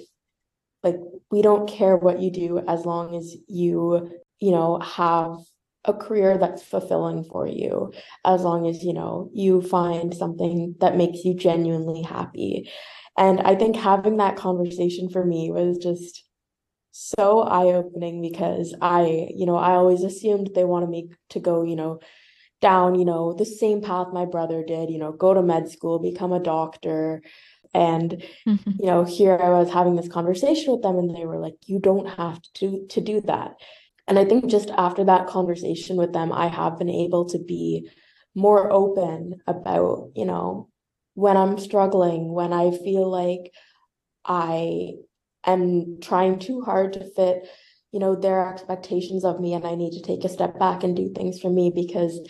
like 0.82 0.96
we 1.32 1.42
don't 1.42 1.68
care 1.68 1.96
what 1.96 2.20
you 2.20 2.30
do 2.30 2.62
as 2.68 2.86
long 2.86 3.16
as 3.16 3.34
you 3.48 4.10
you 4.38 4.52
know 4.52 4.78
have 4.78 5.36
a 5.84 5.92
career 5.92 6.38
that's 6.38 6.62
fulfilling 6.62 7.24
for 7.24 7.44
you. 7.44 7.92
As 8.24 8.42
long 8.42 8.68
as 8.68 8.84
you 8.84 8.92
know 8.92 9.30
you 9.34 9.62
find 9.62 10.14
something 10.14 10.76
that 10.80 10.96
makes 10.96 11.24
you 11.24 11.34
genuinely 11.34 12.02
happy. 12.02 12.70
And 13.18 13.40
i 13.40 13.54
think 13.54 13.76
having 13.76 14.18
that 14.18 14.36
conversation 14.36 15.10
for 15.10 15.24
me 15.24 15.50
was 15.50 15.78
just 15.78 16.24
so 16.92 17.40
eye-opening 17.40 18.20
because 18.20 18.74
i 18.82 19.28
you 19.34 19.46
know 19.46 19.56
i 19.56 19.72
always 19.72 20.02
assumed 20.02 20.50
they 20.54 20.64
wanted 20.64 20.90
me 20.90 21.10
to 21.30 21.40
go 21.40 21.62
you 21.62 21.74
know 21.74 22.00
down 22.60 22.94
you 22.94 23.04
know 23.04 23.32
the 23.32 23.44
same 23.44 23.80
path 23.82 24.08
my 24.12 24.24
brother 24.24 24.62
did 24.62 24.90
you 24.90 24.98
know 24.98 25.12
go 25.12 25.34
to 25.34 25.42
med 25.42 25.70
school 25.70 25.98
become 25.98 26.32
a 26.32 26.40
doctor 26.40 27.22
and 27.74 28.22
mm-hmm. 28.46 28.70
you 28.78 28.86
know 28.86 29.04
here 29.04 29.38
i 29.42 29.48
was 29.48 29.70
having 29.70 29.96
this 29.96 30.08
conversation 30.08 30.72
with 30.72 30.82
them 30.82 30.96
and 30.96 31.14
they 31.14 31.24
were 31.24 31.38
like 31.38 31.56
you 31.66 31.78
don't 31.78 32.06
have 32.06 32.40
to 32.54 32.86
to 32.88 33.00
do 33.00 33.20
that 33.20 33.54
and 34.06 34.18
i 34.18 34.24
think 34.24 34.46
just 34.46 34.70
after 34.70 35.04
that 35.04 35.26
conversation 35.26 35.96
with 35.96 36.12
them 36.12 36.32
i 36.32 36.46
have 36.46 36.78
been 36.78 36.90
able 36.90 37.28
to 37.28 37.38
be 37.38 37.88
more 38.34 38.70
open 38.72 39.40
about 39.46 40.10
you 40.14 40.24
know 40.24 40.68
when 41.14 41.36
i'm 41.36 41.58
struggling 41.58 42.32
when 42.32 42.52
i 42.52 42.70
feel 42.70 43.08
like 43.08 43.52
i 44.24 44.92
am 45.44 45.98
trying 46.00 46.38
too 46.38 46.60
hard 46.62 46.92
to 46.92 47.10
fit 47.14 47.48
you 47.90 48.00
know 48.00 48.14
their 48.14 48.52
expectations 48.52 49.24
of 49.24 49.40
me 49.40 49.54
and 49.54 49.66
i 49.66 49.74
need 49.74 49.92
to 49.92 50.02
take 50.02 50.24
a 50.24 50.28
step 50.28 50.58
back 50.58 50.82
and 50.82 50.96
do 50.96 51.12
things 51.14 51.40
for 51.40 51.50
me 51.50 51.72
because 51.74 52.20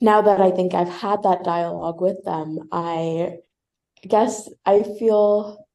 now 0.00 0.22
that 0.22 0.40
i 0.40 0.50
think 0.50 0.74
i've 0.74 0.88
had 0.88 1.22
that 1.22 1.44
dialogue 1.44 2.00
with 2.00 2.22
them 2.24 2.58
i 2.72 3.30
I 4.04 4.06
guess 4.06 4.48
I 4.64 4.82
feel 4.82 5.66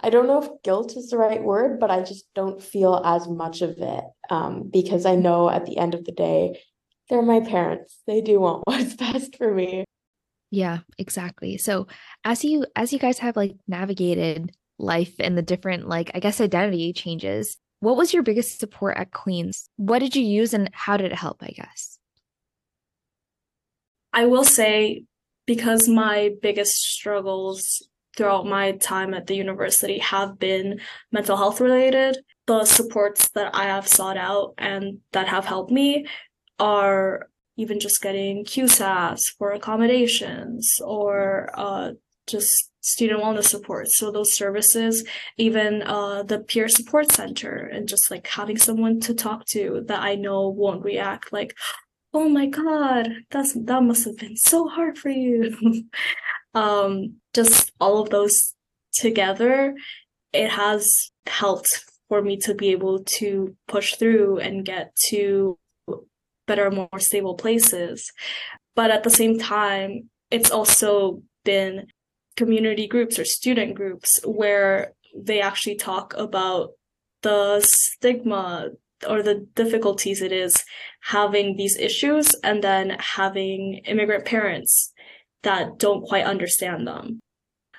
I 0.00 0.10
don't 0.10 0.26
know 0.26 0.42
if 0.42 0.62
guilt 0.62 0.96
is 0.96 1.08
the 1.08 1.16
right 1.16 1.42
word, 1.42 1.80
but 1.80 1.90
I 1.90 2.02
just 2.02 2.26
don't 2.34 2.62
feel 2.62 3.00
as 3.04 3.26
much 3.26 3.62
of 3.62 3.78
it 3.78 4.04
um, 4.28 4.68
because 4.70 5.06
I 5.06 5.14
know 5.14 5.48
at 5.48 5.64
the 5.64 5.78
end 5.78 5.94
of 5.94 6.04
the 6.04 6.12
day, 6.12 6.60
they're 7.08 7.22
my 7.22 7.40
parents. 7.40 7.98
They 8.06 8.20
do 8.20 8.40
want 8.40 8.62
what's 8.66 8.94
best 8.94 9.36
for 9.36 9.52
me. 9.52 9.84
Yeah, 10.50 10.80
exactly. 10.98 11.56
So 11.56 11.86
as 12.24 12.44
you 12.44 12.66
as 12.76 12.92
you 12.92 12.98
guys 12.98 13.18
have 13.18 13.36
like 13.36 13.56
navigated 13.66 14.54
life 14.78 15.14
and 15.18 15.36
the 15.36 15.42
different 15.42 15.88
like 15.88 16.10
I 16.14 16.20
guess 16.20 16.40
identity 16.40 16.92
changes, 16.92 17.56
what 17.80 17.96
was 17.96 18.12
your 18.12 18.22
biggest 18.22 18.60
support 18.60 18.96
at 18.96 19.12
Queens? 19.12 19.68
What 19.76 20.00
did 20.00 20.14
you 20.14 20.22
use 20.22 20.54
and 20.54 20.70
how 20.72 20.96
did 20.96 21.12
it 21.12 21.18
help, 21.18 21.42
I 21.42 21.48
guess? 21.48 21.98
I 24.12 24.26
will 24.26 24.44
say 24.44 25.04
because 25.46 25.88
my 25.88 26.32
biggest 26.42 26.74
struggles 26.74 27.88
throughout 28.16 28.46
my 28.46 28.72
time 28.72 29.14
at 29.14 29.26
the 29.26 29.36
university 29.36 29.98
have 29.98 30.38
been 30.38 30.80
mental 31.12 31.36
health 31.36 31.60
related. 31.60 32.18
The 32.46 32.64
supports 32.64 33.28
that 33.30 33.54
I 33.54 33.64
have 33.64 33.86
sought 33.86 34.16
out 34.16 34.54
and 34.58 34.98
that 35.12 35.28
have 35.28 35.44
helped 35.44 35.70
me 35.70 36.06
are 36.58 37.28
even 37.56 37.80
just 37.80 38.02
getting 38.02 38.44
QSAS 38.44 39.20
for 39.38 39.52
accommodations 39.52 40.80
or 40.84 41.50
uh, 41.54 41.92
just 42.26 42.70
student 42.80 43.20
wellness 43.20 43.44
support. 43.44 43.88
So 43.88 44.10
those 44.10 44.34
services, 44.34 45.04
even 45.36 45.82
uh, 45.82 46.22
the 46.22 46.38
peer 46.40 46.68
support 46.68 47.10
center, 47.10 47.56
and 47.56 47.88
just 47.88 48.10
like 48.10 48.26
having 48.26 48.56
someone 48.56 49.00
to 49.00 49.14
talk 49.14 49.44
to 49.46 49.82
that 49.86 50.02
I 50.02 50.14
know 50.14 50.48
won't 50.48 50.84
react 50.84 51.32
like, 51.32 51.56
oh 52.16 52.30
my 52.30 52.46
god 52.46 53.10
that's 53.30 53.52
that 53.52 53.82
must 53.82 54.06
have 54.06 54.16
been 54.16 54.36
so 54.36 54.66
hard 54.68 54.98
for 54.98 55.10
you. 55.10 55.54
Um 56.54 57.20
just 57.34 57.70
all 57.78 58.00
of 58.00 58.08
those 58.08 58.54
together 58.94 59.74
it 60.32 60.48
has 60.48 61.10
helped 61.26 61.84
for 62.08 62.22
me 62.22 62.38
to 62.38 62.54
be 62.54 62.68
able 62.70 63.04
to 63.18 63.54
push 63.68 63.96
through 63.96 64.38
and 64.38 64.64
get 64.64 64.96
to 65.10 65.58
better 66.46 66.70
more 66.70 66.98
stable 66.98 67.34
places. 67.34 68.10
But 68.74 68.90
at 68.90 69.02
the 69.02 69.10
same 69.10 69.38
time 69.38 70.08
it's 70.30 70.50
also 70.50 71.22
been 71.44 71.88
community 72.38 72.86
groups 72.86 73.18
or 73.18 73.26
student 73.26 73.74
groups 73.74 74.20
where 74.24 74.94
they 75.14 75.42
actually 75.42 75.76
talk 75.76 76.14
about 76.16 76.70
the 77.20 77.60
stigma 77.60 78.70
or 79.08 79.22
the 79.22 79.46
difficulties 79.54 80.22
it 80.22 80.32
is 80.32 80.64
having 81.02 81.56
these 81.56 81.76
issues 81.76 82.34
and 82.42 82.62
then 82.62 82.96
having 82.98 83.82
immigrant 83.84 84.24
parents 84.24 84.92
that 85.42 85.78
don't 85.78 86.02
quite 86.06 86.24
understand 86.24 86.86
them. 86.86 87.20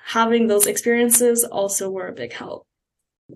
Having 0.06 0.46
those 0.46 0.66
experiences 0.66 1.44
also 1.44 1.90
were 1.90 2.08
a 2.08 2.12
big 2.12 2.32
help. 2.32 2.64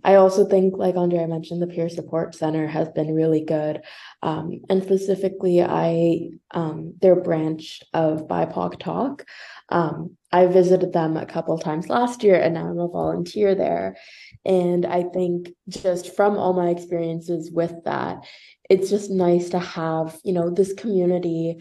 I 0.05 0.15
also 0.15 0.47
think, 0.47 0.79
like 0.79 0.97
Andrea 0.97 1.29
mentioned, 1.29 1.61
the 1.61 1.67
Peer 1.67 1.91
Support 1.91 2.35
Center 2.35 2.67
has 2.67 2.89
been 2.89 3.15
really 3.15 3.45
good. 3.45 3.83
Um, 4.23 4.63
and 4.71 4.83
specifically, 4.83 5.61
I 5.63 6.31
um, 6.51 6.95
their 7.03 7.17
branch 7.17 7.83
of 7.93 8.27
BIPOC 8.27 8.79
Talk. 8.79 9.27
Um, 9.69 10.17
I 10.33 10.47
visited 10.47 10.93
them 10.93 11.17
a 11.17 11.27
couple 11.27 11.59
times 11.59 11.89
last 11.89 12.25
year, 12.25 12.41
and 12.41 12.55
now 12.55 12.67
I'm 12.67 12.79
a 12.79 12.89
volunteer 12.89 13.55
there. 13.55 13.97
And 14.45 14.87
I 14.87 15.03
think 15.03 15.51
just 15.69 16.17
from 16.17 16.39
all 16.39 16.55
my 16.55 16.71
experiences 16.71 17.51
with 17.51 17.75
that, 17.85 18.25
it's 18.71 18.89
just 18.89 19.11
nice 19.11 19.51
to 19.51 19.59
have, 19.59 20.19
you 20.25 20.33
know, 20.33 20.49
this 20.49 20.73
community 20.73 21.59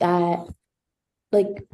that 0.00 0.40
like 1.30 1.64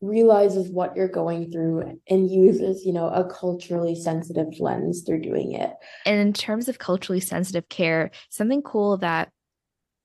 realizes 0.00 0.70
what 0.70 0.96
you're 0.96 1.08
going 1.08 1.50
through 1.50 2.00
and 2.08 2.30
uses, 2.30 2.84
you 2.84 2.92
know, 2.92 3.08
a 3.08 3.24
culturally 3.24 3.94
sensitive 3.94 4.58
lens 4.60 5.02
through 5.02 5.20
doing 5.20 5.52
it. 5.52 5.72
And 6.06 6.18
in 6.18 6.32
terms 6.32 6.68
of 6.68 6.78
culturally 6.78 7.20
sensitive 7.20 7.68
care, 7.68 8.10
something 8.30 8.62
cool 8.62 8.96
that 8.98 9.30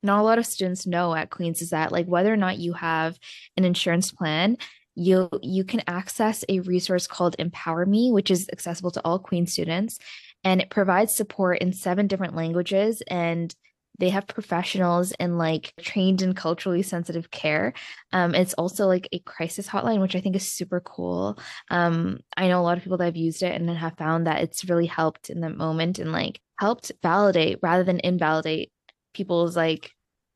not 0.02 0.20
a 0.20 0.24
lot 0.24 0.40
of 0.40 0.46
students 0.46 0.88
know 0.88 1.14
at 1.14 1.30
Queen's 1.30 1.62
is 1.62 1.72
that 1.72 1.92
like 1.92 2.06
whether 2.06 2.34
or 2.34 2.38
not 2.38 2.58
you 2.58 2.74
have 2.74 3.18
an 3.58 3.66
insurance 3.66 4.12
plan, 4.12 4.58
you 5.00 5.30
you 5.42 5.64
can 5.64 5.82
access 5.88 6.44
a 6.50 6.60
resource 6.62 7.08
called 7.08 7.36
Empower 7.40 7.86
Me, 7.86 8.12
which 8.12 8.30
is 8.30 8.50
accessible 8.52 8.92
to 8.92 9.02
all 9.06 9.20
Queen 9.20 9.48
students, 9.48 9.98
and 10.44 10.62
it 10.62 10.70
provides 10.70 11.16
support 11.16 11.60
in 11.60 11.74
seven 11.74 12.08
different 12.08 12.36
languages 12.36 13.02
and 13.08 13.56
they 14.00 14.10
have 14.10 14.28
professionals 14.28 15.12
and 15.20 15.38
like 15.38 15.74
trained 15.82 16.22
in 16.22 16.34
culturally 16.34 16.82
sensitive 16.82 17.30
care. 17.32 17.74
Um, 18.14 18.34
it's 18.34 18.54
also 18.54 18.88
like 18.88 19.10
a 19.12 19.20
crisis 19.20 19.68
hotline, 19.68 20.02
which 20.02 20.16
I 20.16 20.22
think 20.22 20.38
is 20.38 20.52
super 20.52 20.80
cool. 20.80 21.38
Um, 21.70 22.20
I 22.38 22.48
know 22.48 22.62
a 22.62 22.64
lot 22.64 22.78
of 22.78 22.84
people 22.84 22.98
that 22.98 23.06
have 23.06 23.18
used 23.18 23.44
it 23.44 23.54
and 23.54 23.70
have 23.70 23.98
found 23.98 24.26
that 24.26 24.42
it's 24.42 24.70
really 24.70 24.86
helped 24.86 25.30
in 25.30 25.42
the 25.42 25.50
moment 25.50 26.00
and 26.00 26.14
like 26.14 26.40
helped 26.58 26.94
validate 27.04 27.60
rather 27.62 27.84
than 27.84 28.00
invalidate 28.02 28.72
people's 29.14 29.58
like 29.58 29.92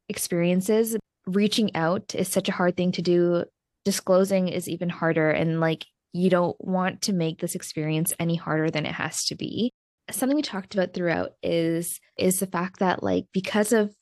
experiences. 0.09 0.97
Reaching 1.26 1.74
out 1.74 2.14
is 2.16 2.28
such 2.28 2.49
a 2.49 2.53
hard 2.53 2.76
thing 2.76 2.91
to 2.93 3.01
do. 3.01 3.45
Disclosing 3.86 4.48
is 4.48 4.70
even 4.70 4.90
harder. 4.90 5.30
And 5.30 5.60
like, 5.60 5.86
you 6.14 6.30
don't 6.30 6.56
want 6.60 7.02
to 7.04 7.14
make 7.14 7.40
this 7.40 7.56
experience 7.56 8.14
any 8.20 8.36
harder 8.36 8.70
than 8.70 8.86
it 8.86 8.94
has 8.94 9.26
to 9.26 9.36
be. 9.36 9.72
Something 10.12 10.36
we 10.36 10.42
talked 10.42 10.76
about 10.76 10.94
throughout 10.94 11.32
is 11.42 12.00
is 12.18 12.40
the 12.40 12.48
fact 12.48 12.80
that 12.80 13.02
like 13.02 13.26
because 13.34 13.72
of 13.74 13.96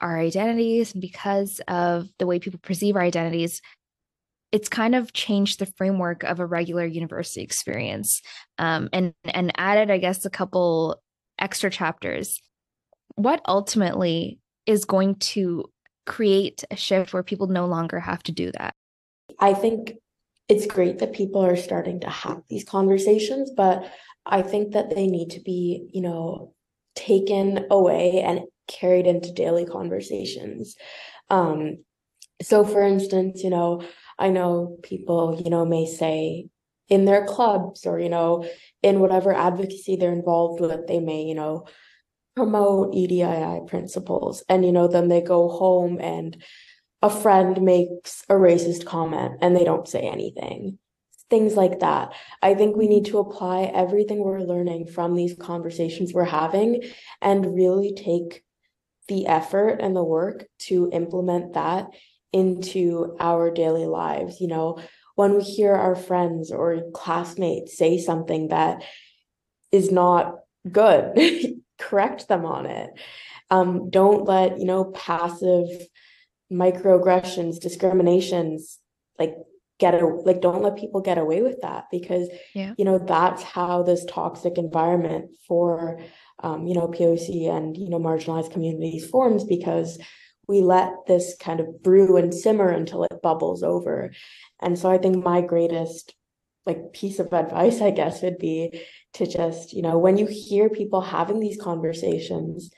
our 0.00 0.18
identities 0.18 0.92
and 0.92 1.00
because 1.00 1.60
of 1.68 2.08
the 2.18 2.26
way 2.26 2.38
people 2.38 2.60
perceive 2.62 2.96
our 2.96 3.02
identities 3.02 3.60
it's 4.52 4.68
kind 4.68 4.94
of 4.94 5.12
changed 5.12 5.58
the 5.58 5.66
framework 5.76 6.22
of 6.22 6.40
a 6.40 6.46
regular 6.46 6.86
university 6.86 7.42
experience. 7.42 8.22
Um, 8.58 8.88
and 8.92 9.12
and 9.24 9.52
added 9.58 9.90
i 9.90 9.98
guess 9.98 10.24
a 10.24 10.30
couple 10.30 11.02
extra 11.38 11.70
chapters. 11.70 12.40
What 13.14 13.40
ultimately 13.46 14.38
is 14.66 14.84
going 14.84 15.16
to 15.16 15.70
create 16.06 16.64
a 16.70 16.76
shift 16.76 17.12
where 17.12 17.22
people 17.22 17.48
no 17.48 17.66
longer 17.66 18.00
have 18.00 18.22
to 18.24 18.32
do 18.32 18.50
that 18.52 18.74
i 19.38 19.54
think 19.54 19.92
it's 20.48 20.66
great 20.66 20.98
that 20.98 21.12
people 21.12 21.44
are 21.44 21.56
starting 21.56 22.00
to 22.00 22.08
have 22.08 22.42
these 22.48 22.64
conversations 22.64 23.50
but 23.56 23.90
I 24.28 24.42
think 24.42 24.72
that 24.72 24.94
they 24.94 25.06
need 25.06 25.30
to 25.30 25.40
be, 25.40 25.88
you 25.92 26.02
know, 26.02 26.52
taken 26.94 27.66
away 27.70 28.20
and 28.20 28.42
carried 28.66 29.06
into 29.06 29.32
daily 29.32 29.64
conversations. 29.64 30.76
Um, 31.30 31.84
so, 32.42 32.64
for 32.64 32.82
instance, 32.82 33.42
you 33.42 33.50
know, 33.50 33.82
I 34.18 34.28
know 34.28 34.78
people, 34.82 35.40
you 35.42 35.50
know, 35.50 35.64
may 35.64 35.86
say 35.86 36.48
in 36.88 37.04
their 37.04 37.24
clubs 37.24 37.86
or, 37.86 37.98
you 37.98 38.08
know, 38.08 38.46
in 38.82 39.00
whatever 39.00 39.32
advocacy 39.32 39.96
they're 39.96 40.12
involved 40.12 40.60
with, 40.60 40.86
they 40.86 41.00
may, 41.00 41.22
you 41.22 41.34
know, 41.34 41.66
promote 42.36 42.94
EDII 42.94 43.66
principles. 43.66 44.44
And, 44.48 44.64
you 44.64 44.72
know, 44.72 44.88
then 44.88 45.08
they 45.08 45.22
go 45.22 45.48
home 45.48 45.98
and 46.00 46.42
a 47.02 47.10
friend 47.10 47.62
makes 47.62 48.24
a 48.28 48.34
racist 48.34 48.84
comment 48.84 49.38
and 49.40 49.56
they 49.56 49.64
don't 49.64 49.88
say 49.88 50.00
anything 50.00 50.78
things 51.30 51.56
like 51.56 51.80
that. 51.80 52.12
I 52.42 52.54
think 52.54 52.76
we 52.76 52.88
need 52.88 53.06
to 53.06 53.18
apply 53.18 53.70
everything 53.74 54.18
we're 54.18 54.40
learning 54.40 54.86
from 54.86 55.14
these 55.14 55.34
conversations 55.38 56.12
we're 56.12 56.24
having 56.24 56.82
and 57.20 57.54
really 57.54 57.94
take 57.94 58.44
the 59.08 59.26
effort 59.26 59.80
and 59.80 59.94
the 59.94 60.04
work 60.04 60.46
to 60.58 60.90
implement 60.92 61.54
that 61.54 61.88
into 62.32 63.16
our 63.20 63.50
daily 63.50 63.86
lives. 63.86 64.40
You 64.40 64.48
know, 64.48 64.78
when 65.16 65.36
we 65.36 65.42
hear 65.42 65.74
our 65.74 65.96
friends 65.96 66.50
or 66.50 66.90
classmates 66.94 67.76
say 67.76 67.98
something 67.98 68.48
that 68.48 68.82
is 69.72 69.90
not 69.90 70.36
good, 70.70 71.18
correct 71.78 72.28
them 72.28 72.44
on 72.44 72.66
it. 72.66 72.90
Um, 73.50 73.90
don't 73.90 74.24
let, 74.24 74.58
you 74.58 74.66
know, 74.66 74.84
passive 74.84 75.68
microaggressions, 76.52 77.60
discriminations, 77.60 78.78
like 79.18 79.34
get 79.78 79.94
a, 79.94 80.06
like 80.06 80.40
don't 80.40 80.62
let 80.62 80.76
people 80.76 81.00
get 81.00 81.18
away 81.18 81.42
with 81.42 81.60
that 81.62 81.84
because 81.90 82.28
yeah. 82.54 82.74
you 82.76 82.84
know 82.84 82.98
that's 82.98 83.42
how 83.42 83.82
this 83.82 84.04
toxic 84.06 84.58
environment 84.58 85.30
for 85.46 86.00
um, 86.42 86.66
you 86.66 86.74
know 86.74 86.88
poc 86.88 87.28
and 87.48 87.76
you 87.76 87.88
know 87.88 87.98
marginalized 87.98 88.52
communities 88.52 89.08
forms 89.08 89.44
because 89.44 89.98
we 90.48 90.62
let 90.62 90.92
this 91.06 91.36
kind 91.38 91.60
of 91.60 91.82
brew 91.82 92.16
and 92.16 92.34
simmer 92.34 92.68
until 92.68 93.04
it 93.04 93.22
bubbles 93.22 93.62
over 93.62 94.10
and 94.60 94.78
so 94.78 94.90
i 94.90 94.98
think 94.98 95.24
my 95.24 95.40
greatest 95.40 96.14
like 96.66 96.92
piece 96.92 97.18
of 97.18 97.32
advice 97.32 97.80
i 97.80 97.90
guess 97.90 98.22
would 98.22 98.38
be 98.38 98.80
to 99.14 99.26
just 99.26 99.72
you 99.72 99.82
know 99.82 99.98
when 99.98 100.16
you 100.16 100.26
hear 100.26 100.68
people 100.68 101.00
having 101.00 101.38
these 101.38 101.60
conversations 101.60 102.70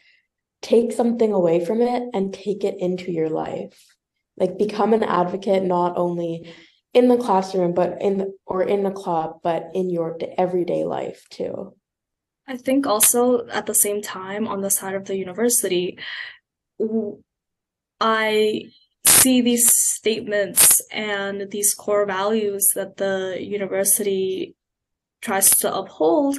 take 0.63 0.93
something 0.93 1.33
away 1.33 1.65
from 1.65 1.81
it 1.81 2.03
and 2.13 2.35
take 2.35 2.65
it 2.65 2.77
into 2.79 3.11
your 3.11 3.31
life 3.31 3.91
like 4.41 4.59
become 4.59 4.93
an 4.95 5.05
advocate 5.05 5.63
not 5.63 5.97
only 5.97 6.53
in 6.93 7.07
the 7.07 7.17
classroom, 7.17 7.73
but 7.73 8.01
in 8.01 8.19
the, 8.19 8.35
or 8.47 8.63
in 8.63 8.83
the 8.83 8.91
club, 8.91 9.39
but 9.45 9.69
in 9.75 9.91
your 9.91 10.19
everyday 10.37 10.85
life 10.85 11.25
too. 11.31 11.75
I 12.49 12.57
think 12.57 12.87
also 12.87 13.47
at 13.47 13.67
the 13.67 13.75
same 13.75 14.03
time 14.03 14.49
on 14.49 14.61
the 14.61 14.71
side 14.71 14.97
of 14.97 15.05
the 15.05 15.17
university, 15.17 15.99
I 18.01 18.65
see 19.07 19.41
these 19.41 19.73
statements 19.73 20.83
and 20.91 21.51
these 21.51 21.75
core 21.75 22.07
values 22.07 22.73
that 22.75 22.97
the 22.97 23.37
university 23.39 24.57
tries 25.21 25.51
to 25.59 25.73
uphold, 25.73 26.39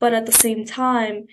but 0.00 0.14
at 0.14 0.26
the 0.26 0.32
same 0.32 0.64
time, 0.64 1.26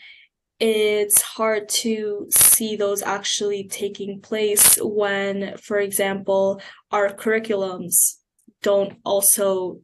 it's 0.60 1.22
hard 1.22 1.68
to 1.82 2.28
see 2.30 2.76
those 2.76 3.02
actually 3.02 3.68
taking 3.68 4.22
place 4.22 4.78
when, 4.82 5.58
for 5.58 5.78
example, 5.78 6.62
our 6.92 7.10
curriculums 7.14 8.18
don't 8.62 8.98
also 9.04 9.82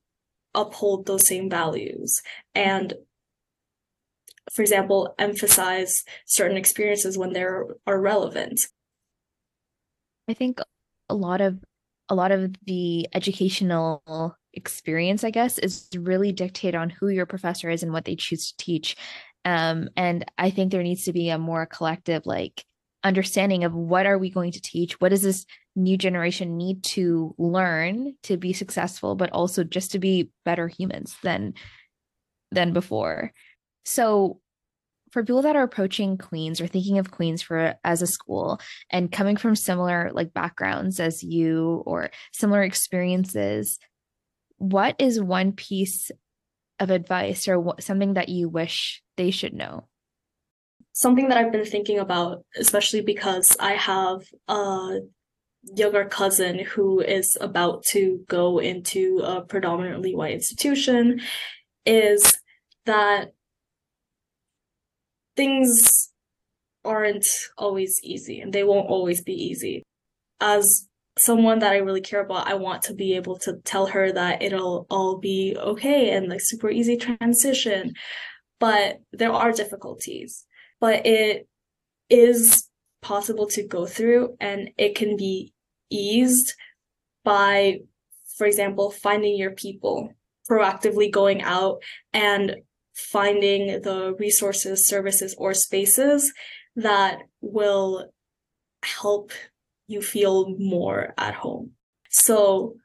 uphold 0.55 1.05
those 1.05 1.27
same 1.27 1.49
values 1.49 2.21
and 2.55 2.93
for 4.51 4.63
example 4.63 5.13
emphasize 5.19 6.03
certain 6.25 6.57
experiences 6.57 7.17
when 7.17 7.33
they 7.33 7.43
are 7.43 7.67
relevant. 7.85 8.59
I 10.27 10.33
think 10.33 10.59
a 11.09 11.15
lot 11.15 11.41
of 11.41 11.59
a 12.07 12.15
lot 12.15 12.31
of 12.31 12.55
the 12.65 13.07
educational 13.13 14.35
experience 14.53 15.23
i 15.23 15.29
guess 15.29 15.59
is 15.59 15.87
really 15.95 16.31
dictated 16.31 16.73
on 16.73 16.89
who 16.89 17.09
your 17.09 17.27
professor 17.27 17.69
is 17.69 17.83
and 17.83 17.93
what 17.93 18.05
they 18.05 18.15
choose 18.15 18.51
to 18.51 18.65
teach 18.65 18.97
um, 19.49 19.89
and 19.95 20.25
i 20.37 20.49
think 20.49 20.71
there 20.71 20.83
needs 20.83 21.05
to 21.05 21.13
be 21.13 21.29
a 21.29 21.37
more 21.37 21.65
collective 21.65 22.25
like 22.25 22.65
understanding 23.03 23.63
of 23.63 23.73
what 23.73 24.05
are 24.05 24.17
we 24.17 24.29
going 24.29 24.51
to 24.51 24.61
teach? 24.61 24.99
What 24.99 25.09
does 25.09 25.21
this 25.21 25.45
new 25.75 25.97
generation 25.97 26.57
need 26.57 26.83
to 26.83 27.33
learn 27.37 28.15
to 28.23 28.37
be 28.37 28.53
successful 28.53 29.15
but 29.15 29.31
also 29.31 29.63
just 29.63 29.91
to 29.91 29.99
be 29.99 30.31
better 30.45 30.67
humans 30.67 31.15
than 31.23 31.53
than 32.51 32.73
before? 32.73 33.31
So 33.85 34.41
for 35.11 35.23
people 35.23 35.41
that 35.43 35.55
are 35.55 35.63
approaching 35.63 36.17
queens 36.17 36.61
or 36.61 36.67
thinking 36.67 36.99
of 36.99 37.11
queens 37.11 37.41
for 37.41 37.75
as 37.83 38.01
a 38.01 38.07
school 38.07 38.59
and 38.91 39.11
coming 39.11 39.37
from 39.37 39.55
similar 39.55 40.11
like 40.13 40.33
backgrounds 40.33 40.99
as 40.99 41.23
you 41.23 41.81
or 41.85 42.11
similar 42.31 42.61
experiences 42.61 43.79
what 44.57 44.95
is 44.99 45.19
one 45.19 45.51
piece 45.51 46.11
of 46.79 46.91
advice 46.91 47.47
or 47.47 47.73
something 47.79 48.13
that 48.13 48.29
you 48.29 48.49
wish 48.49 49.01
they 49.19 49.31
should 49.31 49.53
know 49.53 49.83
something 50.99 51.29
that 51.29 51.37
I've 51.37 51.51
been 51.51 51.65
thinking 51.65 51.99
about, 51.99 52.43
especially 52.57 53.01
because 53.01 53.55
I 53.57 53.73
have 53.73 54.21
a 54.49 54.99
younger 55.63 56.05
cousin 56.05 56.59
who 56.59 56.99
is 56.99 57.37
about 57.39 57.83
to 57.91 58.23
go 58.27 58.59
into 58.59 59.21
a 59.23 59.41
predominantly 59.41 60.13
white 60.13 60.33
institution, 60.33 61.21
is 61.85 62.39
that 62.85 63.31
things 65.37 66.11
aren't 66.83 67.27
always 67.57 67.99
easy 68.03 68.41
and 68.41 68.51
they 68.51 68.65
won't 68.65 68.89
always 68.89 69.23
be 69.23 69.33
easy. 69.33 69.83
As 70.41 70.87
someone 71.17 71.59
that 71.59 71.71
I 71.71 71.77
really 71.77 72.01
care 72.01 72.21
about, 72.21 72.47
I 72.47 72.55
want 72.55 72.81
to 72.83 72.93
be 72.93 73.15
able 73.15 73.37
to 73.39 73.53
tell 73.63 73.85
her 73.85 74.11
that 74.11 74.41
it'll 74.41 74.85
all 74.89 75.17
be 75.17 75.55
okay 75.57 76.11
and 76.11 76.27
like 76.27 76.41
super 76.41 76.69
easy 76.69 76.97
transition. 76.97 77.93
But 78.59 78.99
there 79.11 79.31
are 79.31 79.51
difficulties. 79.51 80.45
But 80.79 81.05
it 81.05 81.47
is 82.09 82.69
possible 83.01 83.47
to 83.47 83.65
go 83.65 83.85
through 83.85 84.35
and 84.39 84.69
it 84.77 84.95
can 84.95 85.15
be 85.15 85.53
eased 85.89 86.53
by, 87.23 87.79
for 88.37 88.45
example, 88.45 88.91
finding 88.91 89.37
your 89.37 89.51
people, 89.51 90.13
proactively 90.49 91.11
going 91.11 91.41
out 91.41 91.81
and 92.13 92.57
finding 92.93 93.81
the 93.81 94.15
resources, 94.19 94.87
services, 94.87 95.35
or 95.37 95.53
spaces 95.53 96.33
that 96.75 97.19
will 97.41 98.11
help 98.83 99.31
you 99.87 100.01
feel 100.01 100.55
more 100.57 101.13
at 101.17 101.33
home. 101.33 101.71
So 102.09 102.75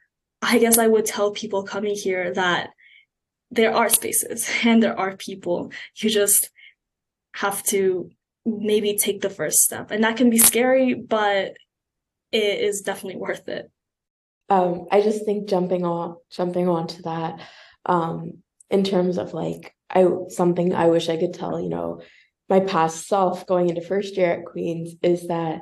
I 0.43 0.59
guess 0.59 0.79
I 0.79 0.87
would 0.87 1.07
tell 1.07 1.33
people 1.33 1.63
coming 1.63 1.95
here 1.95 2.33
that 2.35 2.71
there 3.55 3.75
are 3.75 3.89
spaces 3.89 4.49
and 4.65 4.83
there 4.83 4.99
are 4.99 5.17
people. 5.17 5.73
You 5.97 6.11
just 6.11 6.51
have 7.35 7.63
to 7.65 8.11
maybe 8.47 8.97
take 8.97 9.21
the 9.21 9.31
first 9.31 9.59
step. 9.61 9.91
And 9.91 10.05
that 10.05 10.17
can 10.17 10.31
be 10.31 10.39
scary, 10.39 10.95
but 10.95 11.57
it 12.31 12.61
is 12.61 12.83
definitely 12.83 13.21
worth 13.21 13.49
it. 13.49 13.71
Um, 14.51 14.87
I 14.91 15.01
just 15.01 15.25
think 15.25 15.49
jumping 15.49 15.85
on 15.85 16.17
jumping 16.31 16.69
onto 16.69 17.03
that, 17.03 17.41
um, 17.87 18.43
in 18.69 18.85
terms 18.85 19.17
of 19.17 19.33
like 19.33 19.75
I 19.89 20.07
something 20.29 20.75
I 20.75 20.89
wish 20.89 21.09
I 21.09 21.17
could 21.17 21.33
tell, 21.33 21.59
you 21.59 21.71
know, 21.71 22.03
my 22.49 22.61
past 22.61 23.09
self 23.09 23.47
going 23.47 23.71
into 23.71 23.81
first 23.81 24.17
year 24.17 24.33
at 24.33 24.45
Queen's 24.45 24.95
is 25.03 25.29
that 25.29 25.61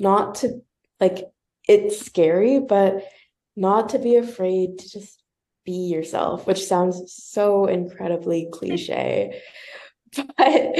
not 0.00 0.36
to 0.36 0.60
like 0.98 1.26
it's 1.68 2.04
scary, 2.04 2.58
but 2.58 3.04
not 3.54 3.90
to 3.90 3.98
be 3.98 4.16
afraid 4.16 4.78
to 4.78 4.88
just 4.88 5.22
be 5.68 5.88
yourself, 5.88 6.46
which 6.46 6.64
sounds 6.64 7.12
so 7.14 7.66
incredibly 7.66 8.48
cliche. 8.50 9.42
But 10.16 10.72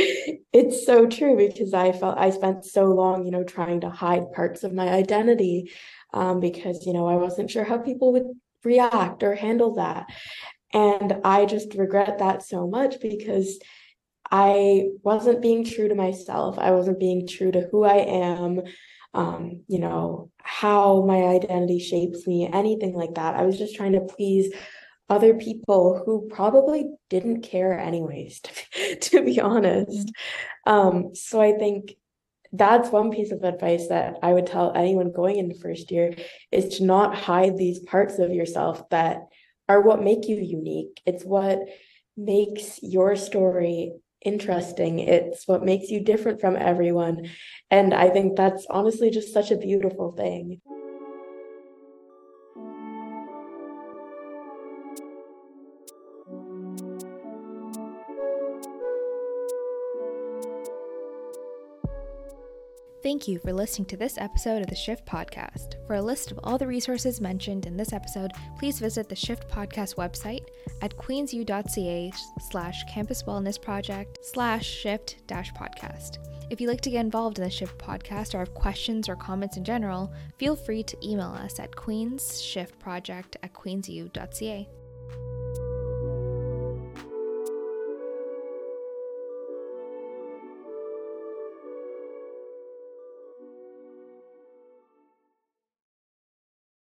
it's 0.54 0.86
so 0.86 1.06
true 1.06 1.36
because 1.36 1.74
I 1.74 1.92
felt 1.92 2.16
I 2.16 2.30
spent 2.30 2.64
so 2.64 2.84
long, 2.86 3.26
you 3.26 3.30
know, 3.30 3.44
trying 3.44 3.82
to 3.82 3.90
hide 3.90 4.32
parts 4.32 4.64
of 4.64 4.72
my 4.72 4.88
identity 4.88 5.70
um, 6.14 6.40
because, 6.40 6.86
you 6.86 6.94
know, 6.94 7.06
I 7.06 7.16
wasn't 7.16 7.50
sure 7.50 7.64
how 7.64 7.76
people 7.76 8.12
would 8.12 8.28
react 8.64 9.22
or 9.22 9.34
handle 9.34 9.74
that. 9.74 10.06
And 10.72 11.20
I 11.24 11.44
just 11.44 11.74
regret 11.74 12.20
that 12.20 12.42
so 12.42 12.66
much 12.66 13.00
because 13.02 13.58
I 14.30 14.86
wasn't 15.02 15.42
being 15.42 15.62
true 15.62 15.88
to 15.88 15.94
myself. 15.94 16.58
I 16.58 16.70
wasn't 16.70 16.98
being 16.98 17.26
true 17.26 17.52
to 17.52 17.68
who 17.70 17.84
I 17.84 17.98
am, 17.98 18.62
um, 19.14 19.62
you 19.68 19.78
know, 19.78 20.30
how 20.38 21.02
my 21.02 21.22
identity 21.24 21.78
shapes 21.78 22.26
me, 22.26 22.48
anything 22.52 22.94
like 22.94 23.14
that. 23.14 23.34
I 23.34 23.42
was 23.42 23.58
just 23.58 23.74
trying 23.74 23.92
to 23.92 24.00
please 24.00 24.52
other 25.08 25.34
people 25.34 26.02
who 26.04 26.28
probably 26.28 26.90
didn't 27.08 27.42
care 27.42 27.78
anyways, 27.78 28.40
to, 28.72 28.96
to 28.96 29.24
be 29.24 29.40
honest. 29.40 30.12
Um, 30.66 31.14
so 31.14 31.40
I 31.40 31.52
think 31.52 31.94
that's 32.52 32.90
one 32.90 33.10
piece 33.10 33.30
of 33.30 33.42
advice 33.42 33.88
that 33.88 34.16
I 34.22 34.32
would 34.32 34.46
tell 34.46 34.72
anyone 34.74 35.12
going 35.12 35.36
into 35.36 35.58
first 35.58 35.90
year 35.90 36.14
is 36.50 36.78
to 36.78 36.84
not 36.84 37.14
hide 37.14 37.56
these 37.56 37.80
parts 37.80 38.18
of 38.18 38.32
yourself 38.32 38.88
that 38.90 39.20
are 39.68 39.82
what 39.82 40.02
make 40.02 40.28
you 40.28 40.36
unique. 40.36 41.00
It's 41.04 41.24
what 41.24 41.58
makes 42.16 42.82
your 42.82 43.16
story 43.16 43.92
interesting. 44.22 44.98
It's 45.00 45.46
what 45.48 45.64
makes 45.64 45.90
you 45.90 46.00
different 46.02 46.40
from 46.40 46.56
everyone. 46.56 47.28
And 47.70 47.94
I 47.94 48.10
think 48.10 48.36
that's 48.36 48.66
honestly 48.70 49.10
just 49.10 49.32
such 49.32 49.50
a 49.50 49.56
beautiful 49.56 50.12
thing. 50.12 50.60
Thank 63.08 63.26
you 63.26 63.38
for 63.38 63.54
listening 63.54 63.86
to 63.86 63.96
this 63.96 64.18
episode 64.18 64.60
of 64.60 64.66
the 64.66 64.76
Shift 64.76 65.06
Podcast. 65.06 65.76
For 65.86 65.94
a 65.94 66.02
list 66.02 66.30
of 66.30 66.38
all 66.44 66.58
the 66.58 66.66
resources 66.66 67.22
mentioned 67.22 67.64
in 67.64 67.74
this 67.74 67.94
episode, 67.94 68.32
please 68.58 68.78
visit 68.78 69.08
the 69.08 69.16
Shift 69.16 69.48
Podcast 69.48 69.94
website 69.94 70.44
at 70.82 70.94
queensu.ca 70.94 72.12
slash 72.50 72.84
campus 72.84 73.22
wellness 73.22 73.58
project 73.58 74.18
slash 74.20 74.66
shift 74.66 75.26
dash 75.26 75.54
podcast. 75.54 76.18
If 76.50 76.60
you'd 76.60 76.68
like 76.68 76.82
to 76.82 76.90
get 76.90 77.00
involved 77.00 77.38
in 77.38 77.44
the 77.44 77.50
Shift 77.50 77.78
Podcast 77.78 78.34
or 78.34 78.40
have 78.40 78.52
questions 78.52 79.08
or 79.08 79.16
comments 79.16 79.56
in 79.56 79.64
general, 79.64 80.12
feel 80.36 80.54
free 80.54 80.82
to 80.82 80.96
email 81.02 81.30
us 81.30 81.58
at 81.58 81.70
queensshiftproject 81.70 83.36
at 83.42 83.54
queensu.ca. 83.54 84.68